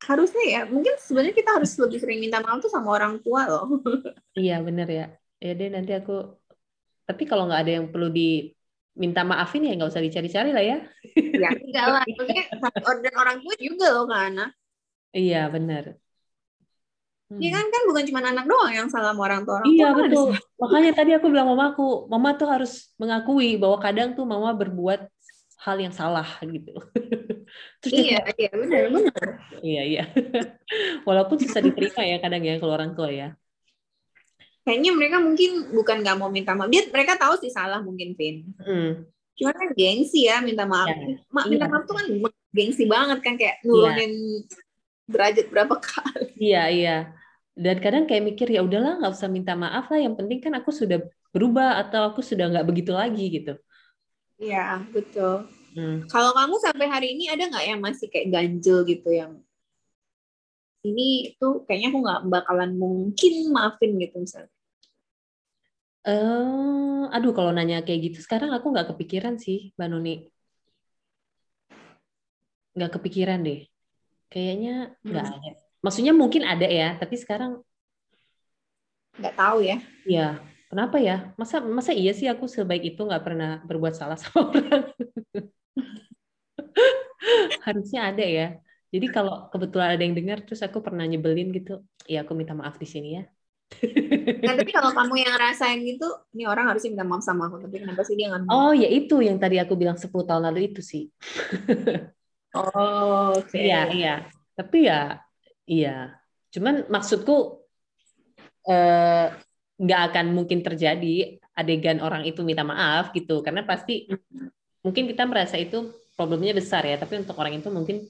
harusnya 0.00 0.44
ya 0.48 0.60
mungkin 0.64 0.96
sebenarnya 0.96 1.36
kita 1.36 1.60
harus 1.60 1.76
lebih 1.76 2.00
sering 2.00 2.24
minta 2.24 2.40
maaf 2.40 2.64
tuh 2.64 2.72
sama 2.72 2.88
orang 2.96 3.20
tua 3.20 3.44
loh 3.44 3.68
Iya 4.40 4.64
bener 4.64 4.88
ya. 4.88 5.06
Ya 5.40 5.52
deh 5.52 5.68
nanti 5.68 5.92
aku. 5.92 6.36
Tapi 7.04 7.22
kalau 7.28 7.44
nggak 7.48 7.60
ada 7.66 7.72
yang 7.80 7.86
perlu 7.92 8.08
diminta 8.94 9.22
maafin 9.24 9.64
ya 9.64 9.72
nggak 9.76 9.90
usah 9.92 10.02
dicari-cari 10.02 10.50
lah 10.52 10.64
ya. 10.64 10.78
ya 11.16 11.48
enggak 11.64 11.86
lah 11.88 12.04
order 12.90 13.12
orang 13.16 13.38
tua 13.40 13.54
juga 13.56 13.86
loh 13.94 14.04
ke 14.10 14.16
anak 14.16 14.50
Iya 15.10 15.50
bener. 15.54 15.84
Hmm. 17.30 17.38
Iya 17.38 17.50
kan 17.54 17.66
kan 17.70 17.82
bukan 17.86 18.04
cuma 18.10 18.20
anak 18.26 18.44
doang 18.50 18.72
yang 18.74 18.88
salah 18.90 19.14
sama 19.14 19.22
orang 19.30 19.42
tua 19.46 19.54
orang 19.62 19.70
Iya 19.70 19.86
tua 19.86 19.90
ada 19.90 19.98
betul. 20.02 20.26
salah. 20.26 20.40
Makanya 20.62 20.90
tadi 20.98 21.10
aku 21.14 21.26
bilang 21.30 21.48
mamaku, 21.50 21.82
mama 22.10 22.28
tuh 22.34 22.48
harus 22.50 22.72
mengakui 22.98 23.48
bahwa 23.54 23.78
kadang 23.78 24.08
tuh 24.18 24.24
mama 24.26 24.50
berbuat 24.54 25.00
hal 25.62 25.76
yang 25.78 25.94
salah 25.94 26.26
gitu. 26.42 26.70
Terus 27.82 27.92
dia 27.94 28.18
Iya 28.18 28.18
iya 28.38 28.50
benar 28.54 28.82
benar. 28.94 29.26
Iya, 29.62 29.80
iya. 29.90 30.02
Walaupun 31.08 31.36
susah 31.42 31.62
diterima 31.62 32.02
ya 32.06 32.16
kadang 32.22 32.42
ya 32.42 32.54
kalau 32.58 32.74
orang 32.78 32.92
tua 32.98 33.10
ya. 33.10 33.26
Kayaknya 34.70 34.92
mereka 34.94 35.18
mungkin 35.18 35.50
bukan 35.74 35.96
nggak 36.06 36.14
mau 36.14 36.30
minta 36.30 36.54
maaf. 36.54 36.70
Dia 36.70 36.86
mereka 36.94 37.18
tahu 37.18 37.42
sih 37.42 37.50
salah 37.50 37.82
mungkin 37.82 38.14
Vin. 38.14 38.54
Hmm. 38.62 39.02
Cuma 39.34 39.50
kan 39.50 39.74
gengsi 39.74 40.30
ya 40.30 40.38
minta 40.38 40.62
maaf. 40.62 40.86
Ya, 40.86 41.18
Ma, 41.26 41.42
minta 41.50 41.66
iya. 41.66 41.72
maaf 41.74 41.90
tuh 41.90 41.98
kan 41.98 42.06
gengsi 42.54 42.86
banget 42.86 43.18
kan 43.18 43.34
kayak 43.34 43.58
nurunin 43.66 44.46
derajat 45.10 45.50
berapa 45.50 45.74
kali. 45.74 46.38
Iya, 46.38 46.62
iya. 46.70 46.96
Dan 47.58 47.82
kadang 47.82 48.06
kayak 48.06 48.30
mikir 48.30 48.46
ya 48.46 48.62
udahlah 48.62 49.02
nggak 49.02 49.10
usah 49.10 49.26
minta 49.26 49.58
maaf 49.58 49.90
lah. 49.90 49.98
Yang 49.98 50.22
penting 50.22 50.38
kan 50.38 50.54
aku 50.54 50.70
sudah 50.70 51.02
berubah 51.34 51.82
atau 51.82 52.06
aku 52.06 52.22
sudah 52.22 52.46
nggak 52.46 52.66
begitu 52.70 52.94
lagi 52.94 53.26
gitu. 53.26 53.58
Iya 54.38 54.86
betul. 54.94 55.50
Hmm. 55.74 56.06
Kalau 56.06 56.30
kamu 56.30 56.62
sampai 56.62 56.86
hari 56.86 57.18
ini 57.18 57.26
ada 57.26 57.42
nggak 57.50 57.66
yang 57.74 57.82
masih 57.82 58.06
kayak 58.06 58.30
ganjel 58.30 58.86
gitu 58.86 59.10
yang 59.10 59.42
ini 60.86 61.34
tuh 61.42 61.66
kayaknya 61.66 61.90
aku 61.90 61.98
nggak 62.06 62.22
bakalan 62.30 62.70
mungkin 62.78 63.50
maafin 63.50 63.98
gitu 63.98 64.14
misalnya. 64.22 64.59
Eh, 66.08 67.00
aduh 67.14 67.32
kalau 67.36 67.50
nanya 67.56 67.76
kayak 67.86 68.00
gitu 68.06 68.18
sekarang 68.26 68.50
aku 68.56 68.66
nggak 68.72 68.88
kepikiran 68.90 69.34
sih, 69.44 69.56
Mbak 69.76 69.88
Nuni. 69.92 70.10
Nggak 72.76 72.90
kepikiran 72.96 73.38
deh. 73.46 73.58
Kayaknya 74.32 74.70
nggak 75.08 75.26
Hmm. 75.26 75.34
ada. 75.36 75.50
Maksudnya 75.84 76.12
mungkin 76.22 76.42
ada 76.52 76.66
ya, 76.78 76.86
tapi 77.00 77.14
sekarang 77.22 77.52
Nggak 79.20 79.34
tahu 79.36 79.58
ya. 79.60 79.76
ya 80.14 80.20
kenapa 80.70 80.96
ya? 81.08 81.12
Masa 81.40 81.56
masa 81.76 81.92
iya 82.00 82.10
sih 82.18 82.26
aku 82.32 82.44
sebaik 82.54 82.82
itu 82.94 83.00
nggak 83.08 83.22
pernah 83.26 83.48
berbuat 83.68 83.94
salah 83.98 84.16
sama 84.22 84.40
orang. 84.54 84.82
harusnya 87.66 88.00
ada 88.08 88.24
ya. 88.38 88.46
Jadi 88.92 89.06
kalau 89.14 89.32
kebetulan 89.52 89.88
ada 89.94 90.02
yang 90.06 90.16
dengar, 90.18 90.38
terus 90.46 90.60
aku 90.66 90.78
pernah 90.86 91.04
nyebelin 91.10 91.48
gitu, 91.56 91.72
ya 92.10 92.16
aku 92.26 92.32
minta 92.34 92.54
maaf 92.58 92.74
di 92.82 92.86
sini 92.90 93.08
ya. 93.18 93.22
Nah, 94.40 94.54
tapi 94.58 94.70
kalau 94.74 94.90
kamu 94.92 95.14
yang 95.24 95.32
ngerasain 95.38 95.78
gitu, 95.86 96.08
ini 96.36 96.44
orang 96.44 96.68
harusnya 96.68 96.90
minta 96.92 97.06
maaf 97.06 97.22
sama 97.24 97.48
aku. 97.48 97.62
Tapi 97.62 97.80
kenapa 97.80 98.02
sih 98.02 98.18
dia 98.18 98.28
nggak 98.28 98.50
Oh, 98.50 98.74
ya 98.74 98.88
itu 98.90 99.22
yang 99.22 99.38
tadi 99.38 99.56
aku 99.62 99.78
bilang 99.78 99.96
10 99.96 100.10
tahun 100.10 100.42
lalu 100.50 100.74
itu 100.74 100.82
sih. 100.82 101.08
oh, 102.58 103.32
oke. 103.38 103.48
Okay. 103.48 103.70
Iya, 103.70 103.80
iya. 103.94 104.14
Tapi 104.58 104.78
ya, 104.90 105.22
iya. 105.64 106.18
Cuman 106.50 106.90
maksudku 106.90 107.64
eh, 108.68 109.26
nggak 109.80 110.00
akan 110.12 110.26
mungkin 110.36 110.60
terjadi 110.60 111.40
adegan 111.56 112.04
orang 112.04 112.28
itu 112.28 112.44
minta 112.44 112.66
maaf 112.66 113.14
gitu, 113.16 113.40
karena 113.40 113.64
pasti 113.64 114.10
mungkin 114.84 115.08
kita 115.08 115.24
merasa 115.24 115.56
itu 115.56 115.94
problemnya 116.18 116.52
besar 116.52 116.84
ya, 116.84 117.00
tapi 117.00 117.16
untuk 117.22 117.36
orang 117.40 117.56
itu 117.56 117.68
mungkin 117.72 118.04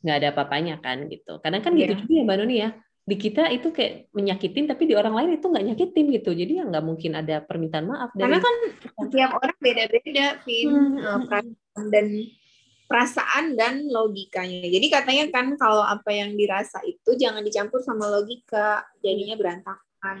nggak 0.00 0.16
ada 0.16 0.28
apa-apanya 0.32 0.80
kan 0.80 1.04
gitu. 1.12 1.40
Kadang 1.44 1.60
kan 1.60 1.76
yeah. 1.76 1.92
gitu 1.92 2.04
juga 2.04 2.12
ya 2.16 2.22
Mbak 2.24 2.36
Noni 2.40 2.56
ya. 2.56 2.70
Di 3.04 3.16
kita 3.18 3.50
itu 3.50 3.74
kayak 3.74 4.12
menyakitin 4.14 4.70
tapi 4.70 4.86
di 4.86 4.94
orang 4.94 5.16
lain 5.16 5.40
itu 5.40 5.46
nggak 5.46 5.66
nyakitin 5.72 6.06
gitu. 6.14 6.30
Jadi 6.30 6.52
ya 6.60 6.64
nggak 6.68 6.84
mungkin 6.84 7.12
ada 7.18 7.42
permintaan 7.42 7.86
maaf 7.88 8.10
dari 8.14 8.28
Karena 8.28 8.38
kan 8.38 8.56
setiap 9.02 9.30
orang 9.36 9.58
beda-beda, 9.58 10.26
Vin. 10.46 10.68
Hmm. 10.68 10.96
Eh, 10.98 11.20
perasaan 11.26 11.84
dan 11.90 12.06
perasaan 12.90 13.44
dan 13.54 13.74
logikanya. 13.86 14.66
Jadi 14.66 14.86
katanya 14.90 15.24
kan 15.30 15.46
kalau 15.58 15.82
apa 15.82 16.10
yang 16.10 16.34
dirasa 16.34 16.82
itu 16.86 17.14
jangan 17.18 17.42
dicampur 17.42 17.82
sama 17.82 18.06
logika, 18.10 18.86
jadinya 19.02 19.34
berantakan. 19.38 20.18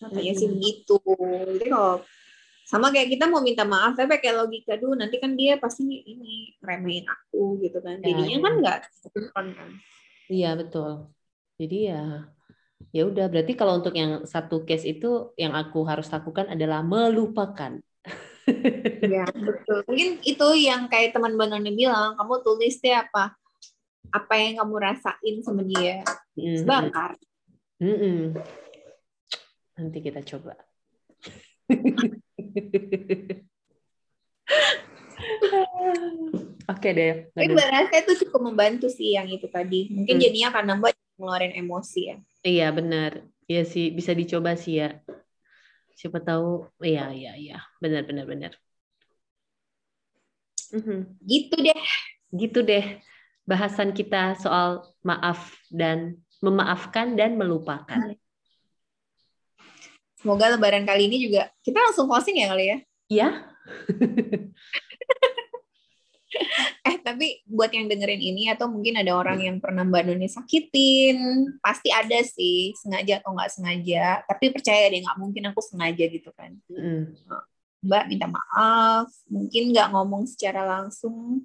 Katanya 0.00 0.32
sih 0.32 0.48
begitu. 0.48 0.96
Jadi 1.60 1.66
kalau 1.68 2.00
sama 2.70 2.94
kayak 2.94 3.18
kita 3.18 3.26
mau 3.26 3.42
minta 3.42 3.66
maaf 3.66 3.98
tapi 3.98 4.06
pakai 4.14 4.30
logika 4.30 4.78
dulu 4.78 4.94
nanti 4.94 5.18
kan 5.18 5.34
dia 5.34 5.58
pasti 5.58 5.82
ini 5.82 6.54
remehin 6.62 7.02
aku 7.02 7.58
gitu 7.66 7.82
kan 7.82 7.98
ya, 7.98 8.14
jadinya 8.14 8.38
ya, 8.38 8.44
kan 8.46 8.52
nggak 8.62 8.78
kan 9.34 9.46
iya 10.30 10.50
betul 10.54 11.10
jadi 11.60 11.92
ya 11.92 12.04
ya 12.96 13.02
udah. 13.04 13.28
Berarti 13.28 13.52
kalau 13.52 13.84
untuk 13.84 13.92
yang 13.92 14.24
satu 14.24 14.64
case 14.64 14.88
itu 14.88 15.36
yang 15.36 15.52
aku 15.52 15.84
harus 15.84 16.08
lakukan 16.08 16.48
adalah 16.48 16.80
melupakan. 16.80 17.76
Ya 19.04 19.28
betul. 19.30 19.84
Mungkin 19.84 20.24
itu 20.24 20.48
yang 20.56 20.88
kayak 20.88 21.12
teman 21.12 21.36
Banone 21.36 21.70
bilang 21.76 22.16
kamu 22.16 22.40
tulis 22.40 22.80
deh 22.80 22.96
apa 22.96 23.36
apa 24.10 24.34
yang 24.40 24.64
kamu 24.64 24.74
rasain 24.80 25.36
sama 25.44 25.62
dia. 25.62 26.00
Mm 26.34 26.64
bakar. 26.64 27.20
Mm 27.80 27.96
-hmm. 27.96 28.36
nanti 29.80 30.04
kita 30.04 30.20
coba 30.20 30.52
Oke 36.70 36.94
deh. 36.94 37.26
Tapi 37.34 37.50
berasa 37.50 37.94
itu 37.98 38.12
cukup 38.26 38.40
membantu 38.46 38.86
sih 38.86 39.18
yang 39.18 39.26
itu 39.26 39.50
tadi. 39.50 39.90
Mungkin 39.90 40.14
hmm. 40.16 40.22
jadinya 40.22 40.48
akan 40.54 40.64
nambah 40.70 40.90
ngeluarin 41.18 41.54
emosi 41.58 42.00
ya. 42.14 42.16
Iya 42.46 42.66
benar. 42.70 43.26
Iya 43.50 43.62
sih 43.66 43.90
bisa 43.90 44.14
dicoba 44.14 44.54
sih 44.54 44.78
ya. 44.78 45.02
Siapa 45.98 46.22
tahu. 46.22 46.70
Iya 46.78 47.10
iya 47.10 47.32
iya. 47.34 47.58
Benar 47.82 48.06
benar 48.06 48.24
benar. 48.30 48.52
Mhm. 50.70 51.18
Gitu 51.26 51.56
deh. 51.58 51.82
Gitu 52.30 52.58
deh. 52.62 52.86
Bahasan 53.42 53.90
kita 53.90 54.38
soal 54.38 54.86
maaf 55.02 55.58
dan 55.74 56.22
memaafkan 56.38 57.18
dan 57.18 57.34
melupakan. 57.34 58.14
Semoga 60.22 60.54
lebaran 60.54 60.86
kali 60.86 61.10
ini 61.10 61.26
juga 61.26 61.50
kita 61.66 61.82
langsung 61.82 62.06
closing 62.06 62.38
ya 62.38 62.46
kali 62.54 62.64
ya. 62.70 62.78
Iya. 63.10 63.28
eh 66.88 66.96
tapi 67.00 67.44
buat 67.46 67.68
yang 67.70 67.86
dengerin 67.86 68.20
ini 68.20 68.48
atau 68.50 68.66
mungkin 68.66 68.96
ada 68.96 69.12
orang 69.12 69.38
yang 69.40 69.56
pernah 69.60 69.84
Mbak 69.84 70.02
Noni 70.08 70.28
sakitin, 70.28 71.18
pasti 71.60 71.92
ada 71.92 72.18
sih 72.24 72.72
sengaja 72.76 73.20
atau 73.20 73.36
nggak 73.36 73.50
sengaja. 73.52 74.24
Tapi 74.24 74.44
percaya 74.52 74.88
deh 74.88 75.00
nggak 75.04 75.18
mungkin 75.20 75.42
aku 75.52 75.60
sengaja 75.60 76.04
gitu 76.08 76.30
kan. 76.32 76.56
Mm. 76.72 77.16
Mbak 77.80 78.04
minta 78.12 78.26
maaf, 78.28 79.08
mungkin 79.28 79.72
nggak 79.72 79.88
ngomong 79.92 80.28
secara 80.28 80.68
langsung, 80.68 81.44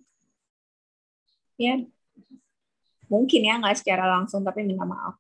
ya 1.56 1.80
mungkin 3.08 3.42
ya 3.48 3.56
nggak 3.62 3.80
secara 3.80 4.10
langsung 4.20 4.44
tapi 4.44 4.68
minta 4.68 4.84
maaf. 4.84 5.16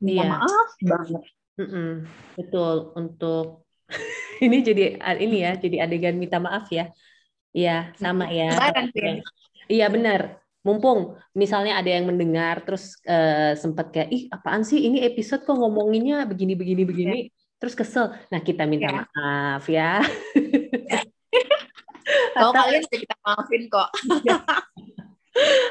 Minta 0.00 0.24
iya. 0.24 0.32
maaf 0.32 0.68
banget 0.80 1.24
Mm-mm, 1.60 2.08
betul 2.40 2.96
untuk 2.96 3.68
ini 4.44 4.64
jadi 4.64 4.96
ini 5.20 5.44
ya 5.44 5.52
jadi 5.60 5.84
adegan 5.84 6.16
minta 6.16 6.40
maaf 6.40 6.72
ya 6.72 6.88
iya 7.54 7.90
sama 7.98 8.30
ya. 8.30 8.54
Iya 9.70 9.86
benar. 9.86 10.42
Mumpung 10.60 11.16
misalnya 11.32 11.80
ada 11.80 11.88
yang 11.88 12.04
mendengar 12.04 12.60
terus 12.66 12.98
uh, 13.08 13.56
sempat 13.56 13.94
kayak 13.94 14.10
ih 14.12 14.22
apaan 14.28 14.66
sih? 14.66 14.84
Ini 14.84 15.08
episode 15.08 15.46
kok 15.46 15.56
ngomonginnya 15.56 16.26
begini 16.26 16.58
begini 16.58 16.82
begini. 16.84 17.18
Yeah. 17.30 17.38
terus 17.60 17.76
kesel. 17.76 18.16
Nah 18.32 18.40
kita 18.40 18.64
minta 18.64 18.88
yeah. 18.88 19.04
maaf 19.12 19.64
ya. 19.68 20.00
Kalau 22.34 22.56
kalian 22.56 22.84
kita 22.88 23.14
maafin 23.22 23.62
kok. 23.68 23.88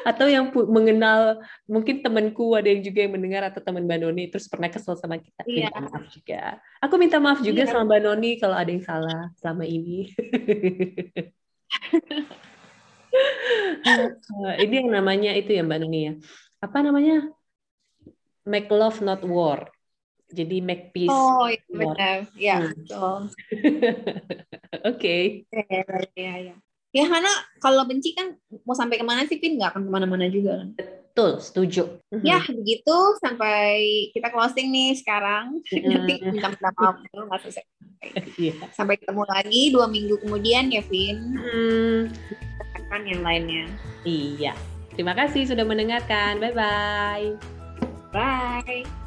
Atau 0.07 0.31
yang 0.31 0.55
mengenal 0.71 1.43
mungkin 1.67 1.99
temanku 1.99 2.55
ada 2.55 2.71
yang 2.71 2.79
juga 2.79 3.03
yang 3.03 3.13
mendengar 3.17 3.43
atau 3.51 3.59
teman 3.59 3.83
Mbak 3.83 3.99
Noni 4.05 4.23
terus 4.31 4.47
pernah 4.47 4.71
kesel 4.71 4.95
sama 4.95 5.19
kita 5.19 5.43
iya. 5.45 5.67
minta 5.67 5.81
maaf 5.83 6.05
juga. 6.13 6.41
Aku 6.79 6.95
minta 6.95 7.17
maaf 7.19 7.39
juga 7.43 7.67
iya. 7.67 7.69
sama 7.69 7.83
Mbak 7.89 8.01
Noni 8.05 8.31
kalau 8.39 8.55
ada 8.55 8.71
yang 8.71 8.85
salah 8.85 9.33
selama 9.35 9.67
ini 9.67 10.07
ini 14.63 14.73
yang 14.85 14.89
namanya 14.93 15.31
itu 15.33 15.55
ya 15.57 15.61
Mbak 15.65 15.79
Noni 15.81 15.99
ya. 16.05 16.13
Apa 16.61 16.77
namanya? 16.83 17.31
Make 18.45 18.69
love 18.71 18.99
not 19.05 19.21
war. 19.25 19.69
Jadi 20.29 20.61
make 20.61 20.93
peace 20.93 21.09
oh 21.09 21.49
iya 21.49 21.73
benar. 21.73 22.17
Ya 22.37 22.69
betul. 22.69 23.33
Oke. 24.93 25.17
Ya, 25.49 25.81
ya, 26.13 26.33
ya 26.53 26.55
ya 26.89 27.05
karena 27.05 27.29
kalau 27.61 27.85
benci 27.85 28.17
kan 28.17 28.33
mau 28.65 28.73
sampai 28.73 28.97
ke 28.97 29.05
mana 29.05 29.25
sih 29.29 29.37
Pin 29.37 29.57
nggak 29.57 29.77
akan 29.77 29.81
ke 29.85 29.91
mana-mana 29.91 30.25
juga 30.29 30.63
kan? 30.63 30.69
Betul 31.09 31.31
setuju. 31.41 31.83
Ya 32.23 32.39
mm-hmm. 32.39 32.55
begitu. 32.63 32.97
Sampai 33.19 33.67
kita 34.15 34.31
closing 34.31 34.71
nih 34.71 34.95
sekarang. 34.97 35.59
Mm-hmm. 35.67 35.89
nanti 35.89 36.13
minta 36.23 36.47
maaf 36.55 36.97
nggak 37.11 37.41
selesai. 37.43 37.65
Yeah. 38.39 38.55
sampai 38.71 38.95
ketemu 38.95 39.27
lagi 39.27 39.75
dua 39.75 39.91
minggu 39.91 40.15
kemudian 40.23 40.71
ya 40.71 40.79
Vin. 40.87 41.35
Mm. 41.35 42.01
kan 42.89 43.05
yang 43.05 43.21
lainnya. 43.21 43.69
Iya. 44.01 44.57
Terima 44.95 45.13
kasih 45.13 45.45
sudah 45.45 45.67
mendengarkan. 45.67 46.41
Bye 46.41 46.55
bye 46.55 47.29
bye 48.09 48.98